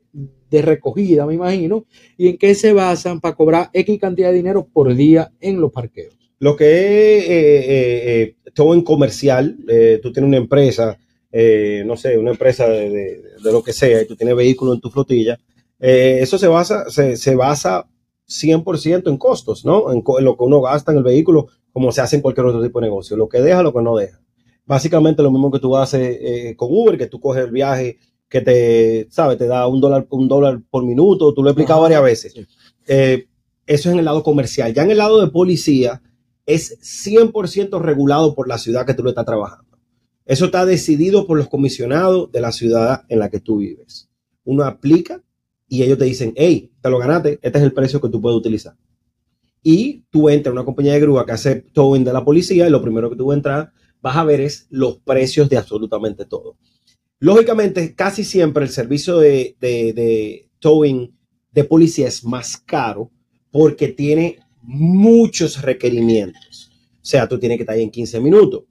recogida, 0.51 1.25
me 1.25 1.33
imagino, 1.33 1.87
y 2.15 2.27
en 2.27 2.37
qué 2.37 2.53
se 2.53 2.73
basan 2.73 3.19
para 3.19 3.33
cobrar 3.33 3.71
X 3.73 3.99
cantidad 3.99 4.29
de 4.29 4.35
dinero 4.35 4.67
por 4.71 4.93
día 4.93 5.31
en 5.39 5.59
los 5.59 5.71
parqueos. 5.71 6.15
Lo 6.37 6.55
que 6.55 7.17
es 7.17 7.23
eh, 7.25 7.65
eh, 8.21 8.35
todo 8.53 8.75
en 8.75 8.83
comercial, 8.83 9.57
tú 10.03 10.13
tienes 10.13 10.27
una 10.27 10.37
empresa, 10.37 10.95
no 11.85 11.97
sé, 11.97 12.19
una 12.19 12.29
empresa 12.29 12.69
de, 12.69 13.23
lo 13.43 13.63
que 13.63 13.73
sea, 13.73 14.03
y 14.03 14.05
tú 14.05 14.15
tienes 14.15 14.35
vehículos 14.35 14.75
en 14.75 14.81
tu 14.81 14.91
flotilla, 14.91 15.39
eso 15.79 16.37
se 16.37 16.47
basa, 16.47 16.87
se, 16.91 17.17
se 17.17 17.33
basa 17.33 17.87
100% 18.27 19.09
en 19.09 19.17
costos, 19.17 19.65
¿no? 19.65 19.91
En, 19.91 20.03
lo 20.23 20.37
que 20.37 20.43
uno 20.43 20.61
gasta 20.61 20.91
en 20.91 20.99
el 20.99 21.03
vehículo, 21.03 21.47
como 21.73 21.91
se 21.91 22.01
hace 22.01 22.15
en 22.15 22.21
cualquier 22.21 22.45
otro 22.45 22.63
tipo 22.63 22.79
de 22.79 22.85
negocio. 22.85 23.17
Lo 23.17 23.27
que 23.27 23.41
deja, 23.41 23.63
lo 23.63 23.73
que 23.73 23.81
no 23.81 23.97
deja. 23.97 24.21
Básicamente 24.65 25.21
lo 25.21 25.31
mismo 25.31 25.51
que 25.51 25.59
tú 25.59 25.75
haces 25.75 26.17
eh, 26.21 26.55
con 26.55 26.69
Uber, 26.71 26.97
que 26.97 27.07
tú 27.07 27.19
coges 27.19 27.43
el 27.43 27.51
viaje 27.51 27.97
que 28.29 28.41
te, 28.41 29.07
¿sabes? 29.11 29.37
Te 29.37 29.47
da 29.47 29.67
un 29.67 29.81
dólar, 29.81 30.07
un 30.09 30.27
dólar 30.27 30.61
por 30.69 30.83
minuto, 30.83 31.33
tú 31.33 31.43
lo 31.43 31.49
he 31.49 31.51
explicado 31.51 31.81
varias 31.81 32.01
veces. 32.01 32.33
Eh, 32.87 33.27
eso 33.65 33.89
es 33.89 33.93
en 33.93 33.99
el 33.99 34.05
lado 34.05 34.23
comercial. 34.23 34.73
Ya 34.73 34.83
en 34.83 34.91
el 34.91 34.97
lado 34.97 35.21
de 35.21 35.31
policía 35.31 36.01
es 36.45 36.79
100% 36.81 37.79
regulado 37.79 38.33
por 38.35 38.47
la 38.47 38.57
ciudad 38.57 38.85
que 38.85 38.93
tú 38.93 39.03
lo 39.03 39.09
estás 39.09 39.25
trabajando. 39.25 39.77
Eso 40.25 40.45
está 40.45 40.65
decidido 40.65 41.27
por 41.27 41.37
los 41.37 41.49
comisionados 41.49 42.31
de 42.31 42.41
la 42.41 42.51
ciudad 42.51 43.03
en 43.09 43.19
la 43.19 43.29
que 43.29 43.39
tú 43.39 43.57
vives. 43.57 44.09
Uno 44.45 44.63
aplica 44.63 45.21
y 45.67 45.83
ellos 45.83 45.97
te 45.97 46.05
dicen, 46.05 46.33
hey, 46.35 46.71
te 46.81 46.89
lo 46.89 46.97
ganaste, 46.97 47.39
este 47.41 47.57
es 47.57 47.63
el 47.63 47.73
precio 47.73 47.99
que 47.99 48.09
tú 48.09 48.21
puedes 48.21 48.37
utilizar. 48.37 48.75
Y 49.63 50.03
tú 50.09 50.29
entras 50.29 50.51
a 50.51 50.53
una 50.53 50.65
compañía 50.65 50.93
de 50.93 50.99
grúa 50.99 51.25
que 51.25 51.31
hace 51.31 51.55
towing 51.55 52.03
de 52.03 52.13
la 52.13 52.25
policía 52.25 52.67
y 52.67 52.69
lo 52.69 52.81
primero 52.81 53.09
que 53.09 53.15
tú 53.15 53.31
entrar, 53.31 53.71
vas 54.01 54.17
a 54.17 54.25
ver 54.25 54.41
es 54.41 54.67
los 54.69 54.97
precios 54.97 55.49
de 55.49 55.57
absolutamente 55.57 56.25
todo. 56.25 56.57
Lógicamente, 57.19 57.95
casi 57.95 58.25
siempre 58.25 58.65
el 58.65 58.69
servicio 58.69 59.17
de, 59.17 59.55
de, 59.61 59.93
de 59.93 60.49
towing 60.59 61.15
de 61.51 61.63
policía 61.63 62.07
es 62.09 62.25
más 62.25 62.57
caro 62.57 63.09
porque 63.49 63.87
tiene 63.87 64.39
muchos 64.61 65.61
requerimientos. 65.61 66.71
O 66.95 67.05
sea, 67.05 67.27
tú 67.27 67.39
tienes 67.39 67.57
que 67.57 67.63
estar 67.63 67.75
ahí 67.75 67.83
en 67.83 67.91
15 67.91 68.19
minutos. 68.19 68.63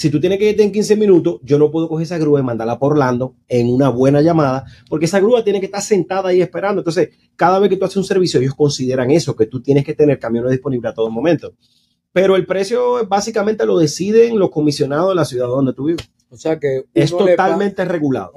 Si 0.00 0.08
tú 0.08 0.18
tienes 0.18 0.38
que 0.38 0.48
irte 0.48 0.62
en 0.62 0.72
15 0.72 0.96
minutos, 0.96 1.40
yo 1.42 1.58
no 1.58 1.70
puedo 1.70 1.86
coger 1.86 2.04
esa 2.04 2.16
grúa 2.16 2.40
y 2.40 2.42
mandarla 2.42 2.78
por 2.78 2.92
Orlando 2.92 3.34
en 3.46 3.68
una 3.68 3.90
buena 3.90 4.22
llamada, 4.22 4.64
porque 4.88 5.04
esa 5.04 5.20
grúa 5.20 5.44
tiene 5.44 5.60
que 5.60 5.66
estar 5.66 5.82
sentada 5.82 6.30
ahí 6.30 6.40
esperando. 6.40 6.80
Entonces, 6.80 7.10
cada 7.36 7.58
vez 7.58 7.68
que 7.68 7.76
tú 7.76 7.84
haces 7.84 7.98
un 7.98 8.04
servicio, 8.04 8.40
ellos 8.40 8.54
consideran 8.54 9.10
eso, 9.10 9.36
que 9.36 9.44
tú 9.44 9.60
tienes 9.60 9.84
que 9.84 9.92
tener 9.92 10.18
camiones 10.18 10.52
disponibles 10.52 10.92
a 10.92 10.94
todo 10.94 11.10
momento. 11.10 11.52
Pero 12.12 12.34
el 12.34 12.46
precio 12.46 13.06
básicamente 13.06 13.66
lo 13.66 13.76
deciden 13.76 14.38
los 14.38 14.48
comisionados 14.48 15.10
de 15.10 15.16
la 15.16 15.26
ciudad 15.26 15.48
donde 15.48 15.74
tú 15.74 15.84
vives. 15.84 16.10
O 16.30 16.36
sea 16.38 16.58
que 16.58 16.86
Es 16.94 17.10
totalmente 17.10 17.84
regulado. 17.84 18.32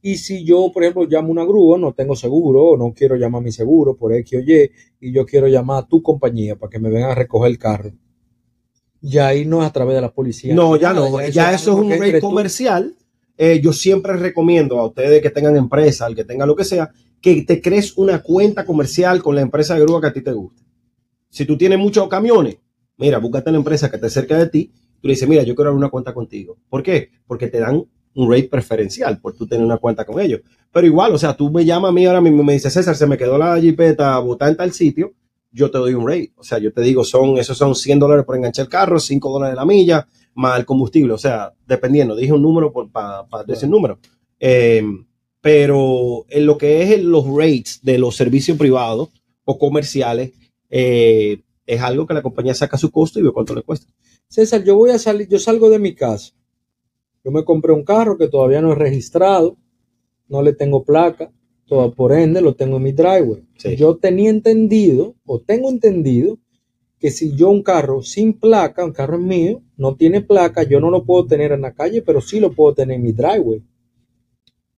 Y 0.00 0.18
si 0.18 0.44
yo, 0.44 0.70
por 0.72 0.84
ejemplo, 0.84 1.04
llamo 1.04 1.32
una 1.32 1.44
grúa, 1.44 1.78
no 1.78 1.94
tengo 1.94 2.14
seguro, 2.14 2.62
o 2.62 2.76
no 2.76 2.94
quiero 2.94 3.16
llamar 3.16 3.40
a 3.40 3.44
mi 3.44 3.50
seguro 3.50 3.96
por 3.96 4.14
X 4.14 4.38
o 4.38 4.40
Y, 4.40 4.70
y 5.00 5.12
yo 5.12 5.26
quiero 5.26 5.48
llamar 5.48 5.82
a 5.82 5.86
tu 5.88 6.00
compañía 6.00 6.54
para 6.54 6.70
que 6.70 6.78
me 6.78 6.90
vengan 6.90 7.10
a 7.10 7.16
recoger 7.16 7.50
el 7.50 7.58
carro. 7.58 7.90
Ya 9.00 9.28
ahí 9.28 9.44
no 9.44 9.62
es 9.62 9.68
a 9.68 9.72
través 9.72 9.94
de 9.94 10.00
la 10.00 10.12
policía. 10.12 10.54
No, 10.54 10.76
ya 10.76 10.92
no. 10.92 11.20
Ya 11.28 11.52
eso 11.52 11.72
es 11.72 11.78
un 11.78 11.90
rate 11.90 12.20
comercial. 12.20 12.96
Eh, 13.36 13.60
yo 13.62 13.72
siempre 13.72 14.14
recomiendo 14.14 14.78
a 14.78 14.86
ustedes 14.86 15.22
que 15.22 15.30
tengan 15.30 15.56
empresa, 15.56 16.06
al 16.06 16.16
que 16.16 16.24
tenga 16.24 16.44
lo 16.44 16.56
que 16.56 16.64
sea, 16.64 16.90
que 17.20 17.42
te 17.42 17.62
crees 17.62 17.96
una 17.96 18.20
cuenta 18.20 18.66
comercial 18.66 19.22
con 19.22 19.36
la 19.36 19.42
empresa 19.42 19.74
de 19.74 19.82
grúa 19.82 20.00
que 20.00 20.08
a 20.08 20.12
ti 20.12 20.22
te 20.22 20.32
guste. 20.32 20.62
Si 21.30 21.44
tú 21.44 21.56
tienes 21.56 21.78
muchos 21.78 22.08
camiones, 22.08 22.58
mira, 22.96 23.18
búscate 23.18 23.50
una 23.50 23.58
empresa 23.58 23.90
que 23.90 23.96
esté 23.96 24.10
cerca 24.10 24.36
de 24.36 24.48
ti. 24.48 24.72
Tú 25.00 25.06
le 25.06 25.14
dices, 25.14 25.28
mira, 25.28 25.44
yo 25.44 25.54
quiero 25.54 25.70
abrir 25.70 25.78
una 25.78 25.90
cuenta 25.90 26.12
contigo. 26.12 26.58
¿Por 26.68 26.82
qué? 26.82 27.10
Porque 27.26 27.46
te 27.46 27.60
dan 27.60 27.84
un 28.14 28.30
rate 28.30 28.48
preferencial 28.48 29.20
por 29.20 29.34
tú 29.34 29.46
tener 29.46 29.64
una 29.64 29.76
cuenta 29.76 30.04
con 30.04 30.20
ellos. 30.20 30.40
Pero 30.72 30.86
igual, 30.86 31.14
o 31.14 31.18
sea, 31.18 31.36
tú 31.36 31.50
me 31.50 31.64
llamas 31.64 31.90
a 31.90 31.92
mí 31.92 32.04
ahora 32.06 32.20
mismo 32.20 32.42
y 32.42 32.46
me 32.46 32.52
dices, 32.54 32.72
César, 32.72 32.96
se 32.96 33.06
me 33.06 33.16
quedó 33.16 33.38
la 33.38 33.60
jipeta 33.60 34.18
botada 34.18 34.50
en 34.50 34.56
tal 34.56 34.72
sitio, 34.72 35.14
yo 35.58 35.70
te 35.70 35.78
doy 35.78 35.94
un 35.94 36.06
rate. 36.06 36.32
O 36.36 36.44
sea, 36.44 36.58
yo 36.58 36.72
te 36.72 36.80
digo, 36.80 37.04
son, 37.04 37.36
esos 37.36 37.58
son 37.58 37.74
100 37.74 37.98
dólares 37.98 38.24
por 38.24 38.36
enganchar 38.36 38.66
el 38.66 38.70
carro, 38.70 39.00
5 39.00 39.30
dólares 39.30 39.56
la 39.56 39.64
milla, 39.64 40.06
más 40.34 40.58
el 40.58 40.64
combustible. 40.64 41.12
O 41.12 41.18
sea, 41.18 41.52
dependiendo, 41.66 42.14
dije 42.14 42.32
un 42.32 42.42
número 42.42 42.72
para 42.72 43.44
decir 43.46 43.66
un 43.66 43.72
número. 43.72 43.98
Eh, 44.38 44.82
pero 45.40 46.24
en 46.28 46.46
lo 46.46 46.56
que 46.56 46.82
es 46.82 47.02
los 47.02 47.26
rates 47.26 47.80
de 47.82 47.98
los 47.98 48.16
servicios 48.16 48.56
privados 48.56 49.08
o 49.44 49.58
comerciales, 49.58 50.32
eh, 50.70 51.42
es 51.66 51.80
algo 51.80 52.06
que 52.06 52.14
la 52.14 52.22
compañía 52.22 52.54
saca 52.54 52.78
su 52.78 52.90
costo 52.90 53.18
y 53.18 53.22
ve 53.22 53.32
cuánto 53.32 53.54
le 53.54 53.62
cuesta. 53.62 53.92
César, 54.28 54.62
yo 54.62 54.76
voy 54.76 54.90
a 54.90 54.98
salir, 54.98 55.28
yo 55.28 55.38
salgo 55.38 55.70
de 55.70 55.78
mi 55.78 55.94
casa. 55.94 56.32
Yo 57.24 57.30
me 57.30 57.44
compré 57.44 57.72
un 57.72 57.84
carro 57.84 58.16
que 58.16 58.28
todavía 58.28 58.60
no 58.60 58.72
es 58.72 58.78
registrado, 58.78 59.56
no 60.28 60.42
le 60.42 60.52
tengo 60.52 60.84
placa, 60.84 61.30
todo, 61.68 61.94
por 61.94 62.12
ende 62.12 62.40
lo 62.40 62.54
tengo 62.54 62.78
en 62.78 62.82
mi 62.82 62.92
driveway. 62.92 63.44
Sí. 63.56 63.76
Yo 63.76 63.96
tenía 63.96 64.30
entendido, 64.30 65.14
o 65.24 65.40
tengo 65.40 65.68
entendido, 65.68 66.38
que 66.98 67.10
si 67.10 67.36
yo 67.36 67.50
un 67.50 67.62
carro 67.62 68.02
sin 68.02 68.32
placa, 68.32 68.84
un 68.84 68.92
carro 68.92 69.16
es 69.16 69.22
mío, 69.22 69.62
no 69.76 69.94
tiene 69.94 70.20
placa, 70.20 70.64
yo 70.64 70.80
no 70.80 70.90
lo 70.90 71.04
puedo 71.04 71.26
tener 71.26 71.52
en 71.52 71.60
la 71.60 71.74
calle, 71.74 72.02
pero 72.02 72.20
sí 72.20 72.40
lo 72.40 72.52
puedo 72.52 72.74
tener 72.74 72.96
en 72.96 73.02
mi 73.02 73.12
driveway. 73.12 73.62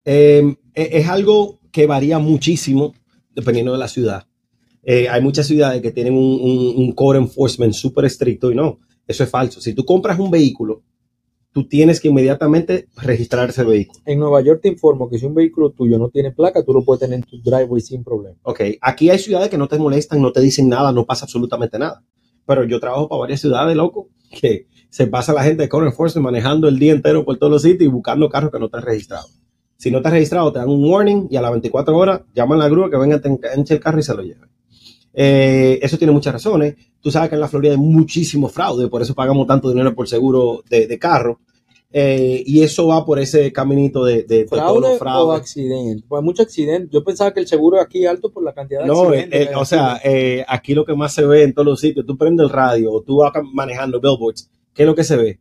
Eh, 0.05 0.55
es 0.75 0.89
es 0.93 1.09
algo 1.09 1.61
que 1.73 1.87
varía 1.87 2.19
muchísimo 2.19 2.95
dependiendo 3.35 3.73
de 3.73 3.79
la 3.79 3.89
ciudad. 3.89 4.27
Eh, 4.83 5.09
hay 5.09 5.23
muchas 5.23 5.47
ciudades 5.47 5.81
que 5.83 5.93
tienen 5.93 6.15
un, 6.15 6.41
un, 6.41 6.85
un 6.85 6.93
core 6.93 7.19
enforcement 7.19 7.73
súper 7.73 8.07
estricto 8.07 8.51
y 8.51 8.55
no, 8.55 8.81
eso 9.07 9.25
es 9.25 9.31
falso. 9.31 9.61
Si 9.61 9.75
tú 9.75 9.85
compras 9.85 10.19
un 10.19 10.31
vehículo, 10.31 10.83
tú 11.53 11.67
tienes 11.67 12.01
que 12.01 12.09
inmediatamente 12.09 12.89
registrar 12.97 13.51
ese 13.51 13.65
vehículo. 13.65 14.01
En 14.07 14.19
Nueva 14.19 14.41
York 14.41 14.61
te 14.63 14.69
informo 14.69 15.09
que 15.09 15.19
si 15.19 15.27
un 15.27 15.35
vehículo 15.35 15.71
tuyo 15.71 15.99
no 15.99 16.09
tiene 16.09 16.31
placa, 16.31 16.65
tú 16.65 16.73
lo 16.73 16.85
puedes 16.85 17.01
tener 17.01 17.17
en 17.17 17.23
tu 17.23 17.41
driveway 17.43 17.81
sin 17.81 18.05
problema. 18.05 18.37
Ok, 18.43 18.61
aquí 18.81 19.11
hay 19.11 19.19
ciudades 19.19 19.49
que 19.49 19.59
no 19.59 19.69
te 19.69 19.79
molestan, 19.79 20.23
no 20.23 20.33
te 20.33 20.41
dicen 20.41 20.69
nada, 20.69 20.93
no 20.93 21.05
pasa 21.07 21.25
absolutamente 21.25 21.79
nada. 21.79 22.03
Pero 22.47 22.65
yo 22.65 22.81
trabajo 22.81 23.09
para 23.09 23.21
varias 23.21 23.41
ciudades, 23.41 23.77
loco, 23.77 24.09
que 24.31 24.67
se 24.89 25.07
pasa 25.07 25.33
la 25.33 25.43
gente 25.43 25.63
de 25.63 25.69
core 25.69 25.87
enforcement 25.87 26.25
manejando 26.25 26.69
el 26.69 26.79
día 26.79 26.93
entero 26.93 27.25
por 27.25 27.39
todos 27.39 27.53
los 27.53 27.63
sitios 27.63 27.83
y 27.83 27.93
buscando 27.93 28.29
carros 28.29 28.51
que 28.51 28.59
no 28.59 28.67
están 28.67 28.83
registrados. 28.83 29.41
Si 29.77 29.91
no 29.91 29.99
estás 29.99 30.13
registrado, 30.13 30.53
te 30.53 30.59
dan 30.59 30.69
un 30.69 30.85
warning 30.85 31.29
y 31.31 31.37
a 31.37 31.43
las 31.43 31.53
24 31.53 31.97
horas 31.97 32.23
llaman 32.35 32.61
a 32.61 32.65
la 32.65 32.69
grúa 32.69 32.91
que 32.91 32.97
venga, 32.97 33.21
te 33.21 33.29
enganche 33.29 33.75
el 33.75 33.81
carro 33.81 33.99
y 33.99 34.03
se 34.03 34.15
lo 34.15 34.23
lleve. 34.23 34.50
Eh, 35.13 35.79
eso 35.83 35.99
tiene 35.99 36.13
muchas 36.13 36.33
razones. 36.33 36.75
Tú 37.01 37.11
sabes 37.11 37.29
que 37.29 37.35
en 37.35 37.41
la 37.41 37.49
Florida 37.49 37.73
hay 37.73 37.79
muchísimo 37.79 38.49
fraude, 38.49 38.89
por 38.89 39.03
eso 39.03 39.15
pagamos 39.15 39.47
tanto 39.47 39.69
dinero 39.71 39.95
por 39.95 40.09
seguro 40.09 40.63
de, 40.69 40.87
de 40.87 40.99
carro. 40.99 41.41
Eh, 41.93 42.45
y 42.47 42.63
eso 42.63 42.87
va 42.87 43.05
por 43.05 43.19
ese 43.19 43.53
caminito 43.53 44.05
de, 44.05 44.23
de, 44.23 44.23
de 44.23 44.45
todos 44.45 44.61
¿Fraude 44.63 44.81
los 44.81 44.91
o 44.91 44.99
fraudes. 44.99 45.41
accidente? 45.41 46.05
Pues 46.09 46.23
mucho 46.23 46.43
accidente. 46.43 46.89
Yo 46.93 47.03
pensaba 47.03 47.33
que 47.35 47.41
el 47.41 47.49
seguro 47.49 47.81
aquí 47.81 48.07
alto 48.07 48.31
por 48.31 48.45
la 48.45 48.53
cantidad 48.53 48.83
de 48.83 48.87
No, 48.87 49.09
accidentes. 49.09 49.41
eh, 49.41 49.49
eh, 49.51 49.57
o 49.57 49.65
sea, 49.65 49.95
aquí. 49.95 50.03
eh, 50.09 50.45
aquí 50.47 50.75
lo 50.75 50.85
que 50.85 50.95
más 50.95 51.13
se 51.13 51.27
ve 51.27 51.43
en 51.43 51.53
todos 51.53 51.67
los 51.67 51.81
sitios, 51.81 52.07
tú 52.07 52.17
prendes 52.17 52.45
el 52.45 52.51
radio 52.51 52.93
o 52.93 53.03
tú 53.03 53.17
vas 53.17 53.33
manejando 53.53 54.01
billboards, 54.01 54.49
¿qué 54.73 54.85
es 54.85 54.87
lo 54.87 54.95
que 54.95 55.03
se 55.05 55.17
ve? 55.17 55.41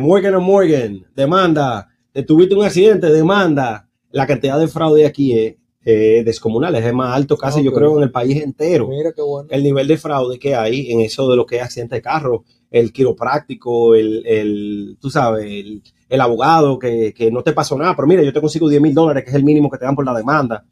Morgan 0.00 0.34
o 0.36 0.40
Morgan, 0.40 1.04
demanda, 1.16 1.88
tuviste 2.26 2.54
un 2.54 2.64
accidente, 2.64 3.10
demanda. 3.10 3.86
La 4.10 4.26
cantidad 4.26 4.58
de 4.58 4.68
fraude 4.68 5.04
aquí 5.06 5.32
es 5.38 5.54
eh, 5.84 6.22
descomunal, 6.24 6.74
es 6.76 6.84
el 6.84 6.94
más 6.94 7.16
alto 7.16 7.36
casi, 7.36 7.62
yo 7.62 7.70
Ok. 7.70 7.76
creo, 7.78 7.96
en 7.96 8.02
el 8.04 8.10
país 8.10 8.42
entero. 8.42 8.88
Mira 8.88 9.12
qué 9.12 9.22
bueno. 9.22 9.48
El 9.50 9.62
nivel 9.62 9.86
de 9.88 9.96
fraude 9.96 10.38
que 10.38 10.54
hay 10.54 10.90
en 10.92 11.00
eso 11.00 11.30
de 11.30 11.36
lo 11.36 11.46
que 11.46 11.56
es 11.56 11.62
accidente 11.62 11.96
de 11.96 12.02
carro, 12.02 12.44
el 12.70 12.92
quiropráctico, 12.92 13.94
el, 13.94 14.24
el 14.26 14.98
tú 15.00 15.10
sabes, 15.10 15.44
el, 15.46 15.82
el 16.08 16.20
abogado 16.20 16.78
que, 16.78 17.12
que 17.14 17.30
no 17.30 17.42
te 17.42 17.52
pasó 17.52 17.76
nada, 17.78 17.96
pero 17.96 18.06
mira, 18.06 18.22
yo 18.22 18.32
te 18.32 18.40
consigo 18.40 18.68
10 18.68 18.80
mil 18.82 18.94
dólares, 18.94 19.24
que 19.24 19.30
es 19.30 19.36
el 19.36 19.44
mínimo 19.44 19.70
que 19.70 19.78
te 19.78 19.84
dan 19.86 19.96
por 19.96 20.04
la 20.04 20.14
demanda. 20.14 20.66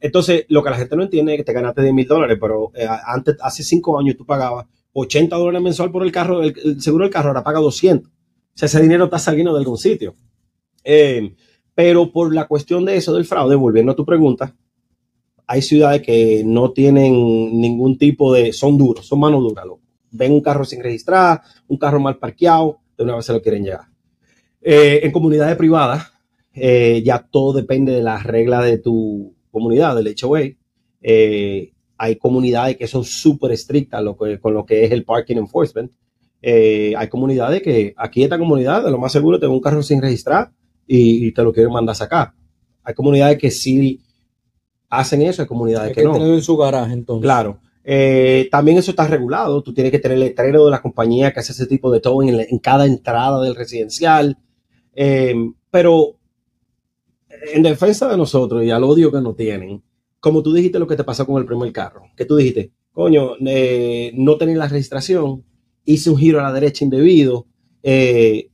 Entonces, 0.00 0.44
lo 0.48 0.62
que 0.62 0.70
la 0.70 0.76
gente 0.76 0.96
no 0.96 1.02
entiende 1.02 1.32
es 1.32 1.38
que 1.38 1.44
te 1.44 1.52
ganaste 1.52 1.82
10 1.82 1.94
mil 1.94 2.06
dólares, 2.06 2.38
pero 2.40 2.72
eh, 2.74 2.86
antes, 3.06 3.36
hace 3.40 3.62
cinco 3.62 3.98
años 3.98 4.16
tú 4.16 4.24
pagabas 4.26 4.66
80 4.92 5.36
dólares 5.36 5.62
mensual 5.62 5.90
por 5.90 6.02
el 6.04 6.12
carro, 6.12 6.42
el, 6.42 6.54
el 6.64 6.80
seguro 6.80 7.04
del 7.04 7.12
carro 7.12 7.28
ahora 7.28 7.42
paga 7.44 7.60
200. 7.60 8.08
O 8.08 8.12
sea, 8.54 8.66
ese 8.66 8.80
dinero 8.80 9.04
está 9.04 9.18
saliendo 9.18 9.52
de 9.52 9.58
algún 9.60 9.78
sitio. 9.78 10.14
Eh, 10.84 11.34
pero 11.74 12.12
por 12.12 12.34
la 12.34 12.46
cuestión 12.46 12.84
de 12.84 12.96
eso 12.96 13.12
del 13.14 13.24
fraude, 13.24 13.56
volviendo 13.56 13.92
a 13.92 13.96
tu 13.96 14.04
pregunta, 14.04 14.54
hay 15.46 15.62
ciudades 15.62 16.02
que 16.02 16.42
no 16.44 16.72
tienen 16.72 17.12
ningún 17.60 17.98
tipo 17.98 18.32
de, 18.32 18.52
son 18.52 18.78
duros, 18.78 19.06
son 19.06 19.20
mano 19.20 19.40
dura, 19.40 19.64
loco. 19.64 19.82
Ven 20.10 20.32
un 20.32 20.40
carro 20.40 20.64
sin 20.64 20.82
registrar, 20.82 21.42
un 21.66 21.76
carro 21.76 22.00
mal 22.00 22.18
parqueado, 22.18 22.78
de 22.96 23.04
una 23.04 23.16
vez 23.16 23.26
se 23.26 23.32
lo 23.32 23.42
quieren 23.42 23.64
llevar. 23.64 23.86
Eh, 24.62 25.00
en 25.02 25.10
comunidades 25.10 25.56
privadas, 25.56 26.12
eh, 26.54 27.02
ya 27.04 27.18
todo 27.18 27.52
depende 27.52 27.92
de 27.92 28.02
las 28.02 28.22
reglas 28.22 28.64
de 28.64 28.78
tu 28.78 29.34
comunidad, 29.50 29.96
del 29.96 30.14
HOA. 30.14 30.40
Eh, 31.02 31.72
hay 31.98 32.16
comunidades 32.16 32.76
que 32.76 32.86
son 32.86 33.04
súper 33.04 33.52
estrictas 33.52 34.02
con 34.16 34.54
lo 34.54 34.64
que 34.64 34.84
es 34.84 34.92
el 34.92 35.04
parking 35.04 35.36
enforcement. 35.36 35.90
Hay 36.42 37.08
comunidades 37.08 37.62
que, 37.62 37.94
aquí 37.96 38.22
esta 38.22 38.38
comunidad, 38.38 38.84
de 38.84 38.90
lo 38.90 38.98
más 38.98 39.12
seguro, 39.12 39.40
tengo 39.40 39.54
un 39.54 39.60
carro 39.60 39.82
sin 39.82 40.00
registrar 40.00 40.50
y, 40.86 41.26
y 41.26 41.32
te 41.32 41.42
lo 41.42 41.52
quieren 41.52 41.72
mandar 41.72 41.92
a 41.92 41.96
sacar. 41.96 42.32
Hay 42.82 42.94
comunidades 42.94 43.38
que 43.38 43.50
sí 43.50 44.00
hacen 44.88 45.22
eso, 45.22 45.42
hay 45.42 45.48
comunidades 45.48 45.88
Hay 45.88 45.94
que, 45.94 46.02
que 46.02 46.06
no. 46.06 46.34
en 46.34 46.42
su 46.42 46.56
garaje 46.56 46.92
entonces. 46.92 47.22
Claro. 47.22 47.60
Eh, 47.82 48.48
también 48.50 48.78
eso 48.78 48.90
está 48.90 49.06
regulado. 49.06 49.62
Tú 49.62 49.74
tienes 49.74 49.90
que 49.90 49.98
tener 49.98 50.16
el 50.16 50.24
letrero 50.24 50.64
de 50.64 50.70
la 50.70 50.80
compañía 50.80 51.32
que 51.32 51.40
hace 51.40 51.52
ese 51.52 51.66
tipo 51.66 51.90
de 51.90 52.00
towing 52.00 52.40
en, 52.48 52.58
cada 52.58 52.86
entrada 52.86 53.42
del 53.42 53.54
residencial. 53.54 54.38
Eh, 54.94 55.34
pero 55.70 56.16
en 57.52 57.62
defensa 57.62 58.08
de 58.08 58.16
nosotros 58.16 58.64
y 58.64 58.70
al 58.70 58.84
odio 58.84 59.10
que 59.10 59.20
nos 59.20 59.36
tienen, 59.36 59.82
como 60.20 60.42
tú 60.42 60.52
dijiste 60.52 60.78
lo 60.78 60.86
que 60.86 60.96
te 60.96 61.04
pasó 61.04 61.26
con 61.26 61.36
el 61.38 61.46
primer 61.46 61.70
carro, 61.72 62.04
que 62.16 62.24
tú 62.24 62.36
dijiste, 62.36 62.72
coño, 62.92 63.32
eh, 63.44 64.12
no 64.14 64.38
tenía 64.38 64.56
la 64.56 64.68
registración, 64.68 65.44
hice 65.84 66.10
un 66.10 66.16
giro 66.16 66.40
a 66.40 66.44
la 66.44 66.52
derecha 66.52 66.84
indebido. 66.84 67.46
Eh, 67.82 68.50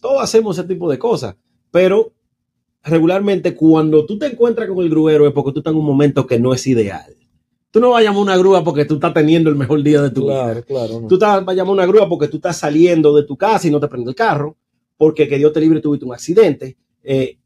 todos 0.00 0.22
hacemos 0.22 0.58
ese 0.58 0.66
tipo 0.66 0.90
de 0.90 0.98
cosas, 0.98 1.36
pero 1.74 2.12
regularmente 2.84 3.56
cuando 3.56 4.06
tú 4.06 4.16
te 4.16 4.26
encuentras 4.26 4.68
con 4.68 4.78
el 4.78 4.88
gruero 4.88 5.26
es 5.26 5.32
porque 5.32 5.50
tú 5.50 5.58
estás 5.58 5.72
en 5.72 5.80
un 5.80 5.84
momento 5.84 6.24
que 6.24 6.38
no 6.38 6.54
es 6.54 6.64
ideal. 6.68 7.16
Tú 7.72 7.80
no 7.80 7.90
vas 7.90 8.00
a 8.00 8.04
llamar 8.04 8.22
una 8.22 8.36
grúa 8.36 8.62
porque 8.62 8.84
tú 8.84 8.94
estás 8.94 9.12
teniendo 9.12 9.50
el 9.50 9.56
mejor 9.56 9.82
día 9.82 10.00
de 10.00 10.10
tu 10.10 10.22
vida. 10.22 10.44
Claro, 10.44 10.64
claro. 10.64 11.00
no. 11.00 11.08
Tú 11.08 11.16
estás, 11.16 11.44
vas 11.44 11.52
a 11.52 11.56
llamar 11.56 11.72
una 11.72 11.86
grúa 11.86 12.08
porque 12.08 12.28
tú 12.28 12.36
estás 12.36 12.58
saliendo 12.58 13.12
de 13.16 13.24
tu 13.24 13.36
casa 13.36 13.66
y 13.66 13.72
no 13.72 13.80
te 13.80 13.88
prende 13.88 14.08
el 14.08 14.14
carro, 14.14 14.56
porque 14.96 15.26
que 15.26 15.36
Dios 15.36 15.52
te 15.52 15.60
libre 15.60 15.80
tuviste 15.80 16.06
un 16.06 16.14
accidente. 16.14 16.76
Eh, 17.02 17.38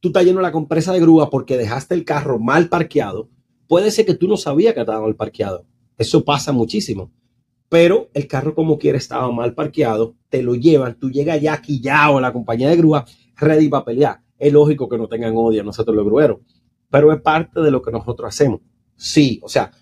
tú 0.00 0.08
estás 0.08 0.22
yendo 0.22 0.40
a 0.40 0.42
la 0.42 0.52
compresa 0.52 0.92
de 0.92 1.00
grúa 1.00 1.30
porque 1.30 1.56
dejaste 1.56 1.94
el 1.94 2.04
carro 2.04 2.38
mal 2.38 2.68
parqueado. 2.68 3.30
Puede 3.66 3.90
ser 3.90 4.04
que 4.04 4.12
tú 4.12 4.28
no 4.28 4.36
sabías 4.36 4.74
que 4.74 4.80
estaba 4.80 5.00
mal 5.00 5.16
parqueado. 5.16 5.64
Eso 5.96 6.26
pasa 6.26 6.52
muchísimo. 6.52 7.10
Pero 7.74 8.08
el 8.14 8.28
carro 8.28 8.54
como 8.54 8.78
quiera 8.78 8.98
estaba 8.98 9.28
mal 9.32 9.52
parqueado, 9.52 10.14
te 10.28 10.44
lo 10.44 10.54
llevan, 10.54 10.96
tú 10.96 11.10
llegas 11.10 11.40
ya 11.40 11.54
aquí 11.54 11.80
ya 11.80 12.08
o 12.08 12.20
la 12.20 12.32
compañía 12.32 12.68
de 12.68 12.76
grúa 12.76 13.04
ready 13.36 13.68
para 13.68 13.84
pelear. 13.84 14.20
Es 14.38 14.52
lógico 14.52 14.88
que 14.88 14.96
no 14.96 15.08
tengan 15.08 15.36
odio 15.36 15.62
a 15.62 15.64
nosotros 15.64 15.96
los 15.96 16.04
grueros, 16.04 16.38
pero 16.88 17.12
es 17.12 17.20
parte 17.20 17.60
de 17.60 17.72
lo 17.72 17.82
que 17.82 17.90
nosotros 17.90 18.28
hacemos. 18.28 18.60
Sí, 18.94 19.40
o 19.42 19.48
sea, 19.48 19.72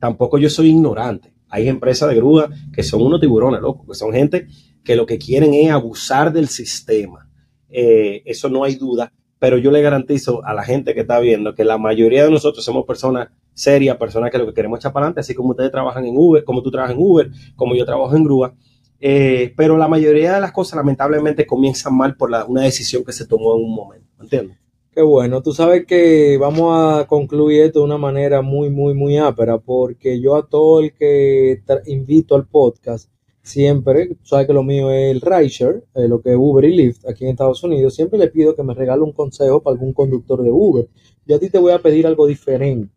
tampoco 0.00 0.38
yo 0.38 0.50
soy 0.50 0.70
ignorante. 0.70 1.32
Hay 1.50 1.68
empresas 1.68 2.08
de 2.08 2.16
grúa 2.16 2.50
que 2.72 2.82
son 2.82 3.00
unos 3.00 3.20
tiburones, 3.20 3.60
loco, 3.60 3.86
que 3.86 3.94
son 3.94 4.12
gente 4.12 4.48
que 4.82 4.96
lo 4.96 5.06
que 5.06 5.16
quieren 5.16 5.54
es 5.54 5.70
abusar 5.70 6.32
del 6.32 6.48
sistema. 6.48 7.30
Eh, 7.68 8.22
eso 8.24 8.48
no 8.48 8.64
hay 8.64 8.74
duda, 8.74 9.12
pero 9.40 9.56
yo 9.56 9.72
le 9.72 9.80
garantizo 9.80 10.44
a 10.44 10.54
la 10.54 10.62
gente 10.62 10.94
que 10.94 11.00
está 11.00 11.18
viendo 11.18 11.54
que 11.54 11.64
la 11.64 11.78
mayoría 11.78 12.24
de 12.24 12.30
nosotros 12.30 12.62
somos 12.62 12.84
personas 12.84 13.30
serias, 13.54 13.96
personas 13.96 14.30
que 14.30 14.38
lo 14.38 14.46
que 14.46 14.54
queremos 14.54 14.78
echar 14.78 14.92
para 14.92 15.06
adelante, 15.06 15.20
así 15.20 15.34
como 15.34 15.50
ustedes 15.50 15.72
trabajan 15.72 16.04
en 16.04 16.14
Uber, 16.16 16.44
como 16.44 16.62
tú 16.62 16.70
trabajas 16.70 16.94
en 16.94 17.02
Uber, 17.02 17.30
como 17.56 17.74
yo 17.74 17.84
trabajo 17.86 18.14
en 18.14 18.22
grúa. 18.22 18.54
Eh, 19.00 19.54
pero 19.56 19.78
la 19.78 19.88
mayoría 19.88 20.34
de 20.34 20.40
las 20.42 20.52
cosas 20.52 20.76
lamentablemente 20.76 21.46
comienzan 21.46 21.96
mal 21.96 22.16
por 22.16 22.30
una 22.48 22.62
decisión 22.62 23.02
que 23.02 23.12
se 23.12 23.26
tomó 23.26 23.56
en 23.56 23.64
un 23.64 23.74
momento, 23.74 24.06
¿entiendes? 24.20 24.58
Qué 24.92 25.00
bueno, 25.00 25.40
tú 25.40 25.52
sabes 25.52 25.86
que 25.86 26.36
vamos 26.36 26.76
a 26.76 27.06
concluir 27.06 27.62
esto 27.62 27.78
de 27.78 27.86
una 27.86 27.96
manera 27.96 28.42
muy, 28.42 28.68
muy, 28.68 28.92
muy 28.92 29.16
ápera, 29.16 29.56
porque 29.56 30.20
yo 30.20 30.36
a 30.36 30.46
todo 30.46 30.80
el 30.80 30.92
que 30.92 31.62
invito 31.86 32.34
al 32.34 32.46
podcast, 32.46 33.08
siempre, 33.42 34.16
sabes 34.22 34.46
que 34.46 34.52
lo 34.52 34.62
mío 34.62 34.90
es 34.90 35.10
el 35.10 35.20
rideshare, 35.20 35.82
eh, 35.94 36.08
lo 36.08 36.20
que 36.20 36.30
es 36.30 36.36
Uber 36.38 36.64
y 36.64 36.76
Lyft 36.76 37.08
aquí 37.08 37.24
en 37.24 37.30
Estados 37.30 37.62
Unidos, 37.62 37.94
siempre 37.94 38.18
le 38.18 38.28
pido 38.28 38.54
que 38.54 38.62
me 38.62 38.74
regale 38.74 39.02
un 39.02 39.12
consejo 39.12 39.62
para 39.62 39.74
algún 39.74 39.92
conductor 39.92 40.42
de 40.42 40.50
Uber. 40.50 40.88
Yo 41.26 41.36
a 41.36 41.38
ti 41.38 41.48
te 41.48 41.58
voy 41.58 41.72
a 41.72 41.78
pedir 41.78 42.06
algo 42.06 42.26
diferente, 42.26 42.92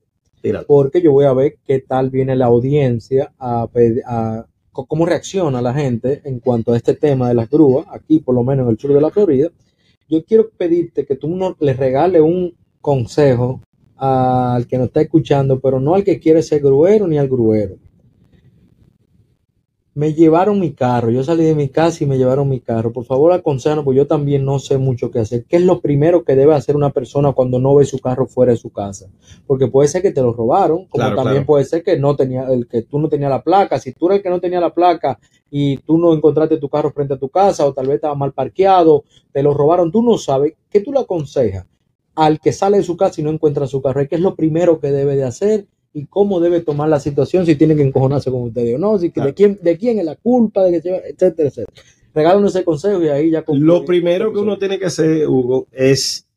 porque 0.67 1.01
yo 1.01 1.11
voy 1.11 1.25
a 1.25 1.33
ver 1.33 1.57
qué 1.65 1.79
tal 1.79 2.09
viene 2.09 2.35
la 2.35 2.45
audiencia 2.45 3.33
a, 3.39 3.67
a 4.05 4.45
cómo 4.71 5.05
reacciona 5.05 5.61
la 5.61 5.73
gente 5.73 6.21
en 6.25 6.39
cuanto 6.39 6.73
a 6.73 6.77
este 6.77 6.95
tema 6.95 7.29
de 7.29 7.35
las 7.35 7.49
grúas, 7.49 7.85
aquí 7.89 8.19
por 8.19 8.35
lo 8.35 8.43
menos 8.43 8.65
en 8.65 8.71
el 8.71 8.79
sur 8.79 8.93
de 8.93 9.01
la 9.01 9.11
Florida. 9.11 9.49
Yo 10.09 10.23
quiero 10.25 10.49
pedirte 10.49 11.05
que 11.05 11.15
tú 11.15 11.29
no, 11.29 11.55
le 11.59 11.73
regales 11.73 12.21
un 12.21 12.53
consejo 12.81 13.61
al 13.95 14.67
que 14.67 14.77
nos 14.77 14.87
está 14.87 15.01
escuchando, 15.01 15.59
pero 15.59 15.79
no 15.79 15.95
al 15.95 16.03
que 16.03 16.19
quiere 16.19 16.43
ser 16.43 16.61
gruero 16.61 17.07
ni 17.07 17.17
al 17.17 17.29
gruero 17.29 17.77
me 19.95 20.13
llevaron 20.13 20.59
mi 20.59 20.73
carro, 20.73 21.11
yo 21.11 21.23
salí 21.23 21.43
de 21.43 21.53
mi 21.53 21.69
casa 21.69 22.03
y 22.03 22.07
me 22.07 22.17
llevaron 22.17 22.49
mi 22.49 22.59
carro. 22.59 22.91
Por 22.91 23.05
favor, 23.05 23.31
aconsejanos, 23.31 23.85
porque 23.85 23.97
yo 23.97 24.07
también 24.07 24.43
no 24.43 24.57
sé 24.57 24.77
mucho 24.77 25.11
qué 25.11 25.19
hacer. 25.19 25.45
¿Qué 25.45 25.57
es 25.57 25.61
lo 25.61 25.81
primero 25.81 26.23
que 26.23 26.35
debe 26.35 26.55
hacer 26.55 26.75
una 26.75 26.89
persona 26.89 27.33
cuando 27.33 27.59
no 27.59 27.75
ve 27.75 27.85
su 27.85 27.99
carro 27.99 28.25
fuera 28.25 28.53
de 28.53 28.57
su 28.57 28.71
casa? 28.71 29.07
Porque 29.45 29.67
puede 29.67 29.87
ser 29.87 30.01
que 30.01 30.11
te 30.11 30.21
lo 30.21 30.33
robaron, 30.33 30.87
como 30.87 31.13
también 31.13 31.45
puede 31.45 31.65
ser 31.65 31.83
que 31.83 31.97
no 31.99 32.15
tenía, 32.15 32.47
el 32.51 32.67
que 32.67 32.81
tú 32.81 32.97
no 32.97 33.07
tenías 33.07 33.29
la 33.29 33.43
placa. 33.43 33.79
Si 33.79 33.93
tú 33.93 34.07
eres 34.07 34.17
el 34.17 34.23
que 34.23 34.29
no 34.31 34.39
tenía 34.39 34.59
la 34.59 34.73
placa 34.73 35.19
y 35.51 35.77
tú 35.77 35.99
no 35.99 36.13
encontraste 36.13 36.57
tu 36.57 36.69
carro 36.69 36.91
frente 36.91 37.13
a 37.13 37.19
tu 37.19 37.29
casa 37.29 37.65
o 37.65 37.73
tal 37.73 37.85
vez 37.85 37.95
estaba 37.95 38.15
mal 38.15 38.33
parqueado, 38.33 39.03
te 39.31 39.43
lo 39.43 39.53
robaron, 39.53 39.91
tú 39.91 40.01
no 40.01 40.17
sabes, 40.17 40.53
¿qué 40.71 40.79
tú 40.79 40.91
le 40.91 41.01
aconsejas? 41.01 41.67
Al 42.15 42.39
que 42.39 42.51
sale 42.51 42.77
de 42.77 42.83
su 42.83 42.97
casa 42.97 43.21
y 43.21 43.23
no 43.23 43.29
encuentra 43.29 43.67
su 43.67 43.81
carro, 43.81 44.07
¿qué 44.07 44.15
es 44.15 44.21
lo 44.21 44.35
primero 44.35 44.79
que 44.79 44.91
debe 44.91 45.15
de 45.15 45.23
hacer? 45.23 45.67
Y 45.93 46.05
cómo 46.05 46.39
debe 46.39 46.61
tomar 46.61 46.89
la 46.89 46.99
situación, 46.99 47.45
si 47.45 47.55
tiene 47.55 47.75
que 47.75 47.83
encojonarse 47.83 48.31
con 48.31 48.43
usted 48.43 48.75
o 48.75 48.77
no, 48.77 48.97
si, 48.97 49.09
de, 49.09 49.33
quién, 49.33 49.59
de 49.61 49.77
quién 49.77 49.99
es 49.99 50.05
la 50.05 50.15
culpa, 50.15 50.63
de 50.63 50.81
que, 50.81 50.89
etcétera, 50.89 51.49
etcétera. 51.49 51.67
Regálanos 52.13 52.55
ese 52.55 52.63
consejo 52.63 53.01
y 53.01 53.09
ahí 53.09 53.31
ya 53.31 53.43
Lo 53.47 53.85
primero 53.85 54.31
que 54.31 54.39
uno 54.39 54.57
tiene 54.57 54.79
que 54.79 54.85
hacer, 54.85 55.27
Hugo, 55.27 55.67
es 55.71 56.27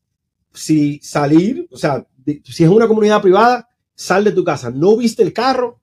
si 0.53 0.99
salir, 1.03 1.67
o 1.71 1.77
sea, 1.77 2.05
si 2.43 2.63
es 2.63 2.69
una 2.69 2.87
comunidad 2.87 3.21
privada, 3.21 3.69
sal 3.93 4.23
de 4.23 4.31
tu 4.31 4.43
casa. 4.43 4.71
No 4.71 4.97
viste 4.97 5.23
el 5.23 5.33
carro, 5.33 5.79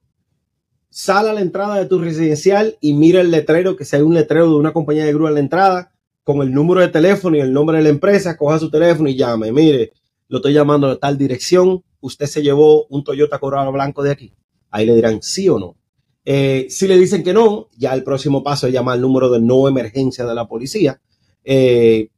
sal 0.89 1.29
a 1.29 1.33
la 1.33 1.41
entrada 1.41 1.77
de 1.77 1.87
tu 1.87 1.99
residencial 1.99 2.77
y 2.81 2.95
mira 2.95 3.21
el 3.21 3.31
letrero, 3.31 3.77
que 3.77 3.85
si 3.85 3.97
hay 3.97 4.03
un 4.03 4.15
letrero 4.15 4.49
de 4.49 4.57
una 4.57 4.73
compañía 4.73 5.05
de 5.05 5.13
grúa 5.13 5.29
en 5.29 5.35
la 5.35 5.41
entrada, 5.41 5.93
con 6.23 6.41
el 6.41 6.53
número 6.53 6.81
de 6.81 6.89
teléfono 6.89 7.37
y 7.37 7.41
el 7.41 7.53
nombre 7.53 7.79
de 7.79 7.85
la 7.85 7.91
empresa, 7.91 8.37
coja 8.37 8.59
su 8.59 8.71
teléfono 8.71 9.09
y 9.09 9.17
llame. 9.17 9.53
Mire, 9.53 9.93
lo 10.29 10.39
estoy 10.39 10.55
llamando 10.55 10.89
a 10.89 10.99
tal 10.99 11.19
dirección, 11.19 11.83
usted 12.05 12.27
se 12.27 12.43
llevó 12.43 12.85
un 12.89 13.03
Toyota 13.03 13.39
Corolla 13.39 13.71
blanco 13.71 14.03
de 14.03 14.11
aquí. 14.11 14.35
Ahí 14.71 14.85
le 14.85 14.95
dirán 14.95 15.23
sí 15.23 15.49
o 15.49 15.59
no. 15.59 15.77
Eh, 16.27 16.67
si 16.69 16.87
le 16.87 16.99
dicen 16.99 17.23
que 17.23 17.33
no, 17.33 17.69
ya 17.79 17.95
el 17.95 18.05
próximo 18.05 18.43
paso 18.43 18.67
es 18.67 18.75
llamar 18.75 18.97
al 18.97 19.01
número 19.01 19.31
de 19.31 19.41
no 19.41 19.69
emergencia 19.69 20.27
de 20.27 20.35
la 20.35 20.47
policía 20.47 21.01
eh, 21.45 22.11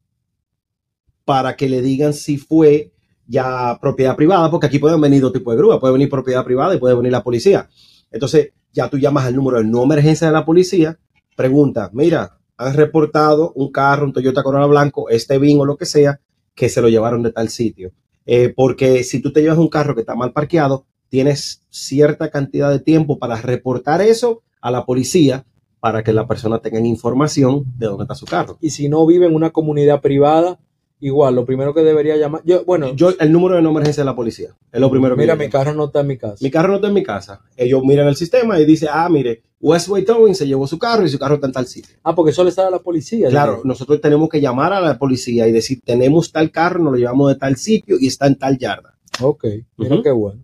para 1.25 1.57
que 1.57 1.69
le 1.69 1.83
digan 1.83 2.15
si 2.15 2.37
fue 2.37 2.93
ya 3.29 3.79
propiedad 3.81 4.17
privada, 4.17 4.51
porque 4.51 4.67
aquí 4.67 4.81
pueden 4.81 5.01
venir 5.01 5.21
dos 5.21 5.33
tipos 5.33 5.55
de 5.55 5.59
grúa, 5.59 5.79
puede 5.79 5.93
venir 5.93 6.11
propiedad 6.11 6.45
privada 6.45 6.75
y 6.75 6.79
puede 6.79 6.97
venir 6.97 7.13
la 7.13 7.23
policía. 7.23 7.69
Entonces, 8.11 8.53
ya 8.73 8.89
tú 8.91 8.99
llamas 8.99 9.27
al 9.27 9.37
número 9.37 9.59
de 9.59 9.65
no 9.65 9.85
emergencia 9.85 10.27
de 10.27 10.33
la 10.33 10.45
policía, 10.45 10.99
pregunta, 11.37 11.91
mira, 11.93 12.39
han 12.57 12.75
reportado 12.75 13.53
un 13.55 13.71
carro, 13.71 14.07
un 14.07 14.13
Toyota 14.13 14.43
Corolla 14.43 14.67
blanco, 14.67 15.09
este 15.11 15.39
BIN 15.39 15.61
o 15.61 15.65
lo 15.65 15.77
que 15.77 15.87
sea, 15.87 16.21
que 16.55 16.69
se 16.69 16.81
lo 16.81 16.89
llevaron 16.89 17.23
de 17.23 17.31
tal 17.31 17.49
sitio. 17.51 17.93
Eh, 18.27 18.53
porque 18.55 19.05
si 19.05 19.21
tú 19.23 19.33
te 19.33 19.41
llevas 19.41 19.59
un 19.59 19.69
carro 19.69 19.95
que 19.95 20.01
está 20.01 20.15
mal 20.15 20.33
parqueado, 20.33 20.85
tienes 21.09 21.63
cierta 21.71 22.31
cantidad 22.31 22.71
de 22.71 22.81
tiempo 22.81 23.19
para 23.19 23.41
reportar 23.41 24.03
eso 24.03 24.43
a 24.61 24.71
la 24.71 24.85
policía 24.85 25.47
para 25.81 26.03
que 26.03 26.13
la 26.13 26.27
persona 26.27 26.59
tenga 26.59 26.81
información 26.81 27.65
de 27.79 27.87
dónde 27.87 28.05
está 28.05 28.15
su 28.15 28.27
carro. 28.27 28.59
Y 28.61 28.71
si 28.71 28.89
no 28.89 29.07
vive 29.07 29.27
en 29.27 29.35
una 29.35 29.51
comunidad 29.51 30.01
privada, 30.01 30.59
Igual, 30.99 31.35
lo 31.35 31.45
primero 31.45 31.75
que 31.75 31.83
debería 31.83 32.17
llamar. 32.17 32.41
Yo, 32.45 32.65
bueno, 32.65 32.95
yo, 32.95 33.11
el 33.19 33.31
número 33.31 33.57
de 33.57 33.63
no 33.63 33.71
emergencia 33.71 34.03
de 34.03 34.07
la 34.07 34.17
policía. 34.17 34.57
Es 34.73 34.81
lo 34.81 34.91
primero 34.91 35.15
que 35.15 35.21
Mira, 35.21 35.37
mi 35.37 35.51
carro 35.51 35.75
no 35.75 35.87
está 35.87 36.01
en 36.01 36.07
mi 36.07 36.17
casa. 36.17 36.37
Mi 36.41 36.51
carro 36.51 36.69
no 36.69 36.77
está 36.77 36.89
en 36.89 36.95
mi 36.95 37.03
casa. 37.03 37.43
Ellos 37.57 37.85
miran 37.85 38.09
el 38.09 38.17
sistema 38.17 38.59
y 38.59 38.65
dicen, 38.65 38.89
ah, 38.91 39.07
mire, 39.11 39.43
Westway 39.61 40.05
Towing 40.05 40.35
se 40.35 40.47
llevó 40.47 40.67
su 40.67 40.79
carro 40.79 41.05
y 41.05 41.11
su 41.11 41.19
carro 41.19 41.35
está 41.35 41.49
en 41.49 41.53
tal 41.53 41.67
sitio. 41.67 41.97
Ah, 42.03 42.15
porque 42.15 42.31
eso 42.31 42.43
le 42.45 42.51
está 42.51 42.67
a 42.67 42.71
la 42.71 42.79
policía. 42.79 43.29
Claro, 43.29 43.61
nosotros 43.65 44.01
tenemos 44.01 44.31
que 44.31 44.41
llamar 44.41 44.73
a 44.73 44.81
la 44.81 44.99
policía 44.99 45.47
y 45.47 45.53
decir, 45.53 45.81
tenemos 45.85 46.33
tal 46.33 46.51
carro, 46.51 46.83
nos 46.83 46.93
lo 46.95 46.99
llevamos 46.99 47.29
de 47.29 47.39
tal 47.39 47.57
sitio 47.57 47.97
y 48.01 48.07
está 48.07 48.27
en 48.27 48.37
tal 48.37 48.57
yarda. 48.57 48.95
Ok, 49.21 49.45
mira 49.77 50.01
qué 50.03 50.11
bueno. 50.11 50.43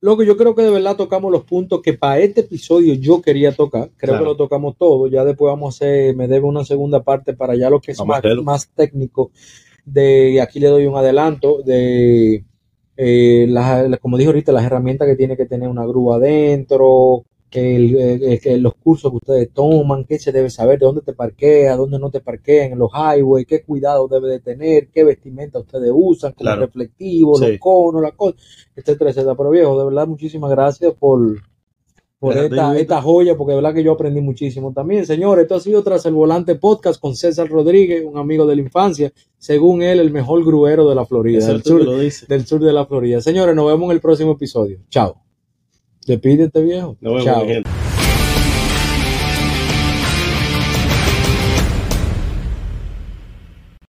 Lo 0.00 0.18
que 0.18 0.26
yo 0.26 0.36
creo 0.36 0.54
que 0.54 0.60
de 0.60 0.70
verdad 0.70 0.96
tocamos 0.96 1.32
los 1.32 1.44
puntos 1.44 1.80
que 1.80 1.94
para 1.94 2.18
este 2.18 2.42
episodio 2.42 2.92
yo 2.92 3.22
quería 3.22 3.52
tocar. 3.52 3.90
Creo 3.96 4.18
que 4.18 4.24
lo 4.24 4.36
tocamos 4.36 4.76
todo. 4.76 5.08
Ya 5.08 5.24
después 5.24 5.50
vamos 5.50 5.74
a 5.74 5.76
hacer, 5.76 6.14
me 6.14 6.28
debe 6.28 6.44
una 6.44 6.64
segunda 6.64 7.02
parte 7.02 7.32
para 7.32 7.56
ya 7.56 7.70
lo 7.70 7.80
que 7.80 7.92
es 7.92 8.04
más, 8.04 8.22
más 8.42 8.68
técnico 8.68 9.30
de, 9.84 10.40
aquí 10.40 10.60
le 10.60 10.68
doy 10.68 10.86
un 10.86 10.96
adelanto, 10.96 11.62
de, 11.62 12.44
eh, 12.96 13.54
como 14.00 14.18
dijo 14.18 14.30
ahorita, 14.30 14.52
las 14.52 14.64
herramientas 14.64 15.08
que 15.08 15.16
tiene 15.16 15.36
que 15.36 15.46
tener 15.46 15.68
una 15.68 15.86
grúa 15.86 16.16
adentro, 16.16 17.24
que, 17.50 18.40
que, 18.42 18.58
los 18.58 18.74
cursos 18.74 19.12
que 19.12 19.16
ustedes 19.16 19.50
toman, 19.52 20.04
qué 20.04 20.18
se 20.18 20.32
debe 20.32 20.50
saber, 20.50 20.78
de 20.78 20.86
dónde 20.86 21.02
te 21.02 21.12
parquea, 21.12 21.76
dónde 21.76 22.00
no 22.00 22.10
te 22.10 22.20
parquean, 22.20 22.72
en 22.72 22.78
los 22.78 22.90
highways, 22.92 23.46
qué 23.46 23.62
cuidado 23.62 24.08
debe 24.08 24.28
de 24.28 24.40
tener, 24.40 24.88
qué 24.88 25.04
vestimenta 25.04 25.60
ustedes 25.60 25.92
usan, 25.94 26.32
como 26.32 26.54
reflectivo, 26.56 27.38
los 27.38 27.58
conos, 27.60 28.02
la 28.02 28.10
cosa, 28.10 28.36
etcétera, 28.74 29.10
etcétera. 29.10 29.36
Pero 29.36 29.50
viejo, 29.50 29.78
de 29.78 29.84
verdad, 29.84 30.08
muchísimas 30.08 30.50
gracias 30.50 30.94
por, 30.94 31.40
por 32.24 32.78
esta, 32.78 33.02
joya, 33.02 33.36
porque 33.36 33.50
de 33.50 33.56
verdad 33.56 33.74
que 33.74 33.84
yo 33.84 33.92
aprendí 33.92 34.22
muchísimo 34.22 34.72
también. 34.72 35.04
Señores, 35.04 35.42
esto 35.42 35.56
ha 35.56 35.60
sido 35.60 35.82
Tras 35.82 36.06
el 36.06 36.14
Volante 36.14 36.54
Podcast 36.54 36.98
con 36.98 37.14
César 37.14 37.48
Rodríguez, 37.48 38.02
un 38.04 38.16
amigo 38.16 38.46
de 38.46 38.56
la 38.56 38.62
infancia, 38.62 39.12
según 39.36 39.82
él, 39.82 40.00
el 40.00 40.10
mejor 40.10 40.42
gruero 40.42 40.88
de 40.88 40.94
la 40.94 41.04
Florida, 41.04 41.46
del 41.46 41.62
sur, 41.62 41.84
del 41.84 42.46
sur, 42.46 42.60
de 42.62 42.72
la 42.72 42.86
Florida. 42.86 43.20
Señores, 43.20 43.54
nos 43.54 43.66
vemos 43.66 43.86
en 43.86 43.90
el 43.92 44.00
próximo 44.00 44.32
episodio. 44.32 44.78
Chao. 44.88 45.16
Despídete, 46.06 46.62
viejo. 46.62 46.96
Chao. 47.22 47.44